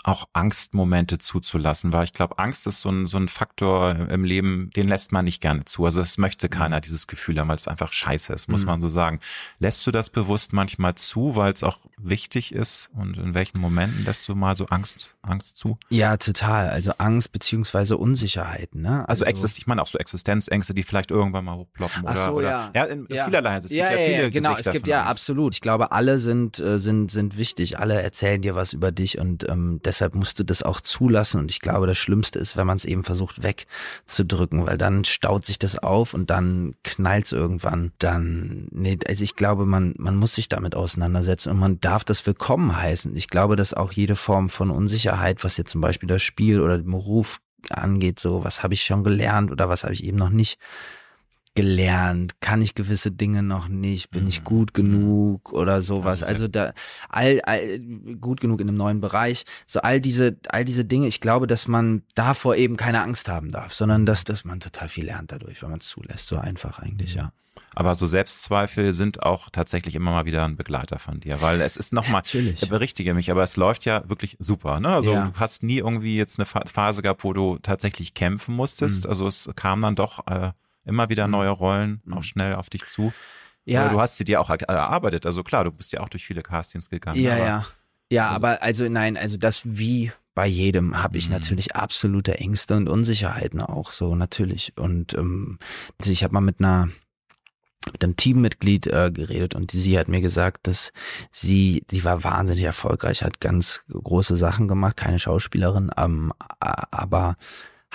auch 0.06 0.28
Angstmomente 0.34 1.18
zuzulassen, 1.18 1.91
weil 1.91 2.04
ich 2.04 2.13
glaube, 2.13 2.38
Angst 2.38 2.68
ist 2.68 2.82
so 2.82 2.89
ein, 2.89 3.08
so 3.08 3.18
ein 3.18 3.28
Faktor 3.28 3.96
im 4.10 4.24
Leben, 4.24 4.70
den 4.76 4.88
lässt 4.88 5.12
man 5.12 5.26
nicht 5.26 5.41
gerne 5.41 5.65
zu. 5.65 5.84
Also 5.86 6.00
es 6.00 6.20
möchte 6.20 6.48
keiner 6.48 6.78
mhm. 6.78 6.82
dieses 6.82 7.08
Gefühl 7.08 7.39
haben, 7.39 7.48
weil 7.48 7.56
es 7.56 7.68
einfach 7.68 7.91
scheiße 7.91 8.32
ist, 8.32 8.48
muss 8.48 8.62
mhm. 8.62 8.68
man 8.68 8.82
so 8.82 8.89
sagen. 8.89 9.20
Lässt 9.58 9.86
du 9.88 9.91
das 9.91 10.12
bewusst 10.12 10.54
manchmal 10.54 10.94
zu, 10.94 11.36
weil 11.36 11.52
es 11.54 11.63
auch 11.63 11.80
wichtig 11.98 12.54
ist? 12.54 12.91
Und 12.94 13.18
in 13.18 13.34
welchen 13.34 13.60
Momenten 13.60 14.06
lässt 14.06 14.28
du 14.28 14.36
mal 14.36 14.56
so 14.56 14.68
Angst, 14.68 15.15
Angst 15.24 15.58
zu? 15.58 15.76
Ja, 15.89 16.18
total. 16.18 16.70
Also 16.70 16.91
Angst 17.00 17.32
beziehungsweise 17.32 17.98
Unsicherheiten. 17.98 18.82
Ne? 18.82 19.10
Also, 19.10 19.26
also 19.26 19.48
ich 19.58 19.65
meine 19.65 19.82
auch 19.82 19.88
so 19.88 19.98
Existenzängste, 19.98 20.76
die 20.76 20.84
vielleicht 20.84 21.10
irgendwann 21.10 21.46
mal 21.46 21.56
hochploppen. 21.56 22.04
Ach 22.06 22.15
so, 22.15 22.32
oder, 22.32 22.50
ja. 22.50 22.72
ja, 22.76 22.84
in 22.86 23.08
ja. 23.10 23.26
vielerlei. 23.26 23.58
Es 23.58 23.72
ja, 23.72 23.89
gibt 23.89 24.02
ja, 24.02 24.08
ja, 24.08 24.30
genau. 24.30 24.50
Gesichter 24.52 24.70
es 24.70 24.74
gibt 24.74 24.88
ja 24.88 25.04
absolut. 25.06 25.56
Ich 25.56 25.62
glaube, 25.62 25.91
alle 25.91 26.20
sind, 26.20 26.60
äh, 26.60 26.78
sind, 26.78 27.10
sind 27.10 27.38
wichtig. 27.38 27.80
Alle 27.80 28.00
erzählen 28.04 28.44
dir 28.44 28.54
was 28.54 28.74
über 28.74 28.91
dich 28.91 29.18
und 29.18 29.50
ähm, 29.50 29.80
deshalb 29.95 30.15
musst 30.15 30.39
du 30.39 30.43
das 30.43 30.62
auch 30.62 30.81
zulassen. 30.81 31.39
Und 31.39 31.51
ich 31.51 31.60
glaube, 31.60 31.88
das 31.88 31.97
Schlimmste 31.97 32.39
ist, 32.39 32.58
wenn 32.58 32.67
man 32.67 32.77
es 32.77 32.86
eben 32.86 33.03
versucht 33.03 33.43
wegzudrücken, 33.43 34.65
weil 34.65 34.77
dann 34.77 35.05
staut 35.05 35.45
sich 35.45 35.58
das 35.58 35.77
auf 35.77 36.13
und 36.13 36.29
dann 36.29 36.75
knallt 36.84 37.25
es 37.25 37.31
irgendwann. 37.31 37.93
Dann, 37.99 38.67
nee, 38.71 38.97
also 39.08 39.23
ich 39.23 39.36
glaube, 39.36 39.65
man, 39.65 39.93
man 39.97 40.15
muss 40.15 40.36
sich 40.36 40.49
damit 40.49 40.75
auseinandersetzen 40.75 41.49
und 41.49 41.60
man 41.60 41.79
darf 41.79 42.03
das 42.03 42.25
willkommen 42.25 42.75
heißen. 42.75 43.15
Ich 43.15 43.29
glaube, 43.29 43.55
dass 43.55 43.73
auch 43.73 43.91
jede 43.91 44.15
Form 44.15 44.49
von 44.49 44.69
Unsicherheit, 44.69 45.43
was 45.43 45.58
jetzt 45.58 45.71
zum 45.71 45.81
Beispiel 45.81 46.08
das 46.08 46.21
Spiel 46.21 46.60
oder 46.60 46.77
den 46.77 46.91
Beruf 46.91 47.39
angeht, 47.69 48.19
so 48.19 48.43
was 48.43 48.63
habe 48.63 48.73
ich 48.73 48.84
schon 48.84 49.03
gelernt 49.03 49.51
oder 49.51 49.69
was 49.69 49.84
habe 49.84 49.93
ich 49.93 50.03
eben 50.03 50.17
noch 50.17 50.29
nicht 50.29 50.60
gelernt? 51.56 52.39
Kann 52.41 52.62
ich 52.62 52.76
gewisse 52.76 53.12
Dinge 53.12 53.41
noch 53.41 53.68
nicht? 53.68 54.12
Bin 54.12 54.28
ich 54.28 54.41
mhm. 54.41 54.44
gut 54.46 54.74
genug 54.74 55.54
oder 55.54 55.82
sowas? 55.82 56.22
Also 56.22 56.48
da 56.48 56.74
all, 57.10 57.41
all 57.41 57.80
gut 58.20 58.41
genug 58.41 58.62
in 58.62 58.68
einem 58.68 58.78
neuen 58.78 59.02
Bereich. 59.02 59.46
So 59.65 59.82
all 59.82 60.00
diese 60.00 60.38
all 60.50 60.65
diese 60.65 60.86
Dinge. 60.86 61.08
Ich 61.08 61.22
glaube, 61.22 61.48
dass 61.48 61.68
man 61.68 62.04
davor 62.13 62.56
eben 62.56 62.78
keine 62.78 63.02
Angst 63.02 63.30
haben 63.30 63.52
darf, 63.52 63.74
sondern 63.74 64.06
dass 64.06 64.24
dass 64.26 64.46
man 64.46 64.60
total 64.60 64.89
viel 64.89 65.06
lernt 65.06 65.32
dadurch, 65.32 65.62
wenn 65.63 65.70
man 65.70 65.80
es 65.80 65.88
zulässt. 65.88 66.28
So 66.28 66.38
einfach 66.38 66.80
eigentlich, 66.80 67.15
ja. 67.15 67.32
Aber 67.74 67.96
so 67.96 68.06
Selbstzweifel 68.06 68.94
sind 68.94 69.24
auch 69.24 69.50
tatsächlich 69.50 69.96
immer 69.96 70.12
mal 70.12 70.26
wieder 70.26 70.46
ein 70.46 70.56
Begleiter 70.56 70.98
von 70.98 71.20
dir, 71.20 71.41
weil 71.41 71.60
es 71.60 71.76
ist 71.76 71.91
nochmal, 71.91 72.22
ich 72.34 72.70
berichtige 72.70 73.13
mich, 73.13 73.32
aber 73.32 73.44
es 73.44 73.58
läuft 73.58 73.84
ja 73.84 74.08
wirklich 74.08 74.38
super. 74.39 74.80
Ne? 74.80 74.89
Also 74.89 75.13
ja. 75.13 75.32
du 75.34 75.39
hast 75.39 75.62
nie 75.62 75.80
irgendwie 75.80 76.15
jetzt 76.15 76.39
eine 76.39 76.46
Phase 76.46 77.02
gehabt, 77.02 77.26
wo 77.26 77.34
du 77.34 77.58
tatsächlich 77.62 78.13
kämpfen 78.13 78.56
musstest. 78.56 79.04
Mhm. 79.04 79.10
Also 79.10 79.28
es 79.28 79.50
kam 79.56 79.82
dann 79.82 79.96
doch 79.96 80.26
äh, 80.28 80.52
immer 80.86 81.10
wieder 81.10 81.28
neue 81.28 81.50
mhm. 81.50 81.56
Rollen, 81.56 82.02
auch 82.12 82.17
mhm. 82.17 82.24
schnell 82.24 82.56
auf 82.56 82.69
dich 82.69 82.86
zu. 82.88 83.13
Ja. 83.65 83.82
Aber 83.82 83.93
du 83.93 84.00
hast 84.00 84.17
sie 84.17 84.24
dir 84.24 84.39
auch 84.41 84.50
erarbeitet. 84.50 85.26
Also 85.26 85.43
klar, 85.43 85.63
du 85.63 85.71
bist 85.71 85.91
ja 85.91 86.02
auch 86.02 86.10
durch 86.10 86.26
viele 86.26 86.43
Castings 86.43 86.89
gegangen. 86.89 87.19
Ja, 87.19 87.38
ja. 87.38 87.65
Ja, 88.12 88.26
also, 88.28 88.36
aber 88.36 88.62
also 88.62 88.89
nein, 88.89 89.17
also 89.17 89.38
das 89.38 89.62
wie 89.65 90.12
bei 90.36 90.45
jedem 90.45 91.02
habe 91.02 91.17
ich 91.17 91.28
mhm. 91.28 91.36
natürlich 91.36 91.76
absolute 91.76 92.38
Ängste 92.38 92.76
und 92.76 92.88
Unsicherheiten 92.88 93.62
auch 93.62 93.91
so 93.91 94.15
natürlich 94.15 94.74
und 94.78 95.15
ähm, 95.15 95.58
also 95.98 96.12
ich 96.12 96.24
habe 96.24 96.34
mal 96.34 96.41
mit 96.41 96.60
einer 96.60 96.89
mit 97.91 98.04
einem 98.04 98.15
Teammitglied 98.15 98.88
äh, 98.88 99.12
geredet 99.12 99.56
und 99.56 99.71
sie 99.71 99.98
hat 99.98 100.08
mir 100.08 100.21
gesagt, 100.21 100.67
dass 100.67 100.91
sie, 101.32 101.84
die 101.91 102.04
war 102.04 102.24
wahnsinnig 102.24 102.63
erfolgreich, 102.63 103.24
hat 103.24 103.39
ganz 103.39 103.84
große 103.91 104.38
Sachen 104.38 104.67
gemacht, 104.67 104.98
keine 104.98 105.19
Schauspielerin, 105.19 105.91
ähm, 105.95 106.34
aber 106.60 107.38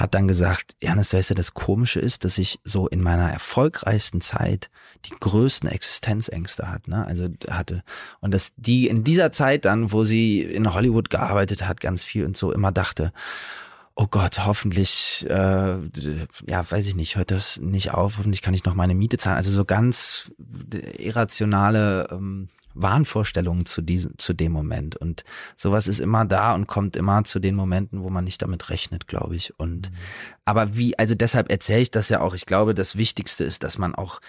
hat 0.00 0.14
dann 0.14 0.26
gesagt, 0.26 0.74
Janis, 0.80 1.12
weißt 1.12 1.30
du, 1.30 1.34
das 1.34 1.52
Komische 1.52 2.00
ist, 2.00 2.24
dass 2.24 2.38
ich 2.38 2.58
so 2.64 2.88
in 2.88 3.02
meiner 3.02 3.30
erfolgreichsten 3.30 4.22
Zeit 4.22 4.70
die 5.04 5.14
größten 5.20 5.68
Existenzängste 5.68 6.70
hat, 6.70 6.88
ne? 6.88 7.06
Also 7.06 7.28
hatte 7.50 7.84
und 8.20 8.32
dass 8.32 8.54
die 8.56 8.88
in 8.88 9.04
dieser 9.04 9.30
Zeit 9.30 9.66
dann, 9.66 9.92
wo 9.92 10.04
sie 10.04 10.40
in 10.40 10.72
Hollywood 10.72 11.10
gearbeitet 11.10 11.68
hat, 11.68 11.80
ganz 11.80 12.02
viel 12.02 12.24
und 12.24 12.36
so 12.36 12.50
immer 12.50 12.72
dachte, 12.72 13.12
oh 13.94 14.06
Gott, 14.06 14.46
hoffentlich, 14.46 15.26
äh, 15.28 15.76
ja, 16.46 16.70
weiß 16.70 16.86
ich 16.86 16.96
nicht, 16.96 17.16
hört 17.16 17.30
das 17.30 17.60
nicht 17.60 17.92
auf, 17.92 18.16
hoffentlich 18.16 18.40
kann 18.40 18.54
ich 18.54 18.64
noch 18.64 18.74
meine 18.74 18.94
Miete 18.94 19.18
zahlen. 19.18 19.36
Also 19.36 19.50
so 19.50 19.66
ganz 19.66 20.32
irrationale 20.96 22.08
ähm, 22.10 22.48
Wahnvorstellungen 22.74 23.66
zu 23.66 23.82
diesem, 23.82 24.16
zu 24.18 24.32
dem 24.32 24.52
Moment. 24.52 24.96
Und 24.96 25.24
sowas 25.56 25.88
ist 25.88 26.00
immer 26.00 26.24
da 26.24 26.54
und 26.54 26.66
kommt 26.66 26.96
immer 26.96 27.24
zu 27.24 27.40
den 27.40 27.54
Momenten, 27.54 28.02
wo 28.02 28.10
man 28.10 28.24
nicht 28.24 28.42
damit 28.42 28.70
rechnet, 28.70 29.06
glaube 29.06 29.36
ich. 29.36 29.58
Und, 29.58 29.90
mhm. 29.90 29.96
aber 30.44 30.76
wie, 30.76 30.98
also 30.98 31.14
deshalb 31.14 31.50
erzähle 31.50 31.82
ich 31.82 31.90
das 31.90 32.08
ja 32.08 32.20
auch. 32.20 32.34
Ich 32.34 32.46
glaube, 32.46 32.74
das 32.74 32.96
Wichtigste 32.96 33.44
ist, 33.44 33.62
dass 33.62 33.78
man 33.78 33.94
auch 33.94 34.20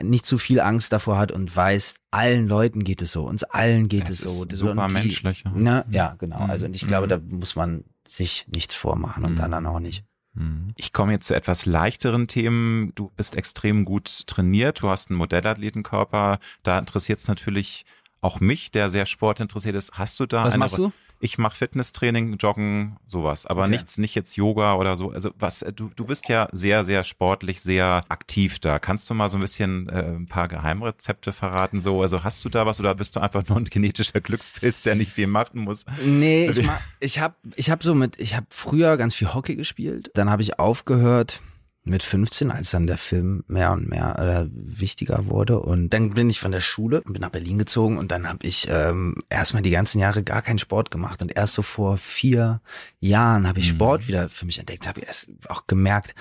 nicht 0.00 0.26
zu 0.26 0.38
viel 0.38 0.60
Angst 0.60 0.92
davor 0.92 1.18
hat 1.18 1.30
und 1.30 1.54
weiß, 1.54 1.96
allen 2.10 2.48
Leuten 2.48 2.84
geht 2.84 3.02
es 3.02 3.12
so, 3.12 3.24
uns 3.24 3.44
allen 3.44 3.88
geht 3.88 4.08
es, 4.08 4.24
es 4.24 4.38
so. 4.38 4.46
super 4.50 4.88
die, 4.88 4.94
menschlich. 4.94 5.44
Ne, 5.44 5.84
ja, 5.90 6.16
genau. 6.18 6.38
Also 6.38 6.66
und 6.66 6.74
ich 6.74 6.86
glaube, 6.86 7.06
mhm. 7.06 7.10
da 7.10 7.36
muss 7.36 7.54
man 7.54 7.84
sich 8.06 8.46
nichts 8.48 8.74
vormachen 8.74 9.24
und 9.24 9.36
dann, 9.36 9.50
dann 9.50 9.66
auch 9.66 9.80
nicht. 9.80 10.04
Mhm. 10.38 10.72
Ich 10.76 10.92
komme 10.92 11.12
jetzt 11.12 11.26
zu 11.26 11.34
etwas 11.34 11.66
leichteren 11.66 12.28
Themen. 12.28 12.92
Du 12.94 13.10
bist 13.16 13.36
extrem 13.36 13.84
gut 13.84 14.26
trainiert, 14.26 14.82
du 14.82 14.88
hast 14.88 15.10
einen 15.10 15.18
Modellathletenkörper. 15.18 16.38
Da 16.62 16.78
interessiert 16.78 17.18
es 17.18 17.28
natürlich 17.28 17.84
auch 18.20 18.40
mich, 18.40 18.70
der 18.70 18.90
sehr 18.90 19.06
sportinteressiert 19.06 19.74
ist. 19.74 19.98
Hast 19.98 20.18
du 20.20 20.26
da 20.26 20.44
Was 20.44 20.56
machst 20.56 20.78
du? 20.78 20.92
Ich 21.20 21.38
mache 21.38 21.56
Fitnesstraining, 21.56 22.36
Joggen, 22.36 22.96
sowas, 23.06 23.46
aber 23.46 23.62
okay. 23.62 23.70
nichts, 23.70 23.98
nicht 23.98 24.14
jetzt 24.14 24.36
Yoga 24.36 24.74
oder 24.74 24.96
so. 24.96 25.10
Also 25.10 25.30
was, 25.38 25.64
du, 25.74 25.90
du 25.94 26.04
bist 26.04 26.28
ja 26.28 26.48
sehr, 26.52 26.84
sehr 26.84 27.04
sportlich, 27.04 27.60
sehr 27.60 28.04
aktiv 28.08 28.58
da. 28.60 28.78
Kannst 28.78 29.08
du 29.10 29.14
mal 29.14 29.28
so 29.28 29.36
ein 29.36 29.40
bisschen 29.40 29.88
äh, 29.88 30.02
ein 30.02 30.26
paar 30.26 30.48
Geheimrezepte 30.48 31.32
verraten? 31.32 31.80
So, 31.80 32.02
also 32.02 32.22
hast 32.22 32.44
du 32.44 32.48
da 32.48 32.66
was 32.66 32.78
oder 32.80 32.94
bist 32.94 33.16
du 33.16 33.20
einfach 33.20 33.46
nur 33.48 33.58
ein 33.58 33.64
genetischer 33.64 34.20
Glückspilz, 34.20 34.82
der 34.82 34.94
nicht 34.94 35.12
viel 35.12 35.26
machen 35.26 35.62
muss? 35.62 35.84
Nee, 36.04 36.50
ich, 36.50 36.68
ich 37.00 37.18
habe 37.18 37.34
ich 37.56 37.70
hab 37.70 37.82
so 37.82 37.94
mit, 37.94 38.18
ich 38.20 38.36
habe 38.36 38.46
früher 38.50 38.96
ganz 38.96 39.14
viel 39.14 39.34
Hockey 39.34 39.56
gespielt, 39.56 40.10
dann 40.14 40.30
habe 40.30 40.42
ich 40.42 40.58
aufgehört 40.58 41.42
mit 41.88 42.02
15, 42.02 42.50
als 42.50 42.70
dann 42.70 42.86
der 42.86 42.98
Film 42.98 43.44
mehr 43.48 43.72
und 43.72 43.88
mehr 43.88 44.18
äh, 44.18 44.50
wichtiger 44.52 45.26
wurde. 45.26 45.60
Und 45.60 45.90
dann 45.90 46.10
bin 46.10 46.30
ich 46.30 46.40
von 46.40 46.52
der 46.52 46.60
Schule, 46.60 47.02
bin 47.02 47.20
nach 47.20 47.30
Berlin 47.30 47.58
gezogen 47.58 47.98
und 47.98 48.10
dann 48.10 48.28
habe 48.28 48.46
ich 48.46 48.68
ähm, 48.70 49.16
erstmal 49.28 49.62
die 49.62 49.70
ganzen 49.70 49.98
Jahre 49.98 50.22
gar 50.22 50.42
keinen 50.42 50.58
Sport 50.58 50.90
gemacht. 50.90 51.22
Und 51.22 51.34
erst 51.36 51.54
so 51.54 51.62
vor 51.62 51.98
vier 51.98 52.60
Jahren 53.00 53.46
habe 53.46 53.58
ich 53.58 53.72
mhm. 53.72 53.76
Sport 53.76 54.08
wieder 54.08 54.28
für 54.28 54.46
mich 54.46 54.58
entdeckt, 54.58 54.86
habe 54.86 55.00
ich 55.00 55.06
erst 55.06 55.30
auch 55.48 55.66
gemerkt, 55.66 56.14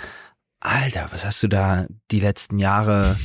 Alter, 0.59 1.09
was 1.11 1.23
hast 1.23 1.43
du 1.43 1.47
da 1.47 1.85
die 2.11 2.19
letzten 2.19 2.57
Jahre 2.57 3.17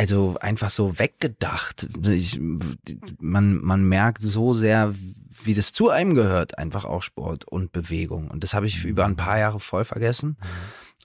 also 0.00 0.38
einfach 0.40 0.70
so 0.70 0.98
weggedacht. 0.98 1.86
Ich, 2.06 2.40
man, 3.18 3.60
man 3.62 3.82
merkt 3.84 4.22
so 4.22 4.54
sehr, 4.54 4.94
wie 5.44 5.52
das 5.52 5.74
zu 5.74 5.90
einem 5.90 6.14
gehört, 6.14 6.56
einfach 6.56 6.86
auch 6.86 7.02
Sport 7.02 7.44
und 7.44 7.72
Bewegung. 7.72 8.30
Und 8.30 8.42
das 8.42 8.54
habe 8.54 8.66
ich 8.66 8.84
über 8.86 9.04
ein 9.04 9.16
paar 9.16 9.38
Jahre 9.38 9.60
voll 9.60 9.84
vergessen. 9.84 10.38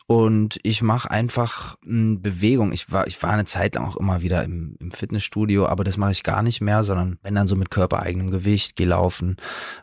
Und 0.07 0.59
ich 0.61 0.83
mache 0.83 1.09
einfach 1.09 1.77
m, 1.83 2.21
Bewegung. 2.21 2.71
Ich 2.71 2.91
war, 2.91 3.07
ich 3.07 3.21
war 3.23 3.31
eine 3.31 3.45
Zeit 3.45 3.75
lang 3.75 3.85
auch 3.85 3.97
immer 3.97 4.21
wieder 4.21 4.43
im, 4.43 4.75
im 4.79 4.91
Fitnessstudio, 4.91 5.65
aber 5.65 5.83
das 5.83 5.97
mache 5.97 6.11
ich 6.11 6.21
gar 6.23 6.43
nicht 6.43 6.61
mehr, 6.61 6.83
sondern 6.83 7.17
wenn 7.23 7.33
dann 7.33 7.47
so 7.47 7.55
mit 7.55 7.71
körpereigenem 7.71 8.29
Gewicht, 8.29 8.75
geh 8.75 8.85
laufen, 8.85 9.37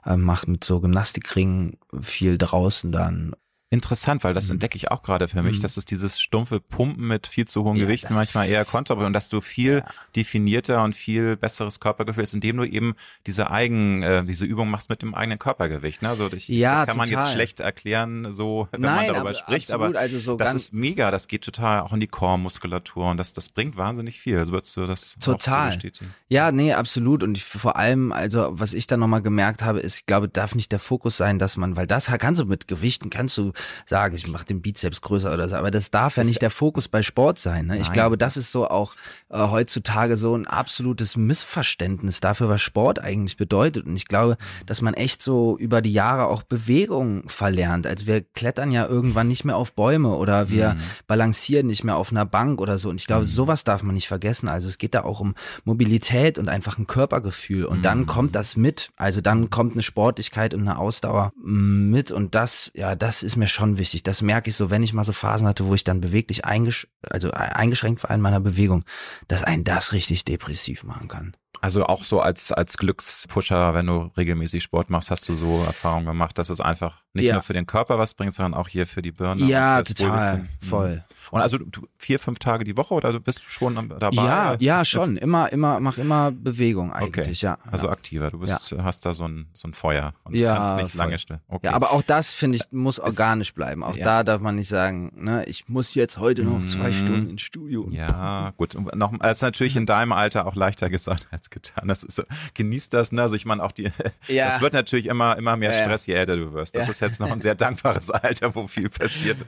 äh, 0.06 0.16
mach 0.16 0.46
mit 0.46 0.62
so 0.62 0.80
Gymnastikringen 0.80 1.76
viel 2.00 2.38
draußen 2.38 2.92
dann 2.92 3.34
Interessant, 3.72 4.22
weil 4.22 4.34
das 4.34 4.48
Mhm. 4.48 4.52
entdecke 4.56 4.76
ich 4.76 4.90
auch 4.90 5.02
gerade 5.02 5.28
für 5.28 5.42
mich, 5.42 5.56
Mhm. 5.58 5.62
dass 5.62 5.78
es 5.78 5.86
dieses 5.86 6.20
stumpfe 6.20 6.60
Pumpen 6.60 7.08
mit 7.08 7.26
viel 7.26 7.46
zu 7.46 7.64
hohen 7.64 7.76
Ja, 7.76 7.84
Gewichten 7.86 8.12
manchmal 8.12 8.46
eher 8.48 8.66
kontra 8.66 8.92
und 8.94 9.14
dass 9.14 9.30
du 9.30 9.40
viel 9.40 9.76
Ja. 9.78 9.84
definierter 10.14 10.84
und 10.84 10.94
viel 10.94 11.36
besseres 11.36 11.80
Körpergefühl 11.80 12.22
hast, 12.22 12.34
indem 12.34 12.58
du 12.58 12.64
eben 12.64 12.94
diese 13.26 13.50
eigen, 13.50 14.02
äh, 14.02 14.24
diese 14.24 14.44
Übung 14.44 14.68
machst 14.68 14.90
mit 14.90 15.00
dem 15.00 15.14
eigenen 15.14 15.38
Körpergewicht. 15.38 16.02
Ne? 16.02 16.10
Also 16.10 16.30
ich, 16.34 16.48
Ja, 16.48 16.80
das 16.80 16.86
kann 16.88 16.98
man 16.98 17.08
total. 17.08 17.24
jetzt 17.24 17.32
schlecht 17.32 17.60
erklären, 17.60 18.30
so 18.30 18.68
wenn 18.72 18.82
Nein, 18.82 18.94
man 18.96 19.06
darüber 19.06 19.20
aber 19.20 19.34
spricht, 19.34 19.70
absolut, 19.70 19.94
aber 19.96 20.00
also 20.00 20.18
so 20.18 20.36
das 20.36 20.52
ist 20.54 20.74
mega, 20.74 21.10
das 21.10 21.26
geht 21.26 21.42
total 21.42 21.80
auch 21.80 21.94
in 21.94 22.00
die 22.00 22.08
Core-Muskulatur 22.08 23.10
und 23.10 23.16
das, 23.16 23.32
das 23.32 23.48
bringt 23.48 23.78
wahnsinnig 23.78 24.20
viel. 24.20 24.36
Also 24.36 24.52
würdest 24.52 24.76
du 24.76 24.84
das 24.84 25.16
auch 25.18 25.24
so 25.24 25.32
Total. 25.32 25.68
bestätigen? 25.68 26.14
Ja, 26.28 26.52
nee, 26.52 26.74
absolut. 26.74 27.22
Und 27.22 27.38
ich, 27.38 27.44
vor 27.44 27.76
allem, 27.76 28.12
also 28.12 28.50
was 28.52 28.74
ich 28.74 28.86
dann 28.86 29.00
nochmal 29.00 29.22
gemerkt 29.22 29.62
habe, 29.62 29.80
ist, 29.80 29.96
ich 29.96 30.06
glaube, 30.06 30.28
darf 30.28 30.54
nicht 30.54 30.72
der 30.72 30.78
Fokus 30.78 31.16
sein, 31.16 31.38
dass 31.38 31.56
man, 31.56 31.76
weil 31.76 31.86
das 31.86 32.06
kannst 32.18 32.40
du 32.40 32.44
mit 32.44 32.68
Gewichten, 32.68 33.08
kannst 33.08 33.38
du 33.38 33.52
sagen, 33.86 34.14
ich 34.14 34.26
mache 34.28 34.44
den 34.46 34.62
Bizeps 34.62 35.00
größer 35.00 35.32
oder 35.32 35.48
so, 35.48 35.56
aber 35.56 35.70
das 35.70 35.90
darf 35.90 36.16
ja 36.16 36.22
Das- 36.22 36.28
nicht 36.28 36.42
der 36.42 36.50
Fokus 36.50 36.88
bei 36.88 37.02
Sport 37.02 37.38
sein. 37.38 37.66
Ne? 37.66 37.78
Ich 37.78 37.92
glaube, 37.92 38.16
das 38.18 38.36
ist 38.36 38.50
so 38.52 38.68
auch 38.68 38.94
äh, 39.30 39.38
heutzutage 39.38 40.16
so 40.16 40.34
ein 40.36 40.46
absolutes 40.46 41.16
Missverständnis 41.16 42.20
dafür, 42.20 42.48
was 42.48 42.60
Sport 42.62 42.98
eigentlich 42.98 43.36
bedeutet. 43.36 43.86
Und 43.86 43.96
ich 43.96 44.06
glaube, 44.06 44.36
dass 44.66 44.80
man 44.82 44.94
echt 44.94 45.22
so 45.22 45.56
über 45.58 45.82
die 45.82 45.92
Jahre 45.92 46.26
auch 46.26 46.42
Bewegung 46.42 47.28
verlernt. 47.28 47.86
Also 47.86 48.06
wir 48.06 48.20
klettern 48.22 48.70
ja 48.72 48.86
irgendwann 48.86 49.28
nicht 49.28 49.44
mehr 49.44 49.56
auf 49.56 49.74
Bäume 49.74 50.10
oder 50.14 50.48
wir 50.50 50.74
Mhm. 50.74 50.80
balancieren 51.06 51.66
nicht 51.66 51.84
mehr 51.84 51.96
auf 51.96 52.10
einer 52.10 52.24
Bank 52.26 52.60
oder 52.60 52.78
so. 52.78 52.88
Und 52.90 52.96
ich 52.96 53.06
glaube, 53.06 53.26
sowas 53.26 53.64
darf 53.64 53.82
man 53.82 53.94
nicht 53.94 54.08
vergessen. 54.08 54.48
Also 54.48 54.68
es 54.68 54.78
geht 54.78 54.94
da 54.94 55.02
auch 55.02 55.20
um 55.20 55.34
Mobilität 55.64 56.38
und 56.38 56.48
einfach 56.48 56.78
ein 56.78 56.86
Körpergefühl. 56.86 57.64
Und 57.64 57.84
dann 57.84 58.00
Mhm. 58.00 58.06
kommt 58.06 58.34
das 58.34 58.56
mit. 58.56 58.90
Also 58.96 59.20
dann 59.20 59.50
kommt 59.50 59.72
eine 59.72 59.82
Sportlichkeit 59.82 60.54
und 60.54 60.60
eine 60.60 60.78
Ausdauer 60.78 61.32
mit. 61.42 62.10
Und 62.10 62.34
das, 62.34 62.70
ja, 62.74 62.94
das 62.94 63.22
ist 63.22 63.36
mir 63.36 63.48
schon 63.52 63.78
wichtig. 63.78 64.02
Das 64.02 64.22
merke 64.22 64.50
ich 64.50 64.56
so, 64.56 64.70
wenn 64.70 64.82
ich 64.82 64.92
mal 64.92 65.04
so 65.04 65.12
Phasen 65.12 65.46
hatte, 65.46 65.66
wo 65.66 65.74
ich 65.74 65.84
dann 65.84 66.00
beweglich 66.00 66.44
eingesch 66.44 66.88
also 67.08 67.28
e- 67.28 67.32
eingeschränkt 67.32 68.02
war 68.02 68.10
in 68.10 68.20
meiner 68.20 68.40
Bewegung, 68.40 68.84
dass 69.28 69.42
einen 69.42 69.64
das 69.64 69.92
richtig 69.92 70.24
depressiv 70.24 70.84
machen 70.84 71.08
kann. 71.08 71.36
Also 71.60 71.84
auch 71.86 72.04
so 72.04 72.20
als, 72.20 72.50
als 72.50 72.76
Glückspusher, 72.76 73.74
wenn 73.74 73.86
du 73.86 74.10
regelmäßig 74.16 74.62
Sport 74.64 74.90
machst, 74.90 75.10
hast 75.10 75.28
du 75.28 75.36
so 75.36 75.62
Erfahrungen 75.64 76.06
gemacht, 76.06 76.36
dass 76.38 76.48
es 76.50 76.60
einfach 76.60 77.02
nicht 77.12 77.26
Ja. 77.26 77.34
nur 77.34 77.42
für 77.42 77.52
den 77.52 77.66
Körper 77.66 77.98
was 77.98 78.14
bringt, 78.14 78.34
sondern 78.34 78.54
auch 78.54 78.68
hier 78.68 78.86
für 78.86 79.02
die 79.02 79.12
Birne. 79.12 79.44
ja, 79.44 79.80
total. 79.82 80.48
Voll. 80.66 81.04
Und 81.32 81.40
also 81.40 81.56
du, 81.58 81.88
vier, 81.96 82.18
fünf 82.18 82.38
Tage 82.40 82.62
die 82.62 82.76
Woche 82.76 82.92
oder 82.92 83.18
bist 83.18 83.38
du 83.38 83.48
schon 83.48 83.74
dabei? 83.98 84.14
Ja, 84.14 84.56
ja, 84.60 84.84
schon. 84.84 85.16
Immer, 85.16 85.50
immer, 85.50 85.80
mach 85.80 85.96
immer 85.96 86.30
Bewegung 86.30 86.92
eigentlich, 86.92 87.40
ja. 87.40 87.56
Also 87.70 87.86
ja. 87.86 87.92
aktiver. 87.92 88.30
Du 88.30 88.38
bist, 88.40 88.74
hast 88.82 89.06
da 89.06 89.14
so 89.14 89.26
ein, 89.26 89.48
so 89.54 89.66
ein 89.66 89.72
Feuer 89.72 90.12
und 90.24 90.36
Ja, 90.36 90.56
kannst 90.56 90.76
nicht 90.76 90.90
voll. 90.92 90.98
lange 91.06 91.18
still. 91.18 91.40
Okay. 91.48 91.66
Ja, 91.68 91.72
aber 91.72 91.92
auch 91.92 92.02
das, 92.02 92.34
finde 92.34 92.58
ich, 92.58 92.64
muss 92.70 93.00
organisch 93.00 93.54
bleiben. 93.54 93.82
Auch 93.82 93.96
Ja. 93.96 94.04
da 94.04 94.24
darf 94.24 94.42
man 94.42 94.56
nicht 94.56 94.68
sagen, 94.68 95.10
ne, 95.16 95.44
ich 95.46 95.68
muss 95.70 95.94
jetzt 95.94 96.18
heute 96.18 96.44
noch 96.44 96.66
zwei 96.66 96.88
Mhm. 96.90 96.92
Stunden 96.92 97.30
ins 97.30 97.42
Studio. 97.42 97.88
Ja, 97.90 98.52
gut. 98.58 98.74
Und 98.74 98.94
noch, 98.94 99.16
das 99.18 99.38
ist 99.38 99.42
natürlich 99.42 99.74
in 99.76 99.86
deinem 99.86 100.12
Alter 100.12 100.46
auch 100.46 100.54
leichter 100.54 100.90
gesagt 100.90 101.28
als 101.30 101.48
getan. 101.48 101.88
Das 101.88 102.02
ist 102.02 102.16
so, 102.16 102.24
genieß 102.52 102.90
das, 102.90 103.10
ne? 103.10 103.22
Also 103.22 103.36
ich 103.36 103.46
meine 103.46 103.62
auch 103.64 103.72
die, 103.72 103.90
Ja. 104.28 104.48
es 104.48 104.60
wird 104.60 104.74
natürlich 104.74 105.06
immer, 105.06 105.38
immer 105.38 105.56
mehr 105.56 105.70
Ja, 105.72 105.78
ja. 105.78 105.84
Stress, 105.84 106.04
je 106.04 106.12
älter 106.12 106.36
du 106.36 106.52
wirst. 106.52 106.74
Das 106.76 106.88
Ja. 106.88 106.90
ist 106.90 107.00
jetzt 107.00 107.20
noch 107.20 107.30
ein 107.30 107.40
sehr 107.40 107.54
dankbares 107.54 108.10
Alter, 108.10 108.54
wo 108.54 108.66
viel 108.66 108.90
passiert. 108.90 109.38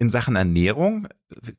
In 0.00 0.10
Sachen 0.10 0.36
Ernährung, 0.36 1.08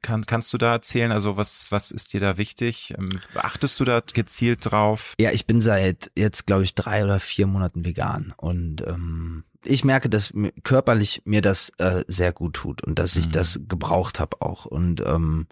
kann, 0.01 0.25
kannst 0.25 0.53
du 0.53 0.57
da 0.57 0.71
erzählen, 0.73 1.11
also 1.11 1.35
was, 1.35 1.71
was 1.71 1.91
ist 1.91 2.13
dir 2.13 2.19
da 2.21 2.37
wichtig? 2.37 2.93
Ähm, 2.97 3.19
Achtest 3.35 3.79
du 3.79 3.85
da 3.85 4.01
gezielt 4.13 4.71
drauf? 4.71 5.13
Ja, 5.19 5.31
ich 5.31 5.45
bin 5.45 5.59
seit 5.61 6.11
jetzt, 6.17 6.47
glaube 6.47 6.63
ich, 6.63 6.73
drei 6.73 7.03
oder 7.03 7.19
vier 7.19 7.47
Monaten 7.47 7.85
vegan 7.85 8.33
und 8.37 8.81
ähm, 8.87 9.43
ich 9.65 9.83
merke, 9.83 10.09
dass 10.09 10.33
mir- 10.33 10.53
körperlich 10.63 11.21
mir 11.25 11.41
das 11.41 11.71
äh, 11.77 12.03
sehr 12.07 12.31
gut 12.33 12.53
tut 12.53 12.83
und 12.83 12.97
dass 12.97 13.15
ich 13.15 13.27
Mhm. 13.27 13.31
das 13.33 13.59
gebraucht 13.67 14.19
habe 14.19 14.41
auch 14.41 14.65
und 14.65 15.01
ähm, 15.01 15.47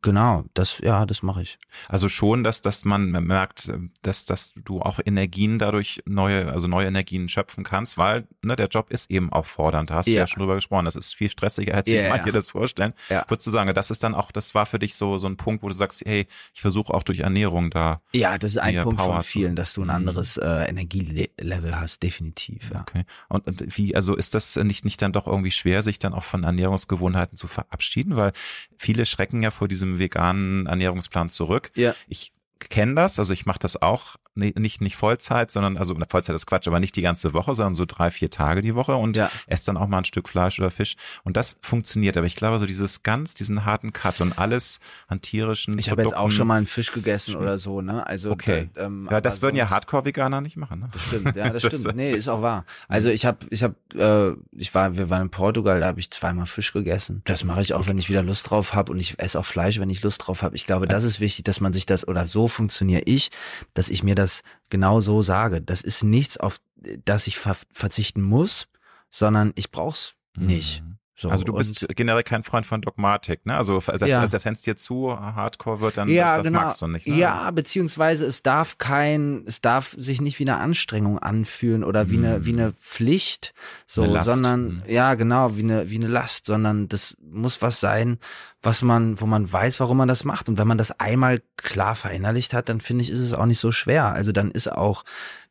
genau, 0.00 0.44
das 0.54 0.78
ja, 0.78 1.06
das 1.06 1.22
mache 1.22 1.42
ich. 1.42 1.58
Also 1.88 2.08
schon, 2.08 2.44
dass, 2.44 2.62
dass 2.62 2.84
man 2.84 3.10
merkt, 3.10 3.70
dass, 4.02 4.24
dass 4.26 4.52
du 4.64 4.80
auch 4.80 4.98
Energien 5.04 5.58
dadurch 5.58 6.02
neue, 6.06 6.52
also 6.52 6.68
neue 6.68 6.86
Energien 6.86 7.28
schöpfen 7.28 7.64
kannst, 7.64 7.98
weil 7.98 8.26
ne, 8.42 8.56
der 8.56 8.68
Job 8.68 8.90
ist 8.90 9.10
eben 9.10 9.32
auch 9.32 9.46
fordernd. 9.46 9.90
Da 9.90 9.96
hast 9.96 10.06
du 10.06 10.12
Ja. 10.12 10.20
ja 10.20 10.26
schon 10.26 10.40
drüber 10.40 10.54
gesprochen. 10.54 10.84
Das 10.84 10.96
ist 10.96 11.14
viel 11.14 11.28
stressiger, 11.30 11.74
als 11.74 11.88
sich 11.88 11.98
Ja, 11.98 12.08
manche 12.10 12.26
ja. 12.26 12.32
das 12.32 12.48
vorstellen. 12.50 12.94
Ja. 13.08 13.24
Würdest 13.28 13.46
du 13.46 13.50
sagen, 13.50 13.72
das 13.74 13.90
ist 13.90 14.02
dann 14.02 14.14
auch, 14.14 14.32
das 14.32 14.54
war 14.54 14.66
für 14.66 14.78
dich 14.78 14.94
so, 14.94 15.18
so 15.18 15.26
ein 15.26 15.36
Punkt, 15.36 15.62
wo 15.62 15.68
du 15.68 15.74
sagst, 15.74 16.02
hey, 16.06 16.26
ich 16.54 16.60
versuche 16.60 16.92
auch 16.94 17.02
durch 17.02 17.20
Ernährung 17.20 17.70
da. 17.70 18.00
Ja, 18.12 18.38
das 18.38 18.52
ist 18.52 18.58
ein 18.58 18.82
Punkt 18.82 18.98
Power 19.00 19.14
von 19.14 19.22
zu- 19.22 19.28
vielen, 19.28 19.56
dass 19.56 19.72
du 19.74 19.82
ein 19.82 19.84
Mhm. 19.88 19.90
anderes 19.90 20.36
äh, 20.36 20.68
Energielevel 20.68 21.78
hast, 21.78 22.02
definitiv. 22.02 22.70
Ja. 22.72 22.80
Okay. 22.82 23.04
Und, 23.32 23.46
und 23.46 23.78
wie, 23.78 23.96
also 23.96 24.14
ist 24.14 24.34
das 24.34 24.56
nicht, 24.56 24.84
nicht 24.84 25.00
dann 25.00 25.12
doch 25.12 25.26
irgendwie 25.26 25.50
schwer, 25.50 25.80
sich 25.80 25.98
dann 25.98 26.12
auch 26.12 26.22
von 26.22 26.44
Ernährungsgewohnheiten 26.44 27.36
zu 27.36 27.48
verabschieden? 27.48 28.16
Weil 28.16 28.32
viele 28.76 29.06
schrecken 29.06 29.42
ja 29.42 29.50
vor 29.50 29.68
diesem 29.68 29.98
veganen 29.98 30.66
Ernährungsplan 30.66 31.30
zurück. 31.30 31.70
Ja. 31.74 31.94
Ich 32.08 32.32
kenne 32.70 32.94
das, 32.94 33.18
also 33.18 33.32
ich 33.32 33.46
mache 33.46 33.58
das 33.60 33.80
auch 33.80 34.16
nicht 34.34 34.80
nicht 34.80 34.96
Vollzeit, 34.96 35.50
sondern 35.50 35.76
also 35.76 35.94
Vollzeit 36.08 36.34
ist 36.34 36.46
Quatsch, 36.46 36.66
aber 36.66 36.80
nicht 36.80 36.96
die 36.96 37.02
ganze 37.02 37.34
Woche, 37.34 37.54
sondern 37.54 37.74
so 37.74 37.84
drei 37.86 38.10
vier 38.10 38.30
Tage 38.30 38.62
die 38.62 38.74
Woche 38.74 38.96
und 38.96 39.14
Ja. 39.14 39.30
esse 39.46 39.66
dann 39.66 39.76
auch 39.76 39.88
mal 39.88 39.98
ein 39.98 40.04
Stück 40.06 40.26
Fleisch 40.26 40.58
oder 40.58 40.70
Fisch 40.70 40.96
und 41.22 41.36
das 41.36 41.58
funktioniert. 41.60 42.16
Aber 42.16 42.24
ich 42.26 42.34
glaube 42.34 42.58
so 42.58 42.64
dieses 42.64 43.02
ganz 43.02 43.34
diesen 43.34 43.66
harten 43.66 43.92
Cut 43.92 44.22
und 44.22 44.38
alles 44.38 44.80
an 45.06 45.20
tierischen 45.20 45.78
Ich 45.78 45.90
habe 45.90 46.00
jetzt 46.02 46.16
auch 46.16 46.30
schon 46.30 46.46
mal 46.46 46.56
einen 46.56 46.66
Fisch 46.66 46.92
gegessen 46.92 47.36
oder 47.36 47.58
so, 47.58 47.82
ne? 47.82 48.06
Also 48.06 48.30
Okay. 48.30 48.70
da, 48.72 48.84
ähm, 48.86 49.06
Ja, 49.10 49.20
das 49.20 49.42
würden 49.42 49.56
ja 49.56 49.66
sonst- 49.66 49.72
Hardcore-Veganer 49.74 50.40
nicht 50.40 50.56
machen. 50.56 50.80
Ne? 50.80 50.88
Das 50.90 51.02
stimmt, 51.02 51.36
ja, 51.36 51.50
das 51.50 51.62
Das- 51.64 51.80
stimmt. 51.80 51.94
Nee, 51.96 52.12
ist 52.12 52.28
auch 52.28 52.40
wahr. 52.42 52.64
Also 52.88 53.10
ich 53.10 53.26
habe, 53.26 53.36
ich 53.50 53.62
habe, 53.62 53.74
äh, 53.94 54.34
ich 54.58 54.74
war, 54.74 54.96
wir 54.96 55.10
waren 55.10 55.20
in 55.22 55.30
Portugal, 55.30 55.80
da 55.80 55.88
habe 55.88 56.00
ich 56.00 56.10
zweimal 56.10 56.46
Fisch 56.46 56.72
gegessen. 56.72 57.20
Das 57.26 57.44
mache 57.44 57.60
ich 57.60 57.74
auch, 57.74 57.86
wenn 57.86 57.98
ich 57.98 58.08
wieder 58.08 58.22
Lust 58.22 58.48
drauf 58.48 58.72
habe 58.72 58.92
und 58.92 58.98
ich 58.98 59.18
esse 59.18 59.38
auch 59.38 59.44
Fleisch, 59.44 59.78
wenn 59.78 59.90
ich 59.90 60.02
Lust 60.02 60.26
drauf 60.26 60.40
habe. 60.42 60.56
Ich 60.56 60.64
glaube, 60.64 60.86
das 60.88 61.04
ist 61.04 61.20
wichtig, 61.20 61.44
dass 61.44 61.60
man 61.60 61.74
sich 61.74 61.84
das 61.84 62.08
oder 62.08 62.26
so 62.26 62.48
funktioniere 62.52 63.02
ich, 63.06 63.30
dass 63.74 63.88
ich 63.88 64.02
mir 64.02 64.14
das 64.14 64.42
genau 64.70 65.00
so 65.00 65.22
sage. 65.22 65.60
Das 65.60 65.82
ist 65.82 66.04
nichts, 66.04 66.36
auf 66.36 66.60
das 67.04 67.26
ich 67.26 67.38
ver 67.38 67.56
verzichten 67.72 68.22
muss, 68.22 68.68
sondern 69.10 69.52
ich 69.56 69.70
brauch's 69.70 70.14
nicht. 70.36 70.82
Mhm. 70.82 70.91
So, 71.22 71.30
Also 71.30 71.44
du 71.44 71.52
bist 71.52 71.86
generell 71.94 72.24
kein 72.24 72.42
Freund 72.42 72.66
von 72.66 72.80
Dogmatik, 72.82 73.46
ne? 73.46 73.56
Also 73.56 73.80
als, 73.86 74.00
Ja. 74.02 74.18
als 74.20 74.32
der 74.32 74.40
Fans 74.40 74.60
dir 74.62 74.76
zu 74.76 75.10
hardcore 75.18 75.80
wird, 75.80 75.96
dann 75.96 76.08
ja, 76.08 76.36
das, 76.38 76.46
genau. 76.48 76.60
magst 76.62 76.82
du 76.82 76.88
nicht. 76.88 77.06
Ne? 77.06 77.16
Ja, 77.16 77.50
beziehungsweise 77.52 78.26
es 78.26 78.42
darf 78.42 78.78
kein, 78.78 79.44
es 79.46 79.60
darf 79.60 79.94
sich 79.96 80.20
nicht 80.20 80.38
wie 80.40 80.44
eine 80.44 80.58
Anstrengung 80.58 81.20
anfühlen 81.20 81.84
oder 81.84 82.10
wie 82.10 82.16
eine, 82.18 82.40
Mm. 82.40 82.44
wie 82.44 82.52
eine 82.52 82.72
Pflicht, 82.72 83.54
so, 83.86 84.02
Eine 84.02 84.22
sondern, 84.24 84.64
Mm. 84.64 84.82
ja, 84.88 85.14
genau, 85.14 85.56
wie 85.56 85.62
eine, 85.62 85.88
wie 85.90 85.96
eine 85.96 86.08
Last, 86.08 86.46
sondern 86.46 86.88
das 86.88 87.16
muss 87.22 87.62
was 87.62 87.78
sein, 87.78 88.18
was 88.60 88.82
man, 88.82 89.20
wo 89.20 89.26
man 89.26 89.50
weiß, 89.52 89.78
warum 89.80 89.96
man 89.98 90.08
das 90.08 90.24
macht. 90.24 90.48
Und 90.48 90.58
wenn 90.58 90.66
man 90.68 90.78
das 90.78 90.98
einmal 91.00 91.40
klar 91.56 91.94
verinnerlicht 91.94 92.52
hat, 92.52 92.68
dann 92.68 92.80
finde 92.80 93.02
ich, 93.02 93.10
ist 93.10 93.20
es 93.20 93.32
auch 93.32 93.46
nicht 93.46 93.58
so 93.60 93.70
schwer. 93.70 94.06
Also 94.06 94.32
dann 94.32 94.50
ist 94.50 94.70
auch, 94.70 95.04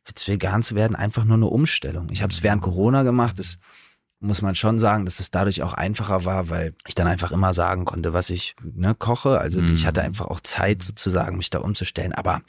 jetzt 0.06 0.28
vegan 0.28 0.62
zu 0.62 0.74
werden, 0.74 0.96
einfach 0.96 1.24
nur 1.24 1.36
eine 1.36 1.46
Umstellung. 1.46 2.08
Ich 2.10 2.22
habe 2.22 2.32
es 2.32 2.42
während 2.42 2.60
Corona 2.62 3.02
gemacht, 3.04 3.38
das 3.38 3.58
muss 4.22 4.40
man 4.40 4.54
schon 4.54 4.78
sagen, 4.78 5.04
dass 5.04 5.20
es 5.20 5.30
dadurch 5.30 5.62
auch 5.62 5.72
einfacher 5.74 6.24
war, 6.24 6.48
weil 6.48 6.74
ich 6.86 6.94
dann 6.94 7.08
einfach 7.08 7.32
immer 7.32 7.52
sagen 7.54 7.84
konnte, 7.84 8.12
was 8.12 8.30
ich 8.30 8.54
ne, 8.62 8.94
koche. 8.94 9.38
Also 9.40 9.60
Mhm. 9.60 9.74
ich 9.74 9.84
hatte 9.86 10.00
einfach 10.02 10.26
auch 10.26 10.40
Zeit 10.40 10.82
sozusagen, 10.82 11.36
mich 11.36 11.50
da 11.50 11.58
umzustellen. 11.58 12.12
Aber 12.12 12.40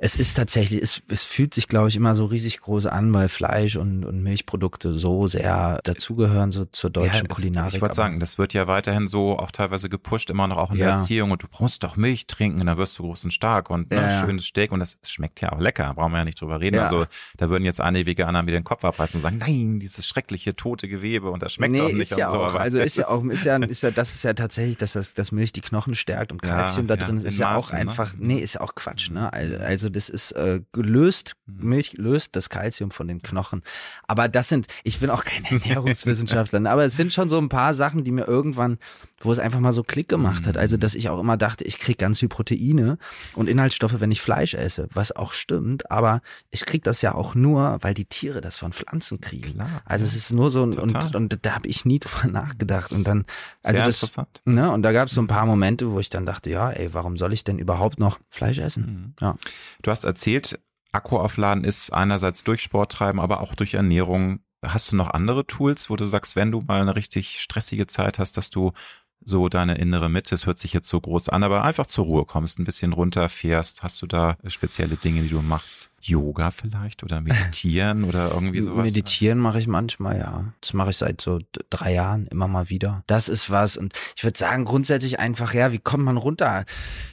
es 0.00 0.14
ist 0.14 0.34
tatsächlich, 0.34 0.80
es, 0.80 1.02
es 1.08 1.24
fühlt 1.24 1.52
sich, 1.54 1.66
glaube 1.66 1.88
ich, 1.88 1.96
immer 1.96 2.14
so 2.14 2.24
riesig 2.26 2.60
groß 2.60 2.86
an, 2.86 3.12
weil 3.12 3.28
Fleisch 3.28 3.74
und, 3.74 4.04
und 4.04 4.22
Milchprodukte 4.22 4.94
so 4.94 5.26
sehr 5.26 5.80
dazugehören, 5.82 6.52
so 6.52 6.64
zur 6.66 6.90
deutschen 6.90 7.26
das- 7.26 7.36
Kulinarik. 7.36 7.74
Ich 7.74 7.80
wollte 7.80 7.96
sagen, 7.96 8.20
das 8.20 8.38
wird 8.38 8.54
ja 8.54 8.68
weiterhin 8.68 9.08
so 9.08 9.36
auch 9.38 9.50
teilweise 9.50 9.88
gepusht, 9.88 10.30
immer 10.30 10.46
noch 10.46 10.56
auch 10.56 10.70
in 10.70 10.78
der 10.78 10.86
Ja. 10.88 10.92
Erziehung 10.94 11.32
und 11.32 11.42
du 11.42 11.48
brauchst 11.50 11.82
doch 11.82 11.96
Milch 11.96 12.28
trinken, 12.28 12.64
dann 12.64 12.78
wirst 12.78 12.96
du 12.98 13.02
groß 13.02 13.24
und 13.24 13.32
stark 13.32 13.70
und 13.70 13.90
ne, 13.90 13.96
Ja, 13.96 14.08
ja. 14.10 14.20
schönes 14.24 14.44
Steak 14.46 14.70
und 14.70 14.78
das 14.80 14.98
schmeckt 15.04 15.40
ja 15.40 15.52
auch 15.52 15.58
lecker, 15.58 15.92
brauchen 15.94 16.12
wir 16.12 16.18
ja 16.18 16.24
nicht 16.24 16.40
drüber 16.40 16.60
reden. 16.60 16.76
Ja. 16.76 16.84
Also 16.84 17.06
da 17.36 17.50
würden 17.50 17.64
jetzt 17.64 17.80
einige 17.80 18.06
Veganer 18.06 18.44
mir 18.44 18.52
den 18.52 18.64
Kopf 18.64 18.84
abreißen 18.84 19.18
und 19.18 19.22
sagen, 19.22 19.38
nein, 19.38 19.80
dieses 19.80 20.06
schreckliche 20.06 20.54
tote 20.54 20.86
Gewebe 20.88 21.28
und 21.30 21.42
das 21.42 21.54
schmeckt 21.54 21.72
nee, 21.72 21.78
doch 21.80 21.88
nicht 21.88 22.12
ist 22.12 22.16
ja 22.16 22.26
und 22.28 22.34
so. 22.34 22.44
auch. 22.44 22.54
Also 22.54 22.78
das 22.78 22.86
ist 22.86 22.98
ja 22.98 23.08
auch, 23.08 23.24
ist 23.24 23.44
ja, 23.44 23.56
ist 23.64 23.82
ja, 23.82 23.90
das 23.90 24.14
ist 24.14 24.22
ja 24.22 24.32
tatsächlich, 24.34 24.76
dass 24.78 24.92
das, 24.92 25.14
dass 25.14 25.32
Milch 25.32 25.52
die 25.52 25.60
Knochen 25.60 25.96
stärkt 25.96 26.30
und 26.30 26.44
Ja, 26.44 26.50
Kalzium 26.50 26.86
da 26.86 26.94
ja, 26.94 27.04
drin 27.04 27.16
ist, 27.18 27.24
ist 27.24 27.38
ja 27.38 27.50
auch 27.56 27.62
Maßen, 27.62 27.74
ne? 27.74 27.80
einfach, 27.80 28.14
nee, 28.16 28.38
ist 28.38 28.54
ja 28.54 28.60
auch 28.60 28.76
Quatsch, 28.76 29.10
ne? 29.10 29.32
Al- 29.32 29.56
Also 29.88 29.94
das 29.94 30.08
ist 30.10 30.32
äh, 30.32 30.60
gelöst, 30.72 31.34
Mhm. 31.48 31.68
Milch 31.68 31.92
löst 31.94 32.36
das 32.36 32.50
Kalzium 32.50 32.90
von 32.90 33.08
den 33.08 33.22
Knochen. 33.22 33.62
Aber 34.06 34.28
das 34.28 34.48
sind, 34.48 34.66
ich 34.84 35.00
bin 35.00 35.10
auch 35.10 35.24
kein 35.24 35.44
Ernährungswissenschaftler, 35.60 36.60
ne? 36.60 36.70
aber 36.70 36.84
es 36.84 36.96
sind 36.96 37.12
schon 37.12 37.28
so 37.28 37.38
ein 37.38 37.48
paar 37.48 37.74
Sachen, 37.74 38.04
die 38.04 38.10
mir 38.12 38.28
irgendwann 38.28 38.78
wo 39.20 39.32
es 39.32 39.38
einfach 39.38 39.60
mal 39.60 39.72
so 39.72 39.82
Klick 39.82 40.08
gemacht 40.08 40.46
hat. 40.46 40.56
Also, 40.56 40.76
dass 40.76 40.94
ich 40.94 41.08
auch 41.08 41.18
immer 41.18 41.36
dachte, 41.36 41.64
ich 41.64 41.78
krieg 41.78 41.98
ganz 41.98 42.20
viel 42.20 42.28
Proteine 42.28 42.98
und 43.34 43.48
Inhaltsstoffe, 43.48 44.00
wenn 44.00 44.12
ich 44.12 44.20
Fleisch 44.20 44.54
esse, 44.54 44.88
was 44.94 45.14
auch 45.14 45.32
stimmt, 45.32 45.90
aber 45.90 46.20
ich 46.50 46.66
krieg 46.66 46.84
das 46.84 47.02
ja 47.02 47.14
auch 47.14 47.34
nur, 47.34 47.78
weil 47.80 47.94
die 47.94 48.04
Tiere 48.04 48.40
das 48.40 48.58
von 48.58 48.72
Pflanzen 48.72 49.20
kriegen. 49.20 49.54
Klar, 49.54 49.82
also 49.84 50.04
es 50.04 50.14
ist 50.14 50.32
nur 50.32 50.50
so 50.50 50.62
ein, 50.64 50.78
und, 50.78 51.14
und 51.14 51.38
da 51.42 51.54
habe 51.54 51.68
ich 51.68 51.84
nie 51.84 51.98
drüber 51.98 52.28
nachgedacht. 52.28 52.92
Und 52.92 53.06
dann, 53.06 53.24
also 53.64 53.76
Sehr 53.76 53.86
das, 53.86 53.96
interessant. 53.96 54.42
ne, 54.44 54.70
und 54.70 54.82
da 54.82 54.92
gab 54.92 55.08
es 55.08 55.14
so 55.14 55.20
ein 55.20 55.26
paar 55.26 55.46
Momente, 55.46 55.90
wo 55.90 56.00
ich 56.00 56.10
dann 56.10 56.26
dachte, 56.26 56.50
ja, 56.50 56.70
ey, 56.70 56.94
warum 56.94 57.16
soll 57.16 57.32
ich 57.32 57.44
denn 57.44 57.58
überhaupt 57.58 57.98
noch 57.98 58.18
Fleisch 58.30 58.58
essen? 58.58 58.84
Mhm. 58.86 59.14
Ja. 59.20 59.36
Du 59.82 59.90
hast 59.90 60.04
erzählt, 60.04 60.58
Akku 60.92 61.18
aufladen 61.18 61.64
ist 61.64 61.92
einerseits 61.92 62.44
durch 62.44 62.62
Sport 62.62 62.92
treiben, 62.92 63.20
aber 63.20 63.40
auch 63.40 63.54
durch 63.54 63.74
Ernährung. 63.74 64.40
Hast 64.64 64.90
du 64.90 64.96
noch 64.96 65.10
andere 65.10 65.46
Tools, 65.46 65.90
wo 65.90 65.96
du 65.96 66.06
sagst, 66.06 66.34
wenn 66.34 66.50
du 66.50 66.62
mal 66.62 66.80
eine 66.80 66.96
richtig 66.96 67.40
stressige 67.40 67.86
Zeit 67.86 68.18
hast, 68.18 68.36
dass 68.36 68.50
du 68.50 68.72
so 69.24 69.48
deine 69.48 69.76
innere 69.76 70.08
Mitte, 70.08 70.34
es 70.34 70.46
hört 70.46 70.58
sich 70.58 70.72
jetzt 70.72 70.88
so 70.88 71.00
groß 71.00 71.28
an, 71.28 71.42
aber 71.42 71.64
einfach 71.64 71.86
zur 71.86 72.06
Ruhe 72.06 72.24
kommst, 72.24 72.58
ein 72.58 72.64
bisschen 72.64 72.92
runterfährst. 72.92 73.82
Hast 73.82 74.00
du 74.02 74.06
da 74.06 74.36
spezielle 74.46 74.96
Dinge, 74.96 75.22
die 75.22 75.28
du 75.28 75.42
machst? 75.42 75.90
Yoga 76.00 76.50
vielleicht 76.50 77.02
oder 77.02 77.20
meditieren 77.20 78.04
oder 78.04 78.30
irgendwie 78.32 78.60
sowas? 78.60 78.84
Meditieren 78.84 79.38
mache 79.38 79.58
ich 79.58 79.66
manchmal, 79.66 80.18
ja. 80.18 80.44
Das 80.60 80.72
mache 80.72 80.90
ich 80.90 80.96
seit 80.96 81.20
so 81.20 81.40
drei 81.70 81.92
Jahren 81.94 82.26
immer 82.28 82.48
mal 82.48 82.68
wieder. 82.68 83.02
Das 83.06 83.28
ist 83.28 83.50
was. 83.50 83.76
Und 83.76 83.92
ich 84.16 84.24
würde 84.24 84.38
sagen, 84.38 84.64
grundsätzlich 84.64 85.18
einfach, 85.18 85.54
ja, 85.54 85.72
wie 85.72 85.78
kommt 85.78 86.04
man 86.04 86.16
runter? 86.16 86.64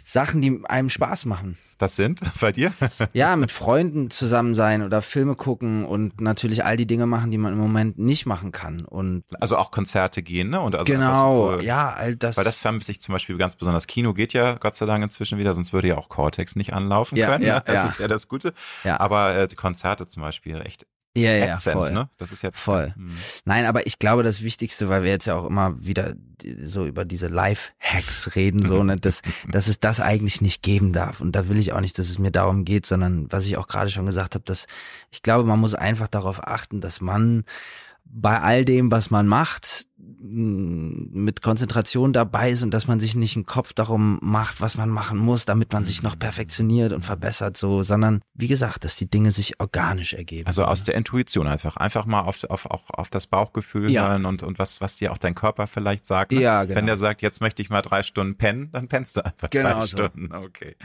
Sachen, 0.03 0.41
die 0.41 0.61
einem 0.65 0.89
Spaß 0.89 1.25
machen. 1.25 1.57
Was 1.77 1.95
sind 1.97 2.21
bei 2.39 2.51
dir? 2.51 2.71
Ja, 3.13 3.35
mit 3.35 3.51
Freunden 3.51 4.09
zusammen 4.09 4.55
sein 4.55 4.81
oder 4.81 5.01
Filme 5.01 5.35
gucken 5.35 5.83
und 5.85 6.21
natürlich 6.21 6.63
all 6.63 6.77
die 6.77 6.85
Dinge 6.85 7.05
machen, 7.05 7.31
die 7.31 7.37
man 7.37 7.53
im 7.53 7.59
Moment 7.59 7.97
nicht 7.99 8.25
machen 8.25 8.51
kann. 8.51 8.81
Und 8.85 9.23
Also 9.39 9.57
auch 9.57 9.71
Konzerte 9.71 10.21
gehen, 10.21 10.49
ne? 10.49 10.61
Und 10.61 10.75
also 10.75 10.91
genau, 10.91 11.57
so, 11.57 11.59
ja, 11.59 11.91
all 11.93 12.15
das. 12.15 12.37
Weil 12.37 12.43
das 12.45 12.59
vermisse 12.59 12.91
ich 12.91 13.01
zum 13.01 13.13
Beispiel 13.13 13.37
ganz 13.37 13.55
besonders. 13.55 13.87
Kino 13.87 14.13
geht 14.13 14.33
ja 14.33 14.55
Gott 14.55 14.75
sei 14.75 14.85
Dank 14.85 15.03
inzwischen 15.03 15.37
wieder, 15.37 15.53
sonst 15.53 15.73
würde 15.73 15.89
ja 15.89 15.97
auch 15.97 16.07
Cortex 16.09 16.55
nicht 16.55 16.73
anlaufen 16.73 17.17
Ja, 17.17 17.27
können. 17.31 17.43
ja, 17.45 17.55
ne? 17.55 17.63
das 17.65 17.75
ja. 17.75 17.85
ist 17.85 17.99
ja 17.99 18.07
das 18.07 18.27
Gute. 18.27 18.53
Ja. 18.83 18.99
Aber 18.99 19.35
äh, 19.35 19.47
die 19.47 19.55
Konzerte 19.55 20.07
zum 20.07 20.23
Beispiel 20.23 20.61
echt 20.61 20.85
ja, 21.17 21.31
ja, 21.31 21.53
ätzend, 21.53 21.73
voll. 21.73 21.91
ne? 21.91 22.09
Das 22.17 22.33
ist 22.33 22.41
ja 22.41 22.51
Voll. 22.51 22.93
Hm. 22.93 23.09
Nein, 23.45 23.65
aber 23.65 23.87
ich 23.87 23.99
glaube, 23.99 24.21
das 24.21 24.43
Wichtigste, 24.43 24.89
weil 24.89 25.03
wir 25.03 25.11
jetzt 25.11 25.25
ja 25.25 25.35
auch 25.35 25.45
immer 25.45 25.81
wieder 25.85 26.13
so 26.61 26.85
über 26.85 27.05
diese 27.05 27.27
Life-Hacks 27.27 28.35
reden, 28.35 28.65
so, 28.65 28.83
ne, 28.83 28.97
dass, 28.97 29.21
dass 29.49 29.67
es 29.67 29.79
das 29.79 30.01
eigentlich 30.01 30.41
nicht 30.41 30.61
geben 30.61 30.91
darf. 30.91 31.21
Und 31.21 31.31
da 31.33 31.47
will 31.47 31.57
ich 31.57 31.71
auch 31.71 31.79
nicht, 31.79 31.97
dass 31.97 32.09
es 32.09 32.19
mir 32.19 32.31
darum 32.31 32.65
geht, 32.65 32.85
sondern 32.85 33.31
was 33.31 33.45
ich 33.45 33.55
auch 33.55 33.67
gerade 33.67 33.89
schon 33.89 34.05
gesagt 34.05 34.35
habe, 34.35 34.43
dass 34.43 34.67
ich 35.09 35.21
glaube, 35.21 35.45
man 35.45 35.59
muss 35.59 35.73
einfach 35.73 36.09
darauf 36.09 36.45
achten, 36.45 36.81
dass 36.81 36.99
man 36.99 37.45
bei 38.03 38.39
all 38.41 38.65
dem, 38.65 38.91
was 38.91 39.09
man 39.09 39.25
macht, 39.25 39.85
mit 40.27 41.41
Konzentration 41.41 42.13
dabei 42.13 42.51
ist 42.51 42.63
und 42.63 42.71
dass 42.71 42.87
man 42.87 42.99
sich 42.99 43.15
nicht 43.15 43.35
einen 43.35 43.45
Kopf 43.45 43.73
darum 43.73 44.19
macht, 44.21 44.61
was 44.61 44.77
man 44.77 44.89
machen 44.89 45.17
muss, 45.17 45.45
damit 45.45 45.71
man 45.73 45.85
sich 45.85 46.03
noch 46.03 46.17
perfektioniert 46.17 46.93
und 46.93 47.03
verbessert, 47.05 47.57
so, 47.57 47.83
sondern 47.83 48.21
wie 48.33 48.47
gesagt, 48.47 48.83
dass 48.83 48.95
die 48.95 49.09
Dinge 49.09 49.31
sich 49.31 49.59
organisch 49.59 50.13
ergeben. 50.13 50.47
Also 50.47 50.65
aus 50.65 50.83
der 50.83 50.95
Intuition 50.95 51.47
einfach. 51.47 51.77
Einfach 51.77 52.05
mal 52.05 52.21
auf, 52.21 52.43
auf, 52.45 52.65
auf, 52.65 52.89
auf 52.89 53.09
das 53.09 53.27
Bauchgefühl 53.27 53.91
Ja. 53.91 54.07
hören 54.09 54.25
und, 54.25 54.43
und 54.43 54.59
was, 54.59 54.81
was 54.81 54.97
dir 54.97 55.11
auch 55.11 55.17
dein 55.17 55.35
Körper 55.35 55.67
vielleicht 55.67 56.05
sagt. 56.05 56.31
Ne? 56.31 56.41
Ja, 56.41 56.63
genau. 56.63 56.75
Wenn 56.75 56.85
der 56.85 56.97
sagt, 56.97 57.21
jetzt 57.21 57.41
möchte 57.41 57.61
ich 57.61 57.69
mal 57.69 57.81
drei 57.81 58.03
Stunden 58.03 58.35
pennen, 58.37 58.69
dann 58.71 58.87
pennst 58.87 59.17
du 59.17 59.25
einfach 59.25 59.49
Genau 59.49 59.71
drei 59.71 59.81
so. 59.81 59.97
Stunden. 59.97 60.33
Okay. 60.33 60.75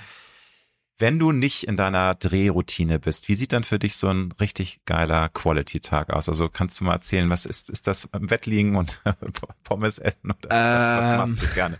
Wenn 1.01 1.19
du 1.19 1.33
nicht 1.33 1.67
in 1.67 1.77
deiner 1.77 2.15
Drehroutine 2.15 2.99
bist, 2.99 3.29
wie 3.29 3.35
sieht 3.35 3.53
dann 3.53 3.65
für 3.65 3.79
dich 3.79 3.97
so 3.97 4.09
ein 4.09 4.33
richtig 4.39 4.81
geiler 4.85 5.31
Quality-Tag 5.31 6.11
aus? 6.11 6.29
Also 6.29 6.51
kannst 6.51 6.79
du 6.79 6.85
mal 6.85 6.93
erzählen, 6.93 7.31
was 7.31 7.47
ist, 7.47 7.71
ist 7.71 7.87
das 7.87 8.07
im 8.13 8.27
Bett 8.27 8.45
liegen 8.45 8.77
und 8.77 9.03
Pommes 9.65 9.99
essen 9.99 10.31
oder 10.31 10.51
was, 10.51 11.05
was 11.05 11.13
Ähm, 11.13 11.31
machst 11.31 11.43
du 11.43 11.55
gerne? 11.55 11.79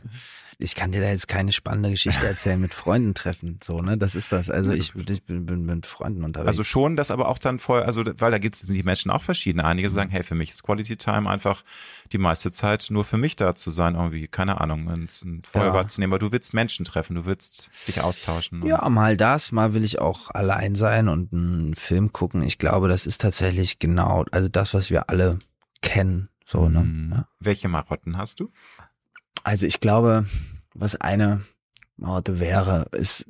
Ich 0.61 0.75
kann 0.75 0.93
dir 0.93 1.01
da 1.01 1.09
jetzt 1.09 1.27
keine 1.29 1.53
spannende 1.53 1.91
Geschichte 1.91 2.27
erzählen 2.27 2.61
mit 2.61 2.75
Freunden 2.75 3.15
treffen, 3.15 3.59
so, 3.63 3.81
ne? 3.81 3.97
Das 3.99 4.15
ist 4.15 4.31
das. 4.33 4.51
Also 4.51 4.73
ich, 4.73 4.95
ich 4.95 5.23
bin, 5.25 5.47
bin 5.47 5.65
mit 5.65 5.87
Freunden 5.87 6.23
unterwegs. 6.25 6.49
Also 6.49 6.65
schon, 6.65 6.97
das 6.97 7.11
aber 7.11 7.29
auch 7.29 7.39
dann 7.39 7.59
voll, 7.59 7.83
also 7.83 8.05
weil 8.19 8.31
da 8.31 8.39
gibt's, 8.39 8.61
sind 8.61 8.75
die 8.75 8.83
Menschen 8.83 9.11
auch 9.11 9.23
verschieden. 9.23 9.61
Einige 9.61 9.89
Mhm. 9.89 9.93
sagen, 9.93 10.11
hey, 10.11 10.23
für 10.23 10.35
mich 10.35 10.51
ist 10.51 10.63
Quality 10.63 10.97
Time 10.97 11.29
einfach 11.29 11.65
die 12.13 12.19
meiste 12.19 12.51
Zeit 12.51 12.89
nur 12.91 13.05
für 13.05 13.17
mich 13.17 13.37
da 13.37 13.55
zu 13.55 13.71
sein, 13.71 13.95
irgendwie, 13.95 14.29
keine 14.29 14.61
Ahnung, 14.61 14.89
ins- 14.91 15.23
ein 15.23 15.43
Feuerbad 15.45 15.85
Ja. 15.85 15.89
zu 15.89 16.01
nehmen, 16.01 16.13
aber 16.13 16.19
du 16.19 16.31
willst 16.33 16.55
Menschen 16.55 16.85
treffen, 16.85 17.15
du 17.17 17.25
willst 17.27 17.71
dich 17.89 18.01
austauschen. 18.01 18.67
ja, 18.67 18.89
mal 18.89 19.17
das, 19.17 19.53
mal 19.53 19.75
will 19.75 19.85
ich 19.85 19.99
auch 19.99 20.31
allein 20.31 20.75
sein 20.75 21.09
und 21.09 21.33
einen 21.33 21.75
Film 21.75 22.13
gucken. 22.13 22.43
Ich 22.43 22.59
glaube, 22.59 22.89
das 22.89 23.07
ist 23.07 23.21
tatsächlich 23.21 23.79
genau, 23.79 24.25
also 24.31 24.49
das, 24.49 24.75
was 24.75 24.91
wir 24.91 25.09
alle 25.09 25.39
kennen, 25.83 26.29
so, 26.45 26.69
ne? 26.69 26.81
Mhm. 26.85 27.13
Ja. 27.17 27.29
Welche 27.39 27.69
Marotten 27.69 28.17
hast 28.19 28.41
du? 28.41 28.51
Also 29.43 29.67
ich 29.67 29.81
glaube, 29.81 30.27
was 30.75 30.97
eine 30.97 31.43
Marotte 31.97 32.41
wäre, 32.41 32.87
ist, 32.93 33.27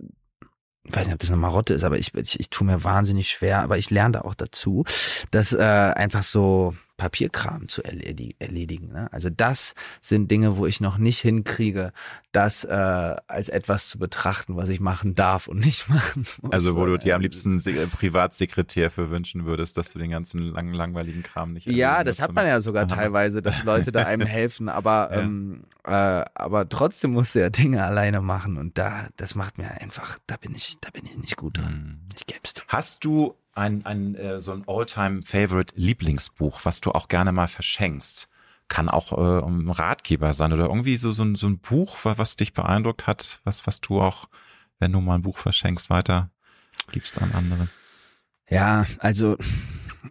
ich 0.85 0.95
weiß 0.95 1.07
nicht, 1.07 1.15
ob 1.15 1.21
das 1.21 1.31
eine 1.31 1.41
Marotte 1.41 1.75
ist, 1.75 1.85
aber 1.85 1.99
ich, 1.99 2.15
ich, 2.15 2.41
ich 2.41 2.51
tue 2.51 2.67
mir 2.67 2.85
wahnsinnig 2.85 3.29
schwer, 3.29 3.61
aber 3.61 3.79
ich 3.79 3.91
lerne 3.91 4.13
da 4.13 4.21
auch 4.23 4.35
dazu, 4.35 4.85
dass 5.31 5.53
äh, 5.53 5.59
einfach 5.59 6.23
so 6.23 6.75
Papierkram 7.01 7.66
zu 7.68 7.82
erledi 7.82 8.36
erledigen. 8.38 8.92
Ne? 8.92 9.11
Also 9.11 9.30
das 9.30 9.74
sind 10.03 10.30
Dinge, 10.30 10.59
wo 10.59 10.66
ich 10.66 10.80
noch 10.82 10.98
nicht 10.98 11.20
hinkriege, 11.20 11.92
das 12.30 12.62
äh, 12.64 13.16
als 13.26 13.48
etwas 13.48 13.88
zu 13.88 13.98
betrachten, 13.98 14.55
was 14.57 14.68
ich 14.68 14.80
machen 14.80 15.14
darf 15.14 15.48
und 15.48 15.64
nicht 15.64 15.88
machen 15.88 16.26
muss. 16.42 16.53
Also 16.53 16.76
wo 16.76 16.84
du 16.84 16.98
dir 16.98 17.14
am 17.14 17.22
Äh, 17.22 17.24
liebsten 17.24 17.59
Se- 17.59 17.86
Privatsekretär 17.86 18.90
für 18.90 19.11
wünschen 19.11 19.46
würdest, 19.46 19.76
dass 19.78 19.92
du 19.92 19.98
den 19.98 20.11
ganzen 20.11 20.40
langen, 20.40 20.74
langweiligen 20.74 21.22
Kram 21.22 21.55
nicht 21.55 21.66
Ja, 21.66 22.05
das 22.05 22.20
hat 22.20 22.34
man 22.34 22.46
ja 22.46 22.61
sogar 22.61 22.82
Aha. 22.84 22.94
teilweise, 22.94 23.40
dass 23.40 23.64
Leute 23.64 23.92
da 23.92 24.05
einem 24.05 24.26
helfen, 24.26 24.68
aber 24.68 25.09
Ja. 25.11 25.20
ähm, 25.22 25.64
äh, 25.84 25.90
aber 26.34 26.68
trotzdem 26.68 27.12
musst 27.12 27.34
du 27.34 27.40
ja 27.40 27.48
Dinge 27.48 27.82
alleine 27.82 28.20
machen 28.20 28.59
und 28.59 28.76
da 28.76 29.09
das 29.16 29.34
macht 29.34 29.57
mir 29.57 29.70
einfach, 29.80 30.18
da 30.26 30.36
bin 30.36 30.55
ich, 30.55 30.76
da 30.82 30.90
bin 30.90 31.07
ich 31.07 31.16
nicht 31.16 31.36
gut 31.38 31.57
drin. 31.57 32.01
Mhm. 32.03 32.09
Ich 32.16 32.26
gäb's. 32.26 32.53
Hast 32.68 33.05
du 33.05 33.34
ein, 33.53 33.84
ein 33.84 34.14
äh, 34.14 34.40
so 34.40 34.53
ein 34.53 34.64
All-Time-Favorite-Lieblingsbuch, 34.66 36.64
was 36.64 36.80
du 36.80 36.92
auch 36.92 37.09
gerne 37.09 37.32
mal 37.32 37.46
verschenkst? 37.46 38.28
Kann 38.68 38.88
auch 38.88 39.12
äh, 39.12 39.42
ein 39.44 39.68
Ratgeber 39.70 40.32
sein 40.32 40.53
oder 40.53 40.66
irgendwie 40.66 40.96
so, 40.96 41.12
so, 41.12 41.24
ein, 41.24 41.34
so 41.34 41.48
ein 41.48 41.59
Buch, 41.59 42.05
wa- 42.05 42.18
was 42.18 42.36
dich 42.36 42.53
beeindruckt 42.53 43.07
hat, 43.07 43.40
was, 43.44 43.66
was 43.66 43.80
du 43.80 44.01
auch, 44.01 44.28
wenn 44.78 44.92
du 44.92 45.01
mal 45.01 45.16
ein 45.16 45.22
Buch 45.22 45.38
verschenkst, 45.38 45.90
weiter 45.90 46.30
gibst 46.92 47.20
an 47.20 47.32
andere. 47.32 47.68
Ja, 48.48 48.86
also 48.98 49.36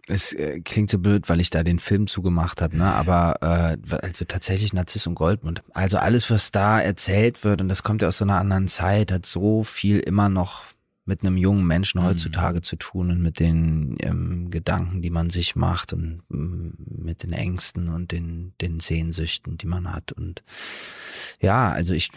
es 0.06 0.32
äh, 0.32 0.60
klingt 0.60 0.90
so 0.90 0.98
blöd, 0.98 1.28
weil 1.28 1.40
ich 1.40 1.50
da 1.50 1.62
den 1.62 1.78
Film 1.78 2.06
zugemacht 2.06 2.62
habe, 2.62 2.76
ne? 2.76 2.92
Aber 2.92 3.42
äh, 3.42 3.96
also 3.96 4.24
tatsächlich 4.24 4.72
Narziss 4.72 5.06
und 5.06 5.14
Goldmund. 5.14 5.62
Also 5.74 5.98
alles, 5.98 6.30
was 6.30 6.52
da 6.52 6.80
erzählt 6.80 7.42
wird, 7.44 7.60
und 7.60 7.68
das 7.68 7.82
kommt 7.82 8.02
ja 8.02 8.08
aus 8.08 8.18
so 8.18 8.24
einer 8.24 8.38
anderen 8.38 8.68
Zeit, 8.68 9.10
hat 9.10 9.26
so 9.26 9.64
viel 9.64 9.98
immer 9.98 10.28
noch 10.28 10.64
mit 11.10 11.22
einem 11.22 11.36
jungen 11.36 11.66
Menschen 11.66 12.00
Mhm. 12.00 12.04
heutzutage 12.04 12.60
zu 12.62 12.76
tun 12.76 13.10
und 13.10 13.20
mit 13.20 13.40
den 13.40 13.96
ähm, 13.98 14.48
Gedanken, 14.48 15.02
die 15.02 15.10
man 15.10 15.28
sich 15.28 15.56
macht 15.56 15.92
und 15.92 16.22
ähm, 16.30 16.74
mit 16.86 17.24
den 17.24 17.32
Ängsten 17.32 17.88
und 17.88 18.12
den, 18.12 18.54
den 18.60 18.78
Sehnsüchten, 18.78 19.58
die 19.58 19.66
man 19.66 19.92
hat. 19.92 20.12
Und 20.12 20.44
ja, 21.40 21.72
also 21.72 21.94
ich 21.94 22.12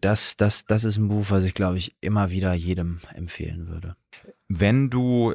das, 0.00 0.38
das, 0.38 0.64
das 0.64 0.84
ist 0.84 0.96
ein 0.96 1.08
Buch, 1.08 1.26
was 1.28 1.44
ich, 1.44 1.52
glaube 1.52 1.76
ich, 1.76 1.94
immer 2.00 2.30
wieder 2.30 2.54
jedem 2.54 3.00
empfehlen 3.14 3.68
würde. 3.68 3.94
Wenn 4.48 4.88
du 4.88 5.34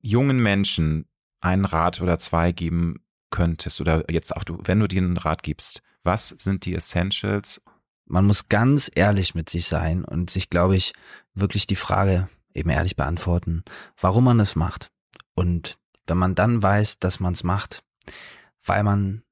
jungen 0.00 0.42
Menschen 0.42 1.04
einen 1.40 1.66
Rat 1.66 2.00
oder 2.00 2.18
zwei 2.18 2.52
geben 2.52 3.02
könntest 3.30 3.82
oder 3.82 4.10
jetzt 4.10 4.34
auch 4.34 4.44
du, 4.44 4.58
wenn 4.64 4.80
du 4.80 4.88
dir 4.88 5.02
einen 5.02 5.18
Rat 5.18 5.42
gibst, 5.42 5.82
was 6.04 6.30
sind 6.30 6.64
die 6.64 6.74
Essentials? 6.74 7.60
man 8.06 8.24
muss 8.24 8.48
ganz 8.48 8.90
ehrlich 8.94 9.34
mit 9.34 9.50
sich 9.50 9.66
sein 9.66 10.04
und 10.04 10.30
sich, 10.30 10.48
glaube 10.48 10.76
ich, 10.76 10.92
wirklich 11.34 11.66
die 11.66 11.76
Frage 11.76 12.28
eben 12.56 12.70
ehrlich 12.70 12.96
beantworten, 12.96 13.64
warum 14.00 14.24
man 14.24 14.40
es 14.40 14.56
macht. 14.56 14.90
Und 15.34 15.78
wenn 16.06 16.18
man 16.18 16.34
dann 16.34 16.62
weiß, 16.62 16.98
dass 16.98 17.20
man 17.20 17.34
es 17.34 17.44
macht, 17.44 17.82
weil 18.64 18.82
man 18.82 19.22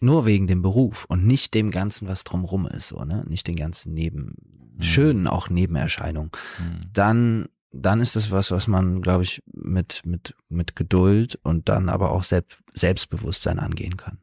nur 0.00 0.24
wegen 0.26 0.46
dem 0.46 0.62
Beruf 0.62 1.04
und 1.06 1.26
nicht 1.26 1.54
dem 1.54 1.70
Ganzen, 1.70 2.08
was 2.08 2.24
drumrum 2.24 2.66
ist, 2.66 2.88
so, 2.88 3.04
ne, 3.04 3.24
nicht 3.28 3.46
den 3.46 3.56
ganzen 3.56 3.92
Neben, 3.92 4.34
schönen 4.78 5.26
auch 5.26 5.50
Nebenerscheinungen, 5.50 6.30
Hm. 6.56 6.80
dann, 6.92 7.48
dann 7.70 8.00
ist 8.00 8.16
das 8.16 8.30
was, 8.30 8.50
was 8.50 8.66
man, 8.66 9.02
glaube 9.02 9.24
ich, 9.24 9.42
mit, 9.52 10.02
mit, 10.06 10.34
mit 10.48 10.74
Geduld 10.74 11.38
und 11.42 11.68
dann 11.68 11.88
aber 11.88 12.12
auch 12.12 12.24
Selbst, 12.24 12.58
Selbstbewusstsein 12.72 13.58
angehen 13.58 13.96
kann. 13.96 14.18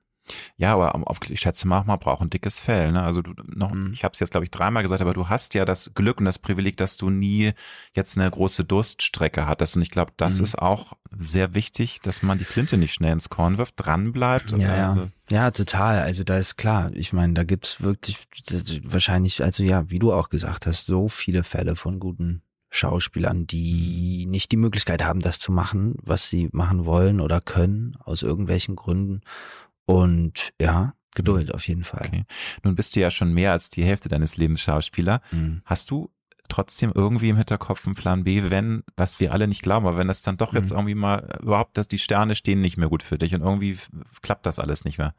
Ja, 0.58 0.74
aber 0.74 0.96
auf, 1.10 1.20
ich 1.30 1.40
schätze 1.40 1.68
mal, 1.68 1.84
man 1.86 2.00
braucht 2.00 2.22
ein 2.22 2.30
dickes 2.30 2.60
Fell. 2.60 2.92
Ne? 2.92 3.02
Also 3.04 3.22
du 3.22 3.34
noch, 3.48 3.72
Mhm. 3.72 3.92
ich 3.94 4.04
habe 4.04 4.14
es 4.14 4.20
jetzt 4.20 4.32
glaube 4.32 4.44
ich 4.46 4.52
dreimal 4.52 4.84
gesagt, 4.84 5.02
aber 5.02 5.14
du 5.14 5.30
hast 5.30 5.54
ja 5.54 5.66
das 5.66 5.92
Glück 5.96 6.20
und 6.20 6.26
das 6.26 6.40
Privileg, 6.40 6.78
dass 6.78 6.98
du 6.98 7.10
nie 7.10 7.54
jetzt 7.94 8.18
eine 8.18 8.30
große 8.30 8.64
Durststrecke 8.66 9.46
hattest. 9.48 9.76
Und 9.76 9.82
ich 9.82 9.90
glaube, 9.92 10.12
das 10.18 10.38
Mhm. 10.40 10.44
ist 10.44 10.60
auch 10.60 10.94
sehr 11.18 11.54
wichtig, 11.54 12.00
dass 12.02 12.22
man 12.24 12.38
die 12.38 12.46
Flinte 12.46 12.78
nicht 12.78 12.94
schnell 12.94 13.14
ins 13.14 13.30
Korn 13.30 13.58
wirft, 13.58 13.76
dran 13.78 14.12
bleibt. 14.12 14.52
Ja, 14.52 14.58
ja. 14.76 14.90
Also, 14.90 15.10
Ja, 15.30 15.52
total. 15.52 16.02
Also 16.02 16.24
da 16.24 16.38
ist 16.38 16.56
klar. 16.58 16.92
Ich 16.94 17.12
meine, 17.14 17.34
da 17.34 17.44
gibt's 17.44 17.82
wirklich 17.82 18.18
wahrscheinlich, 18.84 19.44
also 19.44 19.64
ja, 19.64 19.90
wie 19.90 20.00
du 20.00 20.14
auch 20.14 20.30
gesagt 20.30 20.66
hast, 20.68 20.86
so 20.86 21.08
viele 21.10 21.44
Fälle 21.44 21.76
von 21.76 22.00
guten 22.00 22.42
Schauspielern, 22.70 23.48
die 23.48 24.26
nicht 24.28 24.52
die 24.52 24.58
Möglichkeit 24.58 25.04
haben, 25.04 25.22
das 25.22 25.40
zu 25.40 25.52
machen, 25.52 25.96
was 26.04 26.30
sie 26.30 26.50
machen 26.52 26.86
wollen 26.86 27.22
oder 27.22 27.40
können, 27.42 27.94
aus 28.04 28.22
irgendwelchen 28.24 28.76
Gründen. 28.76 29.22
Und 29.88 30.54
ja, 30.62 30.94
Geduld 31.16 31.56
auf 31.56 31.68
jeden 31.68 31.84
Fall. 31.84 32.02
Okay. 32.06 32.26
Nun 32.64 32.76
bist 32.76 32.96
du 32.96 33.00
ja 33.00 33.10
schon 33.10 33.34
mehr 33.34 33.52
als 33.54 33.72
die 33.72 33.84
Hälfte 33.84 34.10
deines 34.10 34.38
Lebens 34.38 34.62
Schauspieler. 34.62 35.22
Mhm. 35.32 35.62
Hast 35.66 35.90
du 35.90 36.12
trotzdem 36.50 36.92
irgendwie 36.94 37.30
im 37.30 37.38
Hinterkopf 37.38 37.86
einen 37.88 37.96
Plan 37.96 38.24
B, 38.24 38.50
wenn, 38.50 38.84
was 38.96 39.20
wir 39.20 39.34
alle 39.34 39.48
nicht 39.48 39.64
glauben, 39.64 39.88
aber 39.88 39.98
wenn 39.98 40.08
das 40.08 40.22
dann 40.22 40.38
doch 40.38 40.54
jetzt 40.54 40.70
Mhm. 40.72 40.78
irgendwie 40.78 40.96
mal 40.96 41.40
überhaupt, 41.42 41.78
dass 41.78 41.88
die 41.88 41.98
Sterne 41.98 42.36
stehen 42.36 42.62
nicht 42.62 42.78
mehr 42.78 42.88
gut 42.90 43.02
für 43.02 43.18
dich 43.18 43.34
und 43.34 43.42
irgendwie 43.42 43.78
klappt 44.22 44.46
das 44.46 44.60
alles 44.60 44.86
nicht 44.86 44.98
mehr. 45.00 45.16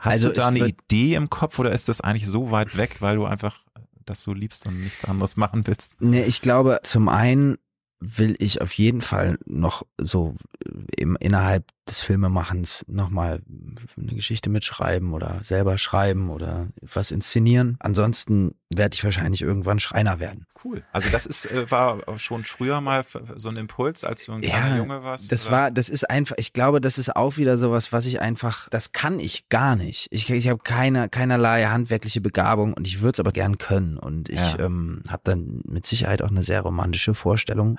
Hast 0.00 0.14
Also 0.14 0.28
du 0.28 0.34
da 0.34 0.48
eine 0.48 0.66
Idee 0.66 1.14
im 1.14 1.28
Kopf 1.28 1.58
oder 1.58 1.72
ist 1.72 1.88
das 1.88 2.00
eigentlich 2.00 2.26
so 2.28 2.50
weit 2.50 2.76
weg, 2.76 2.96
weil 3.00 3.16
du 3.16 3.24
einfach 3.26 3.58
das 4.06 4.22
so 4.22 4.32
liebst 4.32 4.66
und 4.66 4.80
nichts 4.80 5.04
anderes 5.04 5.36
machen 5.36 5.66
willst? 5.66 6.00
Nee, 6.00 6.24
ich 6.24 6.40
glaube, 6.40 6.80
zum 6.84 7.08
einen 7.08 7.58
will 8.04 8.34
ich 8.38 8.60
auf 8.60 8.72
jeden 8.72 9.00
Fall 9.00 9.38
noch 9.46 9.84
so 9.96 10.34
im, 10.96 11.16
innerhalb 11.20 11.64
des 11.88 12.00
Filmemachens 12.00 12.84
nochmal 12.88 13.42
eine 13.96 14.14
Geschichte 14.14 14.50
mitschreiben 14.50 15.12
oder 15.12 15.40
selber 15.42 15.78
schreiben 15.78 16.30
oder 16.30 16.68
was 16.80 17.10
inszenieren. 17.10 17.76
Ansonsten 17.80 18.54
werde 18.70 18.94
ich 18.94 19.02
wahrscheinlich 19.04 19.42
irgendwann 19.42 19.80
Schreiner 19.80 20.20
werden. 20.20 20.46
Cool. 20.64 20.82
Also 20.92 21.10
das 21.10 21.26
ist, 21.26 21.44
äh, 21.50 21.70
war 21.70 21.98
schon 22.18 22.44
früher 22.44 22.80
mal 22.80 23.04
so 23.36 23.48
ein 23.48 23.56
Impuls, 23.56 24.04
als 24.04 24.24
du 24.24 24.32
ein 24.32 24.42
Ja, 24.42 24.50
kleiner 24.60 24.76
Junge 24.76 25.02
warst? 25.02 25.30
Das 25.32 25.46
oder? 25.46 25.52
war, 25.52 25.70
das 25.72 25.88
ist 25.88 26.08
einfach, 26.08 26.36
ich 26.38 26.52
glaube, 26.52 26.80
das 26.80 26.98
ist 26.98 27.14
auch 27.16 27.36
wieder 27.36 27.58
sowas, 27.58 27.92
was 27.92 28.06
ich 28.06 28.20
einfach, 28.20 28.68
das 28.70 28.92
kann 28.92 29.18
ich 29.18 29.48
gar 29.48 29.74
nicht. 29.76 30.06
Ich, 30.10 30.30
ich 30.30 30.48
habe 30.48 30.60
keine, 30.62 31.08
keinerlei 31.08 31.64
handwerkliche 31.64 32.20
Begabung 32.20 32.74
und 32.74 32.86
ich 32.86 33.00
würde 33.00 33.16
es 33.16 33.20
aber 33.20 33.32
gern 33.32 33.58
können. 33.58 33.98
Und 33.98 34.28
ich 34.28 34.38
Ja. 34.38 34.58
ähm, 34.60 35.02
habe 35.08 35.22
dann 35.24 35.62
mit 35.64 35.84
Sicherheit 35.84 36.22
auch 36.22 36.30
eine 36.30 36.42
sehr 36.44 36.60
romantische 36.62 37.14
Vorstellung 37.14 37.76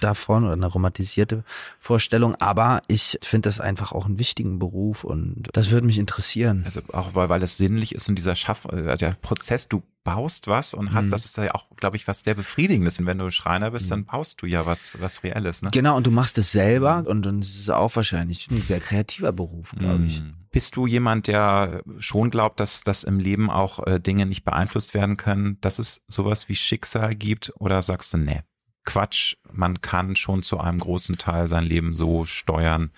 davon 0.00 0.44
oder 0.44 0.52
eine 0.54 0.66
romantisierte 0.66 1.44
Vorstellung. 1.78 2.34
Aber 2.36 2.82
ich 2.88 3.18
finde 3.22 3.48
das 3.48 3.60
einfach 3.60 3.92
auch 3.92 4.06
einen 4.06 4.18
wichtigen 4.18 4.58
Beruf 4.58 5.04
und 5.04 5.48
das 5.52 5.70
würde 5.70 5.86
mich 5.86 5.98
interessieren. 5.98 6.62
Also 6.64 6.80
auch 6.92 7.14
weil, 7.14 7.28
weil 7.28 7.42
es 7.42 7.56
sinnlich 7.56 7.94
ist 7.94 8.08
und 8.08 8.16
dieser 8.16 8.34
Schaff, 8.36 8.64
äh, 8.66 8.96
der 8.96 9.16
Prozess, 9.22 9.68
du 9.68 9.82
baust 10.04 10.48
was 10.48 10.74
und 10.74 10.92
hast, 10.92 11.06
Mhm. 11.06 11.10
das 11.10 11.24
ist 11.24 11.36
ja 11.38 11.54
auch, 11.54 11.64
glaube 11.76 11.96
ich, 11.96 12.06
was 12.06 12.20
sehr 12.20 12.34
befriedigendes. 12.34 12.98
Und 12.98 13.06
wenn 13.06 13.16
du 13.16 13.30
Schreiner 13.30 13.70
bist, 13.70 13.86
Mhm. 13.86 13.90
dann 13.90 14.04
baust 14.04 14.42
du 14.42 14.46
ja 14.46 14.66
was, 14.66 15.00
was 15.00 15.24
Reelles, 15.24 15.62
ne? 15.62 15.70
Genau, 15.72 15.96
und 15.96 16.06
du 16.06 16.10
machst 16.10 16.36
es 16.36 16.52
selber 16.52 17.04
und, 17.06 17.26
und 17.26 17.42
es 17.42 17.56
ist 17.56 17.70
auch 17.70 17.96
wahrscheinlich 17.96 18.50
ein 18.50 18.60
sehr 18.60 18.80
kreativer 18.80 19.32
Beruf, 19.32 19.74
glaube 19.78 20.04
ich. 20.04 20.20
Mhm. 20.20 20.34
Bist 20.50 20.76
du 20.76 20.86
jemand, 20.86 21.26
der 21.26 21.82
schon 21.98 22.30
glaubt, 22.30 22.60
dass, 22.60 22.82
dass 22.84 23.02
im 23.02 23.18
Leben 23.18 23.50
auch 23.50 23.84
äh, 23.86 23.98
Dinge 23.98 24.26
nicht 24.26 24.44
beeinflusst 24.44 24.92
werden 24.92 25.16
können, 25.16 25.58
dass 25.62 25.78
es 25.78 26.04
sowas 26.06 26.50
wie 26.50 26.54
Schicksal 26.54 27.14
gibt? 27.14 27.52
Oder 27.58 27.80
sagst 27.80 28.12
du, 28.12 28.18
nee, 28.18 28.42
Quatsch, 28.84 29.36
man 29.52 29.80
kann 29.80 30.16
schon 30.16 30.42
zu 30.42 30.60
einem 30.60 30.78
großen 30.78 31.18
Teil 31.18 31.48
sein 31.48 31.64
Leben 31.64 31.94
so 31.94 32.24
steuern? 32.24 32.90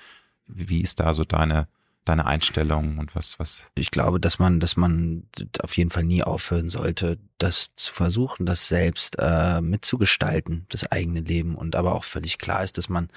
Wie 0.46 0.80
ist 0.80 1.00
da 1.00 1.14
so 1.14 1.24
deine, 1.24 1.68
deine 2.04 2.26
Einstellung 2.26 2.98
und 2.98 3.14
was, 3.14 3.38
was? 3.38 3.64
Ich 3.74 3.90
glaube, 3.90 4.20
dass 4.20 4.38
man, 4.38 4.60
dass 4.60 4.76
man 4.76 5.28
auf 5.60 5.76
jeden 5.76 5.90
Fall 5.90 6.04
nie 6.04 6.22
aufhören 6.22 6.68
sollte, 6.68 7.18
das 7.38 7.74
zu 7.76 7.92
versuchen, 7.92 8.46
das 8.46 8.68
selbst 8.68 9.16
äh, 9.18 9.60
mitzugestalten, 9.60 10.66
das 10.68 10.90
eigene 10.90 11.20
Leben. 11.20 11.54
Und 11.54 11.76
aber 11.76 11.94
auch 11.94 12.04
völlig 12.04 12.38
klar 12.38 12.64
ist, 12.64 12.78
dass 12.78 12.88
man 12.88 13.08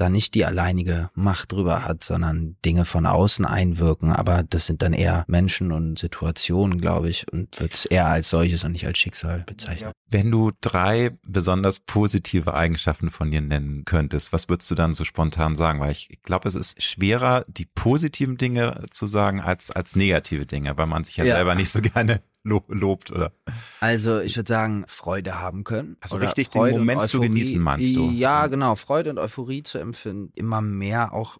da 0.00 0.08
nicht 0.08 0.34
die 0.34 0.44
alleinige 0.44 1.10
Macht 1.14 1.52
drüber 1.52 1.84
hat, 1.84 2.02
sondern 2.02 2.56
Dinge 2.64 2.84
von 2.84 3.06
außen 3.06 3.44
einwirken. 3.44 4.12
Aber 4.12 4.42
das 4.42 4.66
sind 4.66 4.82
dann 4.82 4.92
eher 4.92 5.24
Menschen 5.28 5.72
und 5.72 5.98
Situationen, 5.98 6.80
glaube 6.80 7.10
ich, 7.10 7.30
und 7.32 7.60
wird 7.60 7.74
es 7.74 7.84
eher 7.84 8.06
als 8.06 8.30
solches 8.30 8.64
und 8.64 8.72
nicht 8.72 8.86
als 8.86 8.98
Schicksal 8.98 9.44
bezeichnet. 9.46 9.92
Wenn 10.08 10.30
du 10.30 10.50
drei 10.60 11.12
besonders 11.26 11.80
positive 11.80 12.54
Eigenschaften 12.54 13.10
von 13.10 13.30
dir 13.30 13.40
nennen 13.40 13.84
könntest, 13.84 14.32
was 14.32 14.48
würdest 14.48 14.70
du 14.70 14.74
dann 14.74 14.92
so 14.92 15.04
spontan 15.04 15.56
sagen? 15.56 15.80
Weil 15.80 15.92
ich 15.92 16.18
glaube, 16.22 16.48
es 16.48 16.54
ist 16.54 16.82
schwerer, 16.82 17.44
die 17.48 17.66
positiven 17.66 18.36
Dinge 18.36 18.84
zu 18.90 19.06
sagen 19.06 19.40
als, 19.40 19.70
als 19.70 19.96
negative 19.96 20.46
Dinge, 20.46 20.76
weil 20.78 20.86
man 20.86 21.04
sich 21.04 21.16
ja, 21.16 21.24
Ja. 21.24 21.36
selber 21.36 21.54
nicht 21.54 21.70
so 21.70 21.80
gerne 21.80 22.22
lo 22.42 22.62
lobt, 22.68 23.10
oder? 23.10 23.32
Also 23.80 24.20
ich 24.20 24.36
würde 24.36 24.48
sagen, 24.52 24.84
Freude 24.88 25.38
haben 25.40 25.64
können. 25.64 25.96
Also 26.00 26.16
richtig 26.16 26.48
den 26.48 26.60
Freude 26.60 26.74
und 26.76 26.80
Moment 26.86 27.08
zu 27.08 27.20
genießen, 27.20 27.60
meinst 27.60 27.94
du? 27.94 28.10
Ja, 28.10 28.46
genau. 28.46 28.74
Freude 28.74 29.10
und 29.10 29.18
Euphorie 29.18 29.62
zu 29.62 29.78
empfinden. 29.78 30.32
Immer 30.34 30.60
mehr 30.60 31.12
auch 31.12 31.38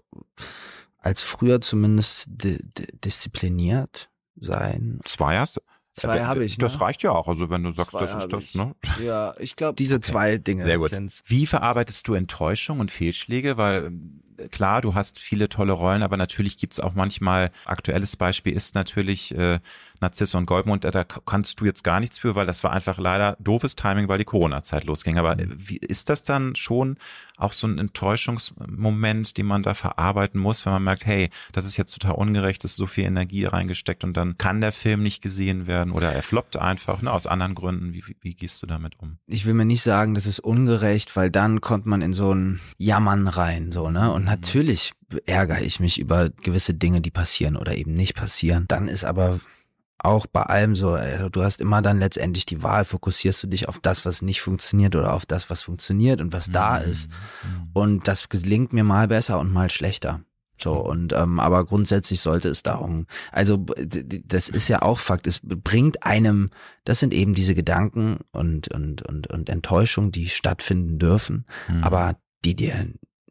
als 0.98 1.22
früher 1.22 1.60
zumindest 1.60 2.26
di 2.28 2.58
di 2.62 2.86
diszipliniert 3.04 4.10
sein. 4.36 5.00
Zwei 5.04 5.38
hast 5.38 5.56
du? 5.56 5.60
Zwei 5.92 6.18
Äh, 6.18 6.24
habe 6.24 6.44
ich, 6.44 6.56
Das 6.58 6.74
ne? 6.74 6.80
reicht 6.82 7.02
ja 7.02 7.10
auch. 7.12 7.26
Also 7.26 7.50
wenn 7.50 7.62
du 7.64 7.72
sagst, 7.72 7.90
Zwei 7.92 8.06
das 8.06 8.24
ist 8.24 8.32
das, 8.32 8.44
ich. 8.44 8.54
ne? 8.54 8.74
Ja, 9.02 9.34
ich 9.38 9.56
glaube, 9.56 9.74
diese 9.78 10.00
zwei 10.00 10.36
Dinge 10.38 10.62
Sehr 10.62 10.78
gut. 10.78 10.90
sind's. 10.90 11.22
Wie 11.26 11.46
verarbeitest 11.46 12.06
du 12.06 12.14
Enttäuschung 12.14 12.78
und 12.80 12.90
Fehlschläge? 12.90 13.56
Weil 13.56 13.86
ähm, 13.86 14.22
klar, 14.50 14.80
du 14.80 14.94
hast 14.94 15.18
viele 15.18 15.48
tolle 15.48 15.72
Rollen, 15.72 16.02
aber 16.02 16.16
natürlich 16.16 16.56
gibt's 16.58 16.80
auch 16.80 16.94
manchmal, 16.94 17.50
aktuelles 17.64 18.16
Beispiel 18.16 18.52
ist 18.52 18.74
natürlich 18.74 19.34
äh, 19.36 19.60
Narzisso 20.00 20.38
und 20.38 20.46
Goldmund, 20.46 20.84
da 20.84 21.04
k- 21.04 21.20
kannst 21.26 21.60
du 21.60 21.66
jetzt 21.66 21.84
gar 21.84 22.00
nichts 22.00 22.18
für, 22.18 22.34
weil 22.34 22.46
das 22.46 22.64
war 22.64 22.72
einfach 22.72 22.98
leider 22.98 23.36
doofes 23.38 23.76
Timing, 23.76 24.08
weil 24.08 24.18
die 24.18 24.24
Corona-Zeit 24.24 24.84
losging. 24.84 25.18
Aber 25.18 25.38
äh, 25.38 25.46
wie 25.50 25.76
ist 25.76 26.08
das 26.08 26.22
dann 26.22 26.56
schon 26.56 26.96
auch 27.36 27.52
so 27.52 27.66
ein 27.66 27.78
Enttäuschungsmoment, 27.78 29.36
den 29.38 29.46
man 29.46 29.62
da 29.62 29.74
verarbeiten 29.74 30.40
muss, 30.40 30.64
wenn 30.66 30.72
man 30.72 30.84
merkt, 30.84 31.06
hey, 31.06 31.30
das 31.52 31.66
ist 31.66 31.76
jetzt 31.76 31.92
total 31.92 32.16
ungerecht, 32.16 32.64
es 32.64 32.72
ist 32.72 32.76
so 32.76 32.86
viel 32.86 33.04
Energie 33.04 33.44
reingesteckt 33.44 34.04
und 34.04 34.16
dann 34.16 34.36
kann 34.38 34.60
der 34.60 34.72
Film 34.72 35.02
nicht 35.02 35.22
gesehen 35.22 35.66
werden 35.66 35.92
oder 35.92 36.12
er 36.12 36.22
floppt 36.22 36.56
einfach, 36.56 37.02
ne, 37.02 37.12
aus 37.12 37.26
anderen 37.26 37.54
Gründen. 37.54 37.94
Wie, 37.94 38.06
wie, 38.06 38.16
wie 38.20 38.34
gehst 38.34 38.62
du 38.62 38.66
damit 38.66 38.98
um? 38.98 39.18
Ich 39.26 39.46
will 39.46 39.54
mir 39.54 39.64
nicht 39.64 39.82
sagen, 39.82 40.14
das 40.14 40.26
ist 40.26 40.40
ungerecht, 40.40 41.16
weil 41.16 41.30
dann 41.30 41.60
kommt 41.60 41.86
man 41.86 42.02
in 42.02 42.12
so 42.12 42.32
ein 42.34 42.60
Jammern 42.78 43.28
rein, 43.28 43.72
so, 43.72 43.90
ne? 43.90 44.12
Und 44.12 44.29
natürlich 44.30 44.92
ärgere 45.26 45.60
ich 45.60 45.80
mich 45.80 45.98
über 45.98 46.30
gewisse 46.30 46.74
Dinge, 46.74 47.00
die 47.00 47.10
passieren 47.10 47.56
oder 47.56 47.76
eben 47.76 47.94
nicht 47.94 48.14
passieren. 48.14 48.64
Dann 48.68 48.88
ist 48.88 49.04
aber 49.04 49.40
auch 49.98 50.26
bei 50.26 50.42
allem 50.42 50.74
so, 50.74 50.96
äh, 50.96 51.28
du 51.30 51.42
hast 51.42 51.60
immer 51.60 51.82
dann 51.82 51.98
letztendlich 51.98 52.46
die 52.46 52.62
Wahl, 52.62 52.84
fokussierst 52.84 53.42
du 53.42 53.46
dich 53.48 53.68
auf 53.68 53.78
das, 53.80 54.04
was 54.06 54.22
nicht 54.22 54.40
funktioniert 54.40 54.96
oder 54.96 55.12
auf 55.12 55.26
das, 55.26 55.50
was 55.50 55.62
funktioniert 55.62 56.20
und 56.20 56.32
was 56.32 56.50
da 56.50 56.78
ist. 56.78 57.10
Und 57.74 58.08
das 58.08 58.28
gelingt 58.28 58.72
mir 58.72 58.84
mal 58.84 59.08
besser 59.08 59.38
und 59.38 59.52
mal 59.52 59.68
schlechter. 59.68 60.20
So, 60.62 60.74
und 60.74 61.14
ähm, 61.14 61.40
aber 61.40 61.64
grundsätzlich 61.64 62.20
sollte 62.20 62.50
es 62.50 62.62
darum, 62.62 63.06
also 63.32 63.64
das 64.26 64.48
ist 64.50 64.68
ja 64.68 64.82
auch 64.82 64.98
Fakt, 64.98 65.26
es 65.26 65.40
bringt 65.42 66.02
einem, 66.04 66.50
das 66.84 67.00
sind 67.00 67.14
eben 67.14 67.34
diese 67.34 67.54
Gedanken 67.54 68.18
und, 68.30 68.68
und, 68.68 69.00
und, 69.02 69.26
und 69.28 69.48
Enttäuschungen, 69.48 70.12
die 70.12 70.28
stattfinden 70.28 70.98
dürfen, 70.98 71.46
Mhm. 71.68 71.82
aber 71.82 72.16
die 72.44 72.54
dir 72.54 72.74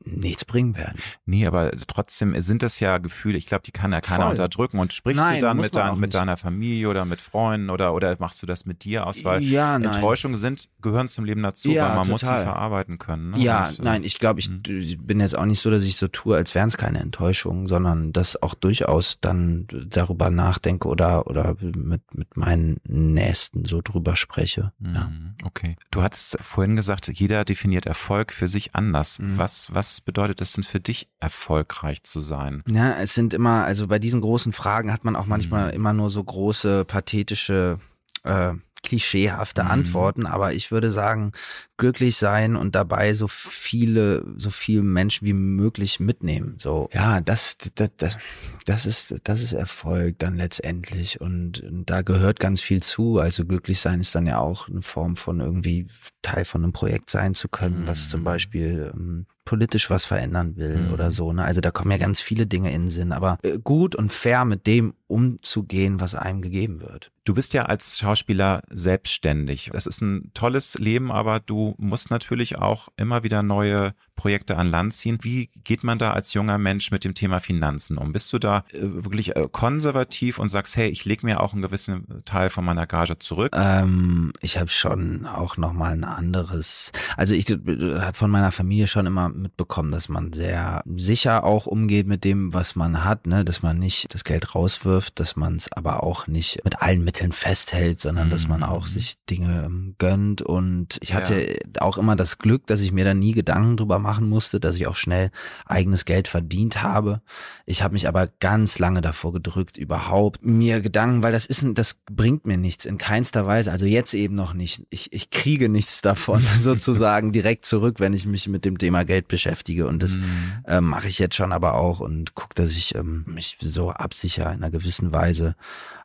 nichts 0.06 0.46
bringen 0.46 0.76
werden. 0.78 0.98
Nee, 1.26 1.46
aber 1.46 1.72
trotzdem 1.88 2.40
sind 2.40 2.64
das 2.64 2.80
ja 2.80 2.98
Gefühle, 3.00 3.38
ich 3.38 3.46
glaube, 3.46 3.64
die 3.66 3.72
kann 3.72 3.92
ja 3.92 4.02
keiner 4.02 4.24
Voll. 4.24 4.32
unterdrücken. 4.32 4.80
Und 4.80 4.94
sprichst 4.94 5.22
Nein, 5.22 5.36
du 5.36 5.42
dann 5.48 5.58
mit, 5.58 5.76
dein, 5.76 6.00
mit 6.00 6.14
deiner 6.14 6.38
Familie 6.38 6.88
oder 6.90 7.06
mit 7.06 7.20
Freunden 7.20 7.70
oder, 7.70 7.94
oder 7.94 8.16
machst 8.20 8.42
du 8.42 8.46
das 8.46 8.66
mit 8.66 8.84
dir 8.84 9.06
aus? 9.08 9.24
Weil 9.24 9.44
ja. 9.44 9.76
Enttäuschungen 9.76 10.38
sind, 10.38 10.70
gehören 10.82 11.08
zum 11.08 11.26
Leben 11.26 11.44
dazu, 11.44 11.70
Ja, 11.72 11.90
weil 11.90 11.96
man 11.98 12.08
muss 12.10 12.22
sie 12.22 12.28
total. 12.28 12.44
verarbeiten 12.44 12.98
können. 12.98 13.32
Ne? 13.32 13.40
Ja, 13.40 13.68
Und, 13.68 13.80
äh, 13.80 13.84
nein, 13.84 14.04
ich 14.04 14.20
glaube, 14.20 14.40
ich 14.40 14.50
Mhm. 14.50 14.62
ich 14.68 14.98
bin 15.00 15.20
jetzt 15.20 15.38
auch 15.38 15.46
nicht 15.46 15.60
so, 15.60 15.70
dass 15.70 15.84
ich 15.84 15.98
so 15.98 16.08
tue, 16.08 16.36
als 16.36 16.56
wären 16.56 16.70
es 16.70 16.78
keine 16.78 17.00
Enttäuschungen, 17.00 17.68
sondern 17.68 18.14
dass 18.14 18.42
auch 18.42 18.54
durchaus 18.54 19.18
dann 19.22 19.68
darüber 19.88 20.30
nachdenke 20.30 20.88
oder 20.88 21.28
oder 21.28 21.56
mit 21.62 22.02
mit 22.16 22.38
meinen 22.38 22.78
Nächsten 22.88 23.66
so 23.66 23.82
drüber 23.82 24.16
spreche. 24.16 24.72
Ja. 24.80 25.10
Mhm, 25.10 25.36
Okay. 25.46 25.76
Du 25.92 26.02
hattest 26.04 26.38
vorhin 26.42 26.76
gesagt, 26.76 27.08
jeder 27.14 27.44
definiert 27.46 27.86
Erfolg 27.86 28.32
für 28.34 28.48
sich 28.48 28.76
anders. 28.76 29.20
Mhm. 29.20 29.38
Was, 29.38 29.74
was 29.74 29.89
bedeutet 30.02 30.42
es 30.42 30.54
denn 30.54 30.64
für 30.64 30.80
dich, 30.80 31.10
erfolgreich 31.20 32.04
zu 32.04 32.22
sein? 32.22 32.64
Ja, 32.70 32.94
es 33.00 33.14
sind 33.14 33.34
immer, 33.34 33.66
also 33.66 33.88
bei 33.88 34.00
diesen 34.00 34.22
großen 34.22 34.54
Fragen 34.54 34.92
hat 34.92 35.04
man 35.04 35.16
auch 35.16 35.26
manchmal 35.26 35.68
Mhm. 35.70 35.74
immer 35.76 35.94
nur 35.94 36.10
so 36.10 36.24
große, 36.24 36.86
pathetische, 36.86 37.80
äh, 38.24 38.54
klischeehafte 38.84 39.64
Mhm. 39.64 39.70
Antworten, 39.70 40.26
aber 40.26 40.54
ich 40.54 40.72
würde 40.72 40.92
sagen, 40.92 41.32
glücklich 41.80 42.18
sein 42.18 42.56
und 42.56 42.76
dabei 42.76 43.16
so 43.16 43.28
viele, 43.28 44.24
so 44.38 44.52
viele 44.52 44.84
Menschen 44.84 45.26
wie 45.26 45.34
möglich 45.34 46.00
mitnehmen. 46.00 46.58
So, 46.60 46.90
ja, 46.94 47.20
das, 47.22 47.58
das, 47.76 47.90
das, 47.98 48.18
das 48.66 48.86
ist, 48.86 49.16
das 49.24 49.42
ist 49.42 49.54
Erfolg 49.54 50.20
dann 50.20 50.36
letztendlich 50.38 51.20
und, 51.20 51.62
und 51.62 51.90
da 51.90 52.04
gehört 52.04 52.40
ganz 52.40 52.62
viel 52.62 52.84
zu. 52.84 53.18
Also 53.18 53.46
glücklich 53.46 53.80
sein 53.80 54.00
ist 54.02 54.14
dann 54.14 54.28
ja 54.28 54.38
auch 54.38 54.70
eine 54.70 54.84
Form 54.84 55.16
von 55.16 55.40
irgendwie 55.40 55.88
Teil 56.22 56.46
von 56.46 56.64
einem 56.64 56.74
Projekt 56.74 57.10
sein 57.10 57.34
zu 57.34 57.48
können, 57.48 57.88
was 57.88 58.10
zum 58.10 58.20
Mhm. 58.20 58.26
Beispiel 58.26 58.92
ähm, 58.94 59.26
politisch 59.46 59.90
was 59.90 60.06
verändern 60.06 60.58
will 60.58 60.86
Mhm. 60.86 60.92
oder 60.92 61.10
so. 61.12 61.34
Ne? 61.34 61.44
Also 61.44 61.60
da 61.62 61.72
kommen 61.72 61.90
ja 61.92 61.98
ganz 61.98 62.20
viele 62.20 62.46
Dinge 62.46 62.72
in 62.72 62.84
den 62.84 62.92
Sinn, 62.92 63.12
aber 63.12 63.40
äh, 63.42 63.58
gut 63.58 63.96
und 63.96 64.12
fair 64.12 64.46
mit 64.46 64.68
dem 64.68 64.94
umzugehen, 65.08 66.00
was 66.00 66.14
einem 66.14 66.42
gegeben 66.42 66.82
wird. 66.82 67.12
Du 67.24 67.34
bist 67.34 67.54
ja 67.54 67.64
als 67.66 67.98
Schauspieler 68.00 68.62
selbstständig. 68.70 69.70
Das 69.72 69.86
ist 69.88 70.02
ein 70.02 70.32
tolles 70.34 70.78
Leben, 70.80 71.12
aber 71.12 71.40
du 71.40 71.69
musst 71.78 72.12
natürlich 72.12 72.60
auch 72.60 72.90
immer 72.98 73.24
wieder 73.24 73.44
neue 73.44 73.94
Projekte 74.20 74.58
an 74.58 74.70
Land 74.70 74.94
ziehen. 74.94 75.18
Wie 75.22 75.50
geht 75.64 75.86
man 75.86 75.98
da 75.98 76.12
als 76.12 76.34
junger 76.34 76.58
Mensch 76.58 76.92
mit 76.92 77.06
dem 77.06 77.14
Thema 77.14 77.40
Finanzen 77.40 77.98
um? 77.98 78.12
Bist 78.12 78.34
du 78.34 78.38
da 78.38 78.66
äh, 78.74 78.80
wirklich 78.82 79.34
äh, 79.38 79.48
konservativ 79.50 80.40
und 80.40 80.50
sagst, 80.50 80.76
hey, 80.76 80.90
ich 80.90 81.06
lege 81.06 81.26
mir 81.26 81.40
auch 81.40 81.54
einen 81.54 81.62
gewissen 81.62 82.06
Teil 82.26 82.50
von 82.50 82.66
meiner 82.66 82.86
Gage 82.86 83.18
zurück? 83.18 83.56
Ähm, 83.56 84.34
ich 84.42 84.58
habe 84.58 84.70
schon 84.70 85.26
auch 85.26 85.56
noch 85.56 85.72
mal 85.72 85.94
ein 85.94 86.04
anderes, 86.04 86.92
also 87.16 87.34
ich 87.34 87.46
habe 87.50 88.14
von 88.14 88.30
meiner 88.30 88.52
Familie 88.52 88.88
schon 88.88 89.06
immer 89.06 89.30
mitbekommen, 89.30 89.94
dass 89.94 90.10
man 90.10 90.34
sehr 90.34 90.84
sicher 90.98 91.46
auch 91.46 91.66
umgeht 91.66 92.06
mit 92.06 92.26
dem, 92.26 92.54
was 92.54 92.76
man 92.76 93.06
hat, 93.06 93.26
ne? 93.26 93.46
dass 93.46 93.62
man 93.64 93.78
nicht 93.78 94.14
das 94.14 94.26
Geld 94.26 94.54
rauswirft, 94.54 95.18
dass 95.22 95.38
man 95.38 95.56
es 95.56 95.72
aber 95.72 96.04
auch 96.04 96.28
nicht 96.28 96.66
mit 96.66 96.82
allen 96.82 97.06
Mitteln 97.06 97.32
festhält, 97.32 98.02
sondern 98.02 98.28
mhm. 98.28 98.32
dass 98.32 98.50
man 98.50 98.64
auch 98.64 98.84
mhm. 98.84 98.90
sich 98.90 99.14
Dinge 99.30 99.64
ähm, 99.66 99.96
gönnt. 99.98 100.42
Und 100.42 100.98
ich 101.00 101.14
hatte 101.14 101.54
ja. 101.54 101.82
auch 101.82 101.98
immer 101.98 102.18
das 102.18 102.38
Glück, 102.38 102.68
dass 102.68 102.82
ich 102.82 102.92
mir 102.92 103.06
da 103.06 103.14
nie 103.14 103.32
Gedanken 103.32 103.78
drüber 103.78 103.98
machen 104.10 104.28
musste, 104.28 104.60
dass 104.60 104.76
ich 104.76 104.88
auch 104.88 104.96
schnell 104.96 105.30
eigenes 105.68 106.04
Geld 106.04 106.28
verdient 106.28 106.82
habe. 106.82 107.22
Ich 107.68 107.84
habe 107.84 107.94
mich 107.94 108.08
aber 108.08 108.28
ganz 108.40 108.80
lange 108.80 109.02
davor 109.02 109.34
gedrückt, 109.34 109.78
überhaupt 109.78 110.44
mir 110.44 110.82
Gedanken, 110.82 111.22
weil 111.22 111.32
das 111.32 111.46
ist, 111.46 111.64
das 111.76 112.00
bringt 112.12 112.48
mir 112.48 112.58
nichts 112.58 112.86
in 112.86 112.98
keinster 112.98 113.46
Weise. 113.46 113.72
Also 113.72 113.86
jetzt 113.86 114.16
eben 114.16 114.34
noch 114.34 114.56
nicht. 114.56 114.88
Ich, 114.90 115.14
ich 115.14 115.30
kriege 115.30 115.70
nichts 115.70 116.02
davon 116.02 116.44
sozusagen 116.60 117.32
direkt 117.32 117.68
zurück, 117.68 118.00
wenn 118.00 118.16
ich 118.16 118.26
mich 118.26 118.48
mit 118.48 118.66
dem 118.66 118.80
Thema 118.80 119.06
Geld 119.06 119.28
beschäftige. 119.28 119.86
Und 119.86 120.02
das 120.02 120.16
mhm. 120.16 120.24
ähm, 120.66 120.86
mache 120.86 121.08
ich 121.08 121.20
jetzt 121.20 121.36
schon 121.36 121.52
aber 121.52 121.76
auch 121.76 122.00
und 122.00 122.34
gucke, 122.34 122.56
dass 122.56 122.72
ich 122.72 122.96
ähm, 122.96 123.26
mich 123.28 123.58
so 123.62 123.92
absichere 123.92 124.50
in 124.50 124.64
einer 124.64 124.72
gewissen 124.72 125.12
Weise. 125.12 125.56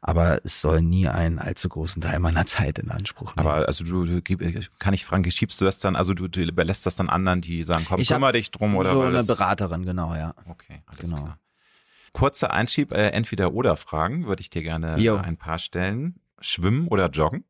Aber 0.03 0.45
es 0.45 0.61
soll 0.61 0.83
nie 0.83 1.09
einen 1.09 1.39
allzu 1.39 1.71
großen 1.71 2.03
Teil 2.03 2.19
meiner 2.19 2.45
Zeit 2.45 2.79
in 2.79 2.91
Anspruch 2.91 3.35
nehmen. 3.35 3.49
Aber 3.49 3.67
also 3.67 3.85
du, 3.85 4.05
du 4.05 4.21
kann 4.79 4.93
ich 4.93 5.07
fragen, 5.07 5.31
schiebst 5.31 5.59
du 5.59 5.65
das 5.65 5.79
dann, 5.79 5.97
also 5.97 6.13
du, 6.13 6.29
du 6.29 6.43
überlässt 6.43 6.85
das 6.85 6.97
dann 6.97 7.09
anderen, 7.09 7.41
die 7.41 7.65
sagen, 7.65 7.87
komm, 7.95 8.03
ich 8.03 8.09
kümmere 8.09 8.33
dich 8.33 8.51
drum 8.51 8.77
oder 8.77 8.91
so 8.91 9.01
eine 9.01 9.25
Beraterin, 9.25 9.85
genau, 9.85 10.15
ja. 10.15 10.35
Okay, 10.49 10.83
alles 10.87 11.11
genau. 11.11 11.23
klar. 11.23 11.39
Kurzer 12.13 12.53
Einschieb, 12.53 12.93
äh, 12.93 13.09
entweder 13.09 13.53
oder 13.53 13.77
Fragen 13.77 14.27
würde 14.27 14.41
ich 14.41 14.51
dir 14.51 14.63
gerne 14.63 14.99
jo. 14.99 15.17
ein 15.17 15.37
paar 15.37 15.59
stellen. 15.59 16.21
Schwimmen 16.41 16.87
oder 16.89 17.09
joggen? 17.11 17.45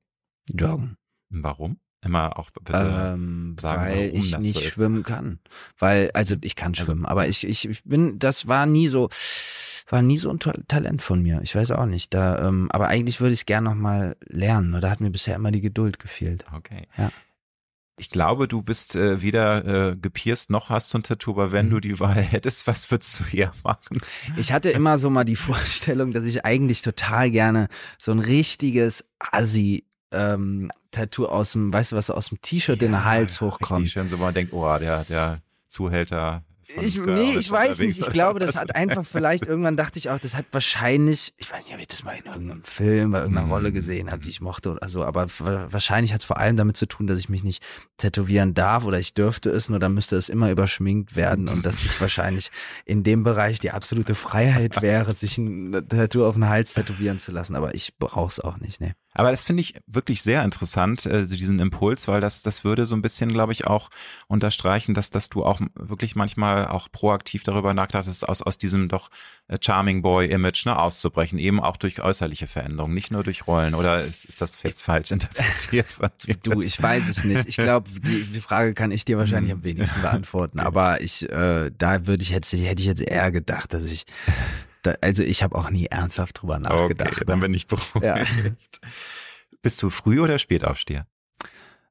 Joggen. 0.49 0.97
Warum? 1.29 1.79
Immer 2.01 2.39
auch 2.39 2.51
bitte 2.51 2.73
ähm, 2.75 3.57
sagen, 3.59 3.83
weil 3.83 4.09
warum 4.09 4.21
ich 4.21 4.31
das 4.31 4.43
nicht 4.43 4.55
so 4.55 4.61
schwimmen 4.61 5.03
kann. 5.03 5.39
Weil, 5.79 6.11
also 6.13 6.37
ich 6.43 6.55
kann 6.55 6.73
also 6.73 6.85
schwimmen, 6.85 7.07
aber 7.07 7.29
ich, 7.29 7.47
ich, 7.47 7.69
ich 7.69 7.83
bin, 7.85 8.19
das 8.19 8.47
war 8.47 8.67
nie 8.67 8.89
so, 8.89 9.09
war 9.89 10.03
nie 10.03 10.19
so 10.19 10.31
ein 10.31 10.39
Talent 10.39 11.03
von 11.03 11.23
mir. 11.23 11.41
Ich 11.43 11.55
weiß 11.55 11.71
auch 11.73 11.87
nicht. 11.87 12.13
Da, 12.13 12.47
ähm, 12.47 12.71
aber 12.71 12.89
eigentlich 12.89 13.21
würde 13.21 13.33
ich 13.33 13.41
es 13.41 13.47
gerne 13.47 13.71
nochmal 13.71 14.17
lernen. 14.27 14.81
Da 14.81 14.91
hat 14.91 15.01
mir 15.01 15.11
bisher 15.11 15.35
immer 15.35 15.51
die 15.51 15.61
Geduld 15.61 15.99
gefehlt. 15.99 16.45
Okay. 16.55 16.89
Ja. 16.97 17.11
Ich 17.97 18.11
glaube, 18.11 18.49
du 18.49 18.61
bist 18.61 18.97
äh, 18.97 19.23
weder 19.23 19.91
äh, 19.91 19.97
gepierst 19.97 20.51
noch 20.51 20.69
hast 20.69 20.93
du 20.93 20.99
ein 20.99 21.05
Tattoo, 21.05 21.33
aber 21.33 21.53
wenn 21.53 21.67
mhm. 21.67 21.71
du 21.71 21.81
die 21.81 22.01
Wahl 22.01 22.15
hättest, 22.17 22.67
was 22.67 22.91
würdest 22.91 23.21
du 23.21 23.37
eher 23.37 23.53
machen? 23.63 24.01
Ich 24.37 24.53
hatte 24.53 24.71
immer 24.71 24.99
so 24.99 25.11
mal 25.11 25.25
die 25.25 25.37
Vorstellung, 25.37 26.13
dass 26.13 26.25
ich 26.25 26.45
eigentlich 26.45 26.83
total 26.83 27.31
gerne 27.31 27.69
so 27.99 28.11
ein 28.11 28.19
richtiges 28.19 29.05
Assi 29.19 29.85
ähm, 30.11 30.71
Tattoo 30.91 31.27
aus 31.27 31.53
dem, 31.53 31.73
weißt 31.73 31.93
du 31.93 31.97
was, 31.97 32.11
aus 32.11 32.31
dem 32.31 32.41
T-Shirt 32.41 32.81
ja, 32.81 32.87
in 32.87 32.93
den 32.93 33.05
Hals 33.05 33.41
hochkommt. 33.41 33.89
Schön, 33.89 34.09
so 34.09 34.17
man 34.17 34.35
denkt, 34.35 34.53
oh, 34.53 34.79
der, 34.79 35.05
der 35.05 35.41
Zuhälter 35.69 36.43
ich, 36.81 36.97
nee, 36.99 37.37
ich 37.37 37.51
weiß 37.51 37.79
nicht. 37.81 38.01
Ich 38.01 38.11
glaube, 38.11 38.41
das 38.41 38.57
hat 38.57 38.75
einfach 38.77 39.05
vielleicht, 39.05 39.47
irgendwann 39.47 39.77
dachte 39.77 39.99
ich 39.99 40.11
auch, 40.11 40.19
das 40.19 40.35
hat 40.35 40.47
wahrscheinlich, 40.53 41.35
ich 41.37 41.51
weiß 41.51 41.67
nicht, 41.67 41.75
ob 41.75 41.81
ich 41.81 41.89
das 41.89 42.05
mal 42.05 42.17
in 42.17 42.25
irgendeinem 42.25 42.65
Film, 42.65 43.13
bei 43.13 43.21
irgendeiner 43.21 43.49
Rolle 43.49 43.71
mhm. 43.71 43.75
gesehen 43.75 44.11
habe, 44.11 44.23
die 44.23 44.31
ich 44.31 44.41
mochte 44.41 44.73
oder 44.73 44.89
so, 44.89 45.05
aber 45.05 45.27
wahrscheinlich 45.39 46.13
hat 46.13 46.21
es 46.21 46.27
vor 46.27 46.39
allem 46.39 46.57
damit 46.57 46.77
zu 46.77 46.87
tun, 46.87 47.07
dass 47.07 47.19
ich 47.19 47.29
mich 47.29 47.45
nicht 47.45 47.63
tätowieren 47.97 48.55
darf 48.55 48.85
oder 48.85 48.99
ich 48.99 49.15
dürfte 49.15 49.51
es, 49.51 49.69
nur 49.69 49.79
dann 49.79 49.95
müsste 49.95 50.17
es 50.17 50.29
immer 50.29 50.51
überschminkt 50.51 51.17
werden 51.17 51.49
und 51.49 51.65
dass 51.65 51.85
ich 51.85 52.01
wahrscheinlich 52.01 52.51
in 52.85 53.03
dem 53.03 53.25
Bereich 53.25 53.61
die 53.61 53.71
absolute 53.71 54.15
Freiheit 54.15 54.83
wäre, 54.83 55.13
sich 55.13 55.39
ein 55.39 55.87
Tattoo 55.89 56.27
auf 56.27 56.35
den 56.35 56.49
Hals 56.49 56.75
tätowieren 56.75 57.19
zu 57.19 57.33
lassen, 57.33 57.57
aber 57.57 57.75
ich 57.75 57.97
brauche 57.99 58.29
es 58.29 58.41
auch 58.41 58.59
nicht, 58.59 58.81
ne. 58.81 58.95
Aber 59.15 59.31
das 59.31 59.45
finde 59.45 59.63
ich 59.63 59.75
wirklich 59.87 60.23
sehr 60.23 60.45
interessant, 60.45 61.07
äh, 61.07 61.25
diesen 61.27 61.61
Impuls, 61.61 62.09
weil 62.09 62.21
das, 62.21 62.43
das 62.43 62.65
würde 62.65 62.85
so 62.85 62.97
ein 62.97 63.03
bisschen, 63.03 63.33
glaube 63.33 63.53
ich, 63.53 63.67
auch 63.67 63.91
unterstreichen, 64.27 64.93
dass, 64.93 65.11
dass 65.11 65.31
du 65.31 65.45
auch 65.45 65.61
wirklich 65.75 66.17
manchmal 66.17 66.67
auch 66.67 66.91
proaktiv 66.91 67.45
darüber 67.45 67.75
nachdachtest, 67.75 68.29
aus, 68.29 68.43
aus 68.43 68.59
diesem 68.59 68.89
doch 68.89 69.11
äh, 69.47 69.57
Charming 69.61 70.03
Boy-Image 70.03 70.67
ne, 70.67 70.79
auszubrechen, 70.79 71.39
eben 71.39 71.61
auch 71.61 71.77
durch 71.77 72.01
äußerliche 72.01 72.49
Veränderungen, 72.49 72.95
nicht 72.95 73.13
nur 73.13 73.23
durch 73.23 73.47
Rollen. 73.47 73.75
Oder 73.75 74.03
ist, 74.03 74.25
ist 74.25 74.41
das 74.41 74.61
jetzt 74.63 74.83
falsch 74.83 75.13
interpretiert? 75.13 75.87
du, 76.43 76.61
ich 76.61 76.83
weiß 76.83 77.09
es 77.09 77.25
nicht. 77.25 77.49
Ich 77.49 77.57
glaube, 77.57 77.89
die, 77.91 78.25
die 78.25 78.41
Frage 78.41 78.75
kann 78.75 78.91
ich 78.91 79.05
dir 79.05 79.17
wahrscheinlich 79.17 79.53
am 79.53 79.63
wenigsten 79.63 80.03
beantworten. 80.03 80.59
Aber 80.65 81.01
ich, 81.01 81.29
äh, 81.31 81.71
da 81.77 82.07
würde 82.07 82.23
ich 82.23 82.31
jetzt, 82.31 82.53
hätte 82.53 82.81
ich 82.81 82.87
jetzt 82.87 83.03
eher 83.03 83.31
gedacht, 83.31 83.73
dass 83.73 83.85
ich 83.85 84.07
da, 84.85 84.95
also 85.01 85.23
ich 85.23 85.43
habe 85.43 85.57
auch 85.57 85.71
nie 85.71 85.87
ernsthaft 85.87 86.41
drüber 86.41 86.59
nachgedacht. 86.59 87.13
Okay, 87.13 87.25
dann 87.27 87.41
bin 87.41 87.55
ich 87.55 87.67
beruhigt. 87.67 88.03
Ja. 88.03 88.25
Bist 89.63 89.83
du 89.83 89.91
Früh- 89.91 90.21
oder 90.21 90.39
Spätaufsteher? 90.39 91.07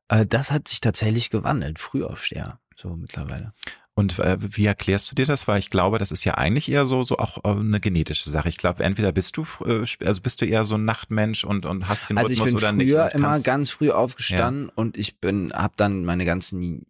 Äh, 0.08 0.26
das 0.26 0.52
hat 0.52 0.68
sich 0.68 0.80
tatsächlich 0.80 1.30
gewandelt. 1.30 1.80
Frühaufsteher, 1.80 2.60
so 2.76 2.96
mittlerweile. 2.96 3.54
Und 3.96 4.18
äh, 4.20 4.38
wie 4.40 4.66
erklärst 4.66 5.12
du 5.12 5.16
dir 5.16 5.26
das? 5.26 5.48
Weil 5.48 5.60
ich 5.60 5.70
glaube, 5.70 6.00
das 6.00 6.12
ist 6.12 6.24
ja 6.24 6.36
eigentlich 6.36 6.70
eher 6.70 6.86
so 6.86 7.04
so 7.04 7.18
auch 7.18 7.44
äh, 7.44 7.50
eine 7.50 7.80
genetische 7.80 8.30
Sache. 8.30 8.50
Ich 8.50 8.58
glaube, 8.58 8.84
entweder 8.84 9.12
bist 9.12 9.38
du 9.38 9.46
äh, 9.66 9.86
also 10.04 10.22
bist 10.22 10.42
du 10.42 10.46
eher 10.46 10.64
so 10.64 10.76
ein 10.76 10.86
Nachtmensch 10.86 11.44
und 11.44 11.66
und 11.66 11.88
hast 11.90 12.10
den 12.10 12.18
also 12.18 12.30
Rhythmus 12.30 12.48
ich 12.50 12.56
bin 12.56 12.58
oder 12.58 12.74
früher 12.74 13.06
nicht. 13.06 13.16
immer 13.16 13.40
ganz 13.40 13.70
früh 13.70 13.92
aufgestanden 13.92 14.68
ja. 14.68 14.74
und 14.76 14.98
ich 14.98 15.20
bin 15.20 15.54
habe 15.54 15.74
dann 15.78 16.06
meine 16.06 16.26
ganzen 16.26 16.86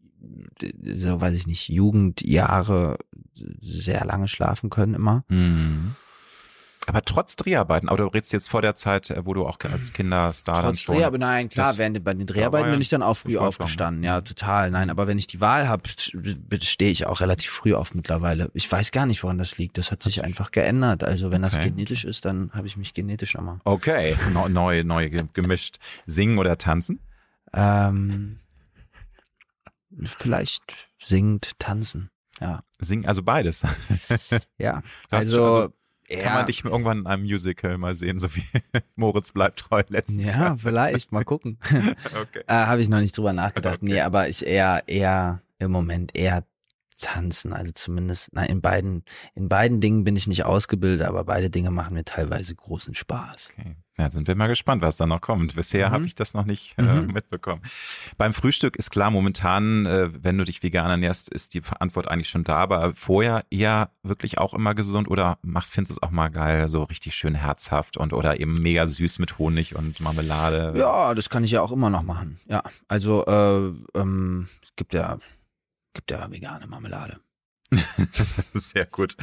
so 0.96 1.22
weiß 1.22 1.36
ich 1.36 1.48
nicht 1.48 1.70
Jugendjahre 1.70 2.98
sehr 3.62 4.06
lange 4.06 4.28
schlafen 4.28 4.70
können 4.70 4.94
immer. 4.94 5.24
Mhm. 5.28 5.96
Aber 6.86 7.02
trotz 7.02 7.36
Dreharbeiten, 7.36 7.88
aber 7.88 7.98
du 7.98 8.08
redest 8.08 8.34
jetzt 8.34 8.50
vor 8.50 8.62
der 8.62 8.76
Zeit, 8.76 9.10
äh, 9.10 9.26
wo 9.26 9.34
du 9.34 9.46
auch 9.46 9.58
als 9.72 9.94
Kinderstar 9.94 10.64
trotz 10.64 10.86
dann. 10.86 10.96
Dreharbeiten, 10.96 11.22
nein, 11.22 11.50
klar, 11.50 11.78
während 11.78 12.04
bei 12.04 12.14
den 12.14 12.28
Dreharbeiten 12.28 12.68
ja, 12.68 12.72
bin 12.72 12.82
ich 12.82 12.90
dann 12.90 13.02
auch 13.02 13.16
früh 13.16 13.38
aufgestanden. 13.38 14.04
Ja, 14.04 14.22
total. 14.22 14.72
Nein, 14.72 14.90
aber 14.90 15.08
wenn 15.08 15.18
ich 15.18 15.28
die 15.28 15.40
Wahl 15.40 15.68
habe, 15.70 15.84
stehe 16.62 16.92
ich 16.92 17.06
auch 17.06 17.22
relativ 17.22 17.52
früh 17.52 17.74
auf 17.74 17.96
mittlerweile. 17.96 18.52
Ich 18.54 18.70
weiß 18.70 18.92
gar 18.92 19.06
nicht, 19.06 19.24
woran 19.24 19.38
das 19.38 19.58
liegt. 19.58 19.78
Das 19.78 19.92
hat 19.92 20.04
sich 20.04 20.24
einfach 20.24 20.52
geändert. 20.52 21.04
Also 21.04 21.32
wenn 21.32 21.44
okay. 21.44 21.56
das 21.56 21.64
genetisch 21.64 22.04
ist, 22.04 22.26
dann 22.26 22.52
habe 22.54 22.68
ich 22.68 22.76
mich 22.76 22.94
genetisch 22.94 23.34
nochmal. 23.34 23.60
Okay, 23.64 24.16
neu, 24.50 24.84
neu 24.84 25.10
gemischt. 25.32 25.80
Singen 26.06 26.38
oder 26.38 26.58
tanzen? 26.58 27.00
Ähm, 27.54 28.40
vielleicht 30.02 30.90
singend, 31.00 31.60
tanzen. 31.60 32.10
Ja. 32.40 32.62
Singen, 32.80 33.06
also 33.06 33.24
beides. 33.24 33.64
ja, 34.58 34.82
also, 35.10 35.46
also 35.46 35.74
kann 36.08 36.20
ja. 36.20 36.34
man 36.34 36.46
dich 36.46 36.64
irgendwann 36.64 37.00
in 37.00 37.08
einem 37.08 37.24
Musical 37.24 37.78
mal 37.78 37.96
sehen, 37.96 38.20
so 38.20 38.34
wie 38.36 38.44
Moritz 38.96 39.32
bleibt 39.32 39.60
treu 39.60 39.84
letztes 39.88 40.18
ja, 40.18 40.32
Jahr. 40.32 40.40
Ja, 40.42 40.58
vielleicht, 40.58 41.12
mal 41.12 41.24
gucken. 41.24 41.58
okay. 42.22 42.44
äh, 42.48 42.54
Habe 42.54 42.82
ich 42.82 42.90
noch 42.90 43.00
nicht 43.00 43.18
drüber 43.18 43.34
nachgedacht. 43.34 43.78
Okay. 43.78 43.86
Nee, 43.86 44.02
aber 44.02 44.28
ich 44.28 44.46
eher, 44.46 44.84
eher 44.88 45.42
im 45.60 45.72
Moment 45.72 46.16
eher 46.16 46.44
tanzen. 47.04 47.54
Also 47.54 47.72
zumindest, 47.74 48.30
na, 48.34 48.44
in 48.44 48.62
beiden, 48.62 49.04
in 49.36 49.50
beiden 49.50 49.82
Dingen 49.82 50.04
bin 50.04 50.16
ich 50.16 50.28
nicht 50.28 50.46
ausgebildet, 50.46 51.08
aber 51.08 51.24
beide 51.24 51.50
Dinge 51.50 51.72
machen 51.72 51.94
mir 51.94 52.06
teilweise 52.06 52.56
großen 52.56 52.96
Spaß. 52.96 53.50
Okay. 53.58 53.76
Ja, 53.98 54.10
sind 54.10 54.28
wir 54.28 54.36
mal 54.36 54.48
gespannt, 54.48 54.82
was 54.82 54.98
da 54.98 55.06
noch 55.06 55.22
kommt. 55.22 55.54
Bisher 55.54 55.90
mhm. 55.90 55.94
habe 55.94 56.06
ich 56.08 56.16
das 56.16 56.34
noch 56.34 56.46
nicht 56.46 56.76
äh, 56.80 56.82
mhm. 56.82 57.14
mitbekommen. 57.14 57.62
Beim 58.18 58.34
Frühstück 58.34 58.76
ist 58.76 58.90
klar, 58.90 59.12
momentan, 59.12 59.86
äh, 59.86 60.10
wenn 60.24 60.36
du 60.38 60.46
dich 60.46 60.64
vegan 60.64 60.90
ernährst, 60.90 61.30
ist 61.30 61.54
die 61.54 61.62
Antwort 61.80 62.10
eigentlich 62.10 62.30
schon 62.30 62.44
da, 62.44 62.56
aber 62.56 62.96
vorher 62.96 63.44
eher 63.52 63.92
wirklich 64.02 64.40
auch 64.40 64.56
immer 64.56 64.74
gesund 64.74 65.08
oder 65.08 65.38
machst, 65.44 65.74
findest 65.74 65.92
du 65.92 65.94
es 66.00 66.04
auch 66.04 66.12
mal 66.12 66.30
geil, 66.30 66.70
so 66.70 66.84
richtig 66.84 67.14
schön 67.14 67.36
herzhaft 67.36 67.98
und 67.98 68.14
oder 68.14 68.40
eben 68.40 68.56
mega 68.56 68.88
süß 68.88 69.20
mit 69.20 69.38
Honig 69.38 69.76
und 69.76 70.00
Marmelade? 70.00 70.74
Ja, 70.76 71.14
das 71.14 71.30
kann 71.30 71.44
ich 71.44 71.52
ja 71.52 71.62
auch 71.62 71.72
immer 71.72 71.92
noch 71.92 72.04
machen. 72.04 72.40
Ja, 72.48 72.64
also 72.88 73.24
äh, 73.28 74.00
ähm, 74.00 74.48
es 74.64 74.76
gibt 74.76 74.96
ja, 74.96 75.20
gibt 75.94 76.12
ja 76.12 76.30
vegane 76.32 76.68
Marmelade. 76.68 77.20
Sehr 78.54 78.86
gut. 78.86 79.16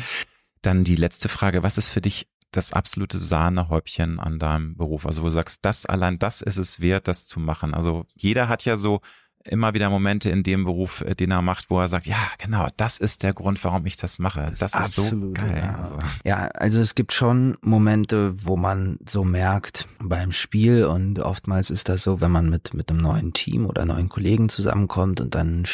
Dann 0.62 0.84
die 0.84 0.96
letzte 0.96 1.28
Frage. 1.28 1.62
Was 1.62 1.78
ist 1.78 1.90
für 1.90 2.00
dich 2.00 2.28
das 2.52 2.72
absolute 2.72 3.18
Sahnehäubchen 3.18 4.18
an 4.18 4.38
deinem 4.38 4.76
Beruf? 4.76 5.06
Also 5.06 5.22
wo 5.22 5.26
du 5.26 5.32
sagst, 5.32 5.64
das 5.64 5.86
allein 5.86 6.18
das 6.18 6.40
ist 6.42 6.56
es 6.56 6.80
wert, 6.80 7.08
das 7.08 7.26
zu 7.26 7.40
machen. 7.40 7.74
Also 7.74 8.06
jeder 8.14 8.48
hat 8.48 8.64
ja 8.64 8.76
so 8.76 9.00
immer 9.44 9.72
wieder 9.72 9.88
Momente 9.88 10.30
in 10.30 10.42
dem 10.42 10.64
Beruf, 10.64 11.00
äh, 11.00 11.14
den 11.14 11.30
er 11.30 11.42
macht, 11.42 11.70
wo 11.70 11.80
er 11.80 11.88
sagt, 11.88 12.06
ja, 12.06 12.18
genau, 12.38 12.68
das 12.76 12.98
ist 12.98 13.22
der 13.22 13.32
Grund, 13.32 13.62
warum 13.64 13.86
ich 13.86 13.96
das 13.96 14.18
mache. 14.18 14.52
Das 14.58 14.74
Absolut, 14.74 15.12
ist 15.12 15.40
so 15.40 15.46
geil. 15.46 15.62
Ja. 15.62 15.76
Also. 15.76 15.98
ja, 16.24 16.46
also 16.48 16.80
es 16.80 16.94
gibt 16.94 17.12
schon 17.12 17.56
Momente, 17.62 18.32
wo 18.46 18.56
man 18.56 18.98
so 19.08 19.24
merkt 19.24 19.88
beim 19.98 20.32
Spiel 20.32 20.84
und 20.84 21.18
oftmals 21.20 21.70
ist 21.70 21.88
das 21.88 22.02
so, 22.02 22.20
wenn 22.20 22.30
man 22.30 22.50
mit, 22.50 22.74
mit 22.74 22.90
einem 22.90 23.00
neuen 23.00 23.32
Team 23.32 23.66
oder 23.66 23.86
neuen 23.86 24.08
Kollegen 24.08 24.48
zusammenkommt 24.48 25.20
und 25.20 25.34
dann 25.34 25.64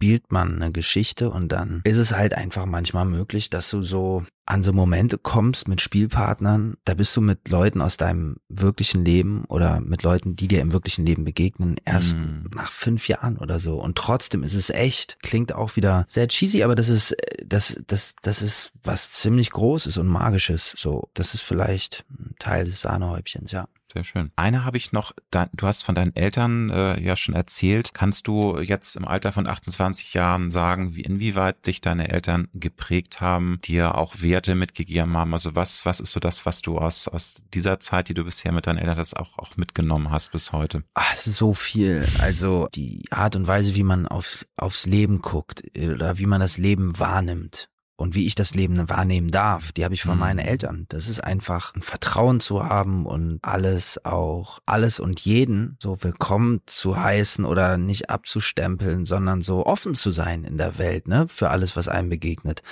spielt 0.00 0.32
man 0.32 0.62
eine 0.62 0.72
Geschichte 0.72 1.30
und 1.30 1.52
dann 1.52 1.82
ist 1.84 1.98
es 1.98 2.14
halt 2.14 2.32
einfach 2.32 2.64
manchmal 2.64 3.04
möglich, 3.04 3.50
dass 3.50 3.68
du 3.68 3.82
so 3.82 4.24
an 4.46 4.62
so 4.62 4.72
Momente 4.72 5.18
kommst 5.18 5.68
mit 5.68 5.82
Spielpartnern, 5.82 6.78
da 6.86 6.94
bist 6.94 7.14
du 7.14 7.20
mit 7.20 7.50
Leuten 7.50 7.82
aus 7.82 7.98
deinem 7.98 8.36
wirklichen 8.48 9.04
Leben 9.04 9.44
oder 9.44 9.78
mit 9.80 10.02
Leuten, 10.02 10.36
die 10.36 10.48
dir 10.48 10.62
im 10.62 10.72
wirklichen 10.72 11.04
Leben 11.04 11.24
begegnen, 11.24 11.76
erst 11.84 12.16
mm. 12.16 12.46
nach 12.54 12.72
fünf 12.72 13.08
Jahren 13.08 13.36
oder 13.36 13.60
so. 13.60 13.78
Und 13.78 13.98
trotzdem 13.98 14.42
ist 14.42 14.54
es 14.54 14.70
echt, 14.70 15.18
klingt 15.22 15.54
auch 15.54 15.76
wieder 15.76 16.06
sehr 16.08 16.28
cheesy, 16.28 16.62
aber 16.62 16.74
das 16.74 16.88
ist, 16.88 17.14
das, 17.44 17.78
das, 17.86 18.14
das 18.22 18.40
ist 18.40 18.72
was 18.82 19.10
ziemlich 19.10 19.50
Großes 19.50 19.98
und 19.98 20.08
Magisches. 20.08 20.74
So, 20.78 21.10
das 21.12 21.34
ist 21.34 21.42
vielleicht 21.42 22.06
ein 22.08 22.34
Teil 22.38 22.64
des 22.64 22.80
Sahnehäubchens, 22.80 23.52
ja. 23.52 23.68
Sehr 23.92 24.04
schön. 24.04 24.30
Eine 24.36 24.64
habe 24.64 24.76
ich 24.76 24.92
noch, 24.92 25.12
du 25.30 25.66
hast 25.66 25.82
von 25.82 25.96
deinen 25.96 26.14
Eltern 26.14 26.70
äh, 26.70 27.00
ja 27.00 27.16
schon 27.16 27.34
erzählt. 27.34 27.92
Kannst 27.92 28.28
du 28.28 28.58
jetzt 28.58 28.94
im 28.94 29.04
Alter 29.04 29.32
von 29.32 29.48
28 29.48 30.14
Jahren 30.14 30.52
sagen, 30.52 30.94
wie 30.94 31.00
inwieweit 31.00 31.66
dich 31.66 31.80
deine 31.80 32.10
Eltern 32.10 32.48
geprägt 32.54 33.20
haben, 33.20 33.58
dir 33.64 33.96
auch 33.96 34.16
Werte 34.20 34.54
mitgegeben 34.54 35.16
haben? 35.16 35.32
Also 35.32 35.56
was, 35.56 35.84
was 35.86 35.98
ist 35.98 36.12
so 36.12 36.20
das, 36.20 36.46
was 36.46 36.62
du 36.62 36.78
aus, 36.78 37.08
aus 37.08 37.42
dieser 37.52 37.80
Zeit, 37.80 38.08
die 38.08 38.14
du 38.14 38.24
bisher 38.24 38.52
mit 38.52 38.68
deinen 38.68 38.78
Eltern 38.78 38.98
hast, 38.98 39.16
auch, 39.16 39.38
auch 39.38 39.56
mitgenommen 39.56 40.10
hast 40.10 40.30
bis 40.30 40.52
heute? 40.52 40.84
Ach, 40.94 41.16
so 41.16 41.52
viel. 41.52 42.06
Also 42.20 42.68
die 42.72 43.02
Art 43.10 43.34
und 43.34 43.48
Weise, 43.48 43.74
wie 43.74 43.82
man 43.82 44.06
aufs, 44.06 44.46
aufs 44.56 44.86
Leben 44.86 45.20
guckt 45.20 45.64
oder 45.76 46.18
wie 46.18 46.26
man 46.26 46.40
das 46.40 46.58
Leben 46.58 46.96
wahrnimmt 46.98 47.70
und 48.00 48.14
wie 48.14 48.26
ich 48.26 48.34
das 48.34 48.54
Leben 48.54 48.88
wahrnehmen 48.88 49.30
darf, 49.30 49.72
die 49.72 49.84
habe 49.84 49.92
ich 49.92 50.02
von 50.02 50.14
mhm. 50.14 50.20
meinen 50.20 50.38
Eltern. 50.38 50.86
Das 50.88 51.06
ist 51.06 51.22
einfach 51.22 51.74
ein 51.74 51.82
Vertrauen 51.82 52.40
zu 52.40 52.64
haben 52.64 53.04
und 53.04 53.40
alles 53.42 54.02
auch, 54.06 54.58
alles 54.64 55.00
und 55.00 55.20
jeden 55.20 55.76
so 55.82 56.02
willkommen 56.02 56.62
zu 56.64 56.96
heißen 56.98 57.44
oder 57.44 57.76
nicht 57.76 58.08
abzustempeln, 58.08 59.04
sondern 59.04 59.42
so 59.42 59.66
offen 59.66 59.94
zu 59.94 60.12
sein 60.12 60.44
in 60.44 60.56
der 60.56 60.78
Welt, 60.78 61.08
ne, 61.08 61.28
für 61.28 61.50
alles, 61.50 61.76
was 61.76 61.88
einem 61.88 62.08
begegnet 62.08 62.62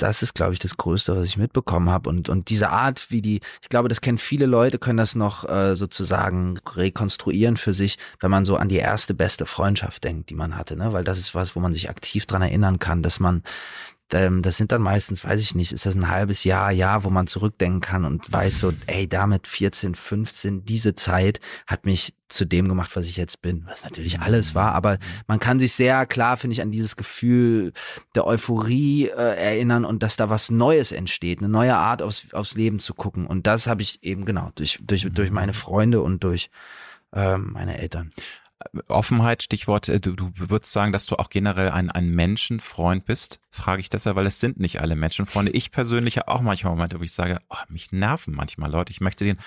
das 0.00 0.22
ist, 0.22 0.34
glaube 0.34 0.52
ich, 0.52 0.58
das 0.60 0.76
Größte, 0.76 1.16
was 1.16 1.26
ich 1.26 1.36
mitbekommen 1.36 1.90
habe. 1.90 2.08
Und, 2.08 2.28
und 2.28 2.50
diese 2.50 2.70
Art, 2.70 3.10
wie 3.10 3.20
die, 3.20 3.40
ich 3.60 3.68
glaube, 3.68 3.88
das 3.88 4.00
kennen 4.00 4.18
viele 4.18 4.46
Leute, 4.46 4.78
können 4.78 4.96
das 4.96 5.16
noch 5.16 5.48
äh, 5.48 5.74
sozusagen 5.74 6.58
rekonstruieren 6.76 7.56
für 7.56 7.74
sich, 7.74 7.98
wenn 8.20 8.30
man 8.30 8.44
so 8.44 8.56
an 8.56 8.68
die 8.68 8.76
erste 8.76 9.12
beste 9.12 9.44
Freundschaft 9.44 10.04
denkt, 10.04 10.30
die 10.30 10.34
man 10.34 10.56
hatte. 10.56 10.76
Ne? 10.76 10.92
Weil 10.92 11.02
das 11.04 11.18
ist 11.18 11.34
was, 11.34 11.56
wo 11.56 11.60
man 11.60 11.74
sich 11.74 11.90
aktiv 11.90 12.26
dran 12.26 12.42
erinnern 12.42 12.78
kann, 12.78 13.02
dass 13.02 13.18
man 13.18 13.42
das 14.08 14.56
sind 14.56 14.72
dann 14.72 14.80
meistens, 14.80 15.22
weiß 15.22 15.40
ich 15.40 15.54
nicht, 15.54 15.72
ist 15.72 15.84
das 15.84 15.94
ein 15.94 16.08
halbes 16.08 16.44
Jahr, 16.44 16.70
Jahr, 16.72 17.04
wo 17.04 17.10
man 17.10 17.26
zurückdenken 17.26 17.80
kann 17.80 18.04
und 18.06 18.32
weiß 18.32 18.60
so, 18.60 18.72
ey, 18.86 19.06
damit 19.06 19.46
14, 19.46 19.94
15, 19.94 20.64
diese 20.64 20.94
Zeit 20.94 21.40
hat 21.66 21.84
mich 21.84 22.14
zu 22.28 22.46
dem 22.46 22.68
gemacht, 22.68 22.96
was 22.96 23.06
ich 23.06 23.16
jetzt 23.16 23.42
bin, 23.42 23.64
was 23.66 23.84
natürlich 23.84 24.20
alles 24.20 24.54
war, 24.54 24.72
aber 24.74 24.98
man 25.26 25.40
kann 25.40 25.58
sich 25.58 25.74
sehr 25.74 26.06
klar, 26.06 26.36
finde 26.36 26.52
ich, 26.52 26.62
an 26.62 26.70
dieses 26.70 26.96
Gefühl 26.96 27.72
der 28.14 28.26
Euphorie 28.26 29.08
äh, 29.08 29.36
erinnern 29.36 29.84
und 29.84 30.02
dass 30.02 30.16
da 30.16 30.30
was 30.30 30.50
Neues 30.50 30.92
entsteht, 30.92 31.40
eine 31.40 31.48
neue 31.48 31.76
Art 31.76 32.02
aufs, 32.02 32.32
aufs 32.32 32.54
Leben 32.54 32.78
zu 32.78 32.94
gucken. 32.94 33.26
Und 33.26 33.46
das 33.46 33.66
habe 33.66 33.82
ich 33.82 34.02
eben 34.02 34.24
genau 34.24 34.50
durch, 34.54 34.78
durch, 34.82 35.06
durch 35.10 35.30
meine 35.30 35.54
Freunde 35.54 36.00
und 36.00 36.24
durch 36.24 36.50
ähm, 37.12 37.50
meine 37.52 37.78
Eltern. 37.78 38.12
Offenheit, 38.88 39.42
Stichwort, 39.42 39.88
äh, 39.88 40.00
du, 40.00 40.12
du 40.14 40.32
würdest 40.36 40.72
sagen, 40.72 40.92
dass 40.92 41.06
du 41.06 41.16
auch 41.16 41.30
generell 41.30 41.70
ein, 41.70 41.90
ein 41.90 42.10
Menschenfreund 42.10 43.04
bist, 43.04 43.40
frage 43.50 43.80
ich 43.80 43.90
deshalb, 43.90 44.16
weil 44.16 44.26
es 44.26 44.40
sind 44.40 44.58
nicht 44.58 44.80
alle 44.80 44.96
Menschenfreunde. 44.96 45.52
Ich 45.52 45.70
persönlich 45.70 46.18
habe 46.18 46.28
auch 46.28 46.40
manchmal 46.40 46.74
Momente, 46.74 46.98
wo 46.98 47.04
ich 47.04 47.12
sage, 47.12 47.38
oh, 47.48 47.56
mich 47.68 47.92
nerven 47.92 48.34
manchmal 48.34 48.70
Leute. 48.70 48.90
Ich 48.90 49.00
möchte 49.00 49.24
den 49.24 49.38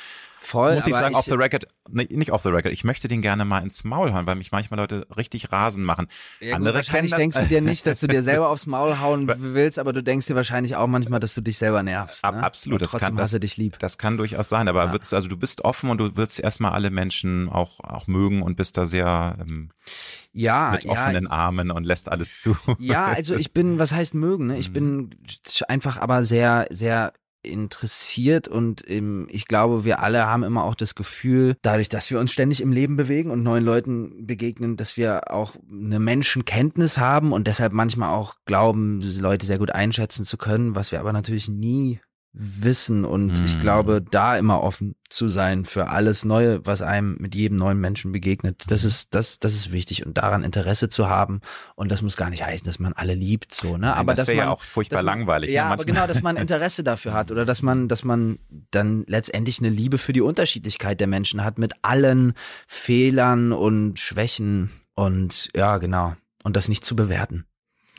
Voll, 0.44 0.74
muss 0.74 0.88
ich 0.88 0.94
sagen, 0.94 1.12
ich, 1.12 1.18
off 1.18 1.26
the 1.26 1.36
record, 1.36 1.68
nee, 1.88 2.08
nicht 2.10 2.32
off 2.32 2.42
the 2.42 2.50
record, 2.50 2.74
ich 2.74 2.84
möchte 2.84 3.08
den 3.08 3.22
gerne 3.22 3.46
mal 3.46 3.60
ins 3.60 3.84
Maul 3.84 4.12
hauen, 4.12 4.26
weil 4.26 4.36
mich 4.36 4.52
manchmal 4.52 4.80
Leute 4.80 5.06
richtig 5.16 5.52
Rasen 5.52 5.84
machen. 5.84 6.08
Ja, 6.40 6.56
Andere 6.56 6.74
gut, 6.74 6.78
wahrscheinlich 6.78 7.14
denkst 7.14 7.38
du 7.38 7.46
dir 7.46 7.62
nicht, 7.62 7.86
dass 7.86 8.00
du 8.00 8.08
dir 8.08 8.24
selber 8.24 8.50
aufs 8.50 8.66
Maul 8.66 9.00
hauen 9.00 9.32
willst, 9.38 9.78
aber 9.78 9.94
du 9.94 10.02
denkst 10.02 10.26
dir 10.26 10.36
wahrscheinlich 10.36 10.76
auch 10.76 10.88
manchmal, 10.88 11.20
dass 11.20 11.36
du 11.36 11.42
dich 11.42 11.60
selber 11.60 11.84
nervst. 11.84 12.24
Ne? 12.24 12.44
Absolut, 12.44 12.82
das 12.82 12.94
kann, 12.94 13.16
das, 13.16 13.32
dich 13.32 13.58
lieb. 13.58 13.78
das 13.78 14.00
kann 14.00 14.18
durchaus 14.18 14.50
sein, 14.50 14.68
aber 14.68 14.86
ja. 14.86 14.92
würdest, 14.92 15.14
also 15.14 15.28
du 15.28 15.38
bist 15.38 15.64
offen 15.64 15.92
und 15.92 16.00
du 16.00 16.18
wirst 16.18 16.40
erstmal 16.40 16.72
alle 16.72 16.90
Menschen 16.90 17.48
auch, 17.48 17.80
auch 17.80 18.08
mögen 18.08 18.42
und 18.42 18.58
bist 18.58 18.78
da 18.78 18.88
sehr 18.88 19.38
ähm, 19.40 19.70
ja, 20.34 20.72
mit 20.72 20.86
offenen 20.86 21.26
ja. 21.26 21.30
Armen 21.30 21.70
und 21.70 21.86
lässt 21.86 22.10
alles 22.10 22.42
zu. 22.42 22.58
Ja, 22.80 23.06
also 23.06 23.36
ich 23.36 23.54
bin, 23.54 23.78
was 23.80 23.92
heißt 23.92 24.16
mögen, 24.16 24.48
ne? 24.48 24.58
Ich 24.58 24.70
mhm. 24.70 24.74
bin 24.74 25.10
einfach 25.68 25.98
aber 25.98 26.26
sehr, 26.26 26.68
sehr 26.72 27.14
interessiert 27.44 28.48
und 28.48 28.82
im, 28.82 29.28
ich 29.30 29.46
glaube, 29.46 29.84
wir 29.84 30.00
alle 30.00 30.26
haben 30.26 30.44
immer 30.44 30.64
auch 30.64 30.76
das 30.76 30.96
Gefühl, 30.96 31.56
dadurch, 31.62 31.90
dass 31.90 32.10
wir 32.12 32.20
uns 32.20 32.32
ständig 32.32 32.62
im 32.62 32.72
Leben 32.72 32.98
bewegen 32.98 33.32
und 33.32 33.44
neuen 33.44 33.64
Leuten 33.64 34.26
begegnen, 34.26 34.78
dass 34.78 34.98
wir 34.98 35.32
auch 35.32 35.56
eine 35.72 36.00
Menschenkenntnis 36.00 36.98
haben 36.98 37.34
und 37.34 37.48
deshalb 37.48 37.74
manchmal 37.74 38.10
auch 38.10 38.36
glauben, 38.46 39.02
Leute 39.20 39.46
sehr 39.46 39.58
gut 39.58 39.72
einschätzen 39.72 40.26
zu 40.26 40.38
können, 40.38 40.76
was 40.76 40.92
wir 40.92 41.00
aber 41.00 41.14
natürlich 41.14 41.48
nie 41.48 42.00
wissen 42.34 43.04
und 43.04 43.40
mhm. 43.40 43.46
ich 43.46 43.60
glaube, 43.60 44.02
da 44.02 44.38
immer 44.38 44.64
offen 44.64 44.96
zu 45.10 45.28
sein 45.28 45.66
für 45.66 45.90
alles 45.90 46.24
Neue, 46.24 46.66
was 46.66 46.82
einem 46.82 47.18
mit 47.20 47.36
jedem 47.36 47.58
neuen 47.58 47.80
Menschen 47.80 48.14
begegnet. 48.14 48.64
Das 48.70 48.86
ist, 48.86 49.14
das, 49.14 49.40
das 49.40 49.54
ist 49.54 49.74
wichtig 49.74 50.06
und 50.06 50.18
daran 50.18 50.46
Interesse 50.46 50.88
zu 50.88 51.10
haben. 51.10 51.42
Und 51.76 51.92
das 51.92 52.02
muss 52.02 52.16
gar 52.16 52.30
nicht 52.30 52.46
heißen, 52.46 52.66
dass 52.66 52.80
man 52.80 52.94
alle 52.94 53.16
liebt, 53.16 53.54
so, 53.54 53.78
ne? 53.78 53.94
aber 53.96 54.14
das 54.14 54.30
wäre 54.30 54.38
ja 54.38 54.50
auch 54.50 54.62
furchtbar 54.62 55.00
man, 55.00 55.06
langweilig. 55.06 55.50
Ne, 55.50 55.58
ja, 55.58 55.66
ne? 55.66 55.74
aber 55.74 55.84
genau, 55.84 56.08
dass 56.08 56.22
man 56.22 56.38
Interesse 56.38 56.84
dafür 56.84 57.14
hat 57.14 57.32
oder 57.32 57.44
dass 57.44 57.62
man, 57.62 57.90
dass 57.90 58.06
man 58.06 58.40
dann 58.72 59.04
letztendlich 59.08 59.60
eine 59.60 59.70
Liebe 59.70 59.98
für 59.98 60.14
die 60.14 60.22
Unterschiedlichkeit 60.22 61.02
der 61.02 61.08
Menschen 61.08 61.44
hat 61.44 61.60
mit 61.60 61.74
allen 61.82 62.34
Fehlern 62.68 63.52
und 63.52 64.00
Schwächen 64.00 64.72
und 64.96 65.50
ja, 65.56 65.78
genau. 65.78 66.16
Und 66.44 66.56
das 66.56 66.70
nicht 66.70 66.86
zu 66.86 66.96
bewerten. 66.96 67.46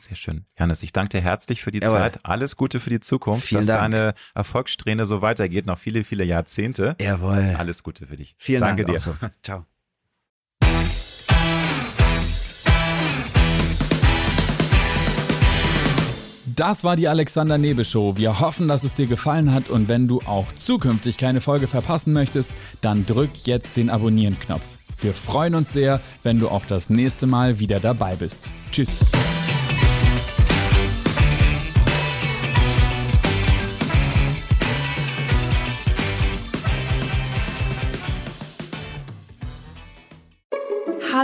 Sehr 0.03 0.17
schön. 0.17 0.43
Janis, 0.59 0.83
ich 0.83 0.91
danke 0.91 1.17
dir 1.17 1.21
herzlich 1.23 1.61
für 1.61 1.71
die 1.71 1.79
Jawohl. 1.79 1.97
Zeit. 1.97 2.19
Alles 2.23 2.57
Gute 2.57 2.81
für 2.81 2.89
die 2.89 2.99
Zukunft, 2.99 3.47
Vielen 3.47 3.59
dass 3.59 3.67
Dank. 3.67 3.93
deine 3.93 4.13
Erfolgssträhne 4.35 5.05
so 5.05 5.21
weitergeht, 5.21 5.65
noch 5.65 5.77
viele, 5.77 6.03
viele 6.03 6.25
Jahrzehnte. 6.25 6.97
Jawohl. 6.99 7.55
Alles 7.57 7.83
Gute 7.83 8.07
für 8.07 8.17
dich. 8.17 8.35
Vielen 8.37 8.59
danke 8.59 8.83
Dank. 8.83 9.01
Danke 9.01 9.19
dir. 9.21 9.31
Ciao. 9.43 9.65
Das 16.55 16.83
war 16.83 16.95
die 16.95 17.07
Alexander 17.07 17.57
Nebe 17.57 17.83
Show. 17.85 18.15
Wir 18.17 18.39
hoffen, 18.39 18.67
dass 18.67 18.83
es 18.83 18.93
dir 18.93 19.07
gefallen 19.07 19.53
hat 19.53 19.69
und 19.69 19.87
wenn 19.87 20.07
du 20.07 20.21
auch 20.21 20.51
zukünftig 20.51 21.17
keine 21.17 21.41
Folge 21.41 21.67
verpassen 21.67 22.13
möchtest, 22.13 22.51
dann 22.81 23.05
drück 23.05 23.31
jetzt 23.45 23.77
den 23.77 23.89
Abonnieren-Knopf. 23.89 24.63
Wir 24.99 25.13
freuen 25.13 25.55
uns 25.55 25.73
sehr, 25.73 25.99
wenn 26.21 26.39
du 26.39 26.49
auch 26.49 26.65
das 26.65 26.89
nächste 26.89 27.25
Mal 27.25 27.59
wieder 27.59 27.79
dabei 27.79 28.15
bist. 28.15 28.51
Tschüss. 28.71 28.99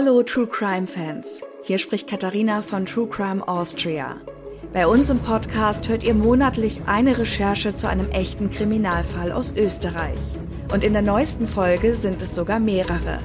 Hallo 0.01 0.23
True 0.23 0.47
Crime 0.47 0.87
Fans. 0.87 1.41
Hier 1.61 1.77
spricht 1.77 2.07
Katharina 2.07 2.61
von 2.61 2.85
True 2.85 3.05
Crime 3.05 3.45
Austria. 3.45 4.15
Bei 4.71 4.87
uns 4.87 5.09
im 5.09 5.19
Podcast 5.19 5.89
hört 5.89 6.05
ihr 6.05 6.13
monatlich 6.13 6.79
eine 6.85 7.17
Recherche 7.17 7.75
zu 7.75 7.89
einem 7.89 8.09
echten 8.11 8.49
Kriminalfall 8.49 9.33
aus 9.33 9.53
Österreich. 9.57 10.17
Und 10.71 10.85
in 10.85 10.93
der 10.93 11.01
neuesten 11.01 11.47
Folge 11.49 11.95
sind 11.95 12.21
es 12.21 12.33
sogar 12.33 12.61
mehrere. 12.61 13.19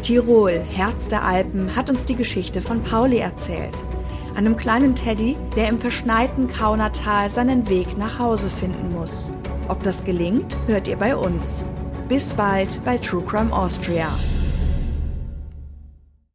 Tirol, 0.00 0.52
Herz 0.52 1.08
der 1.08 1.26
Alpen, 1.26 1.76
hat 1.76 1.90
uns 1.90 2.06
die 2.06 2.16
Geschichte 2.16 2.62
von 2.62 2.82
Pauli 2.82 3.18
erzählt. 3.18 3.84
Einem 4.34 4.56
kleinen 4.56 4.94
Teddy, 4.94 5.36
der 5.56 5.68
im 5.68 5.78
verschneiten 5.78 6.48
Kaunertal 6.48 7.28
seinen 7.28 7.68
Weg 7.68 7.98
nach 7.98 8.18
Hause 8.18 8.48
finden 8.48 8.94
muss. 8.94 9.30
Ob 9.68 9.82
das 9.82 10.02
gelingt, 10.02 10.56
hört 10.68 10.88
ihr 10.88 10.96
bei 10.96 11.14
uns. 11.14 11.66
Bis 12.08 12.32
bald 12.32 12.82
bei 12.82 12.96
True 12.96 13.22
Crime 13.26 13.52
Austria. 13.52 14.18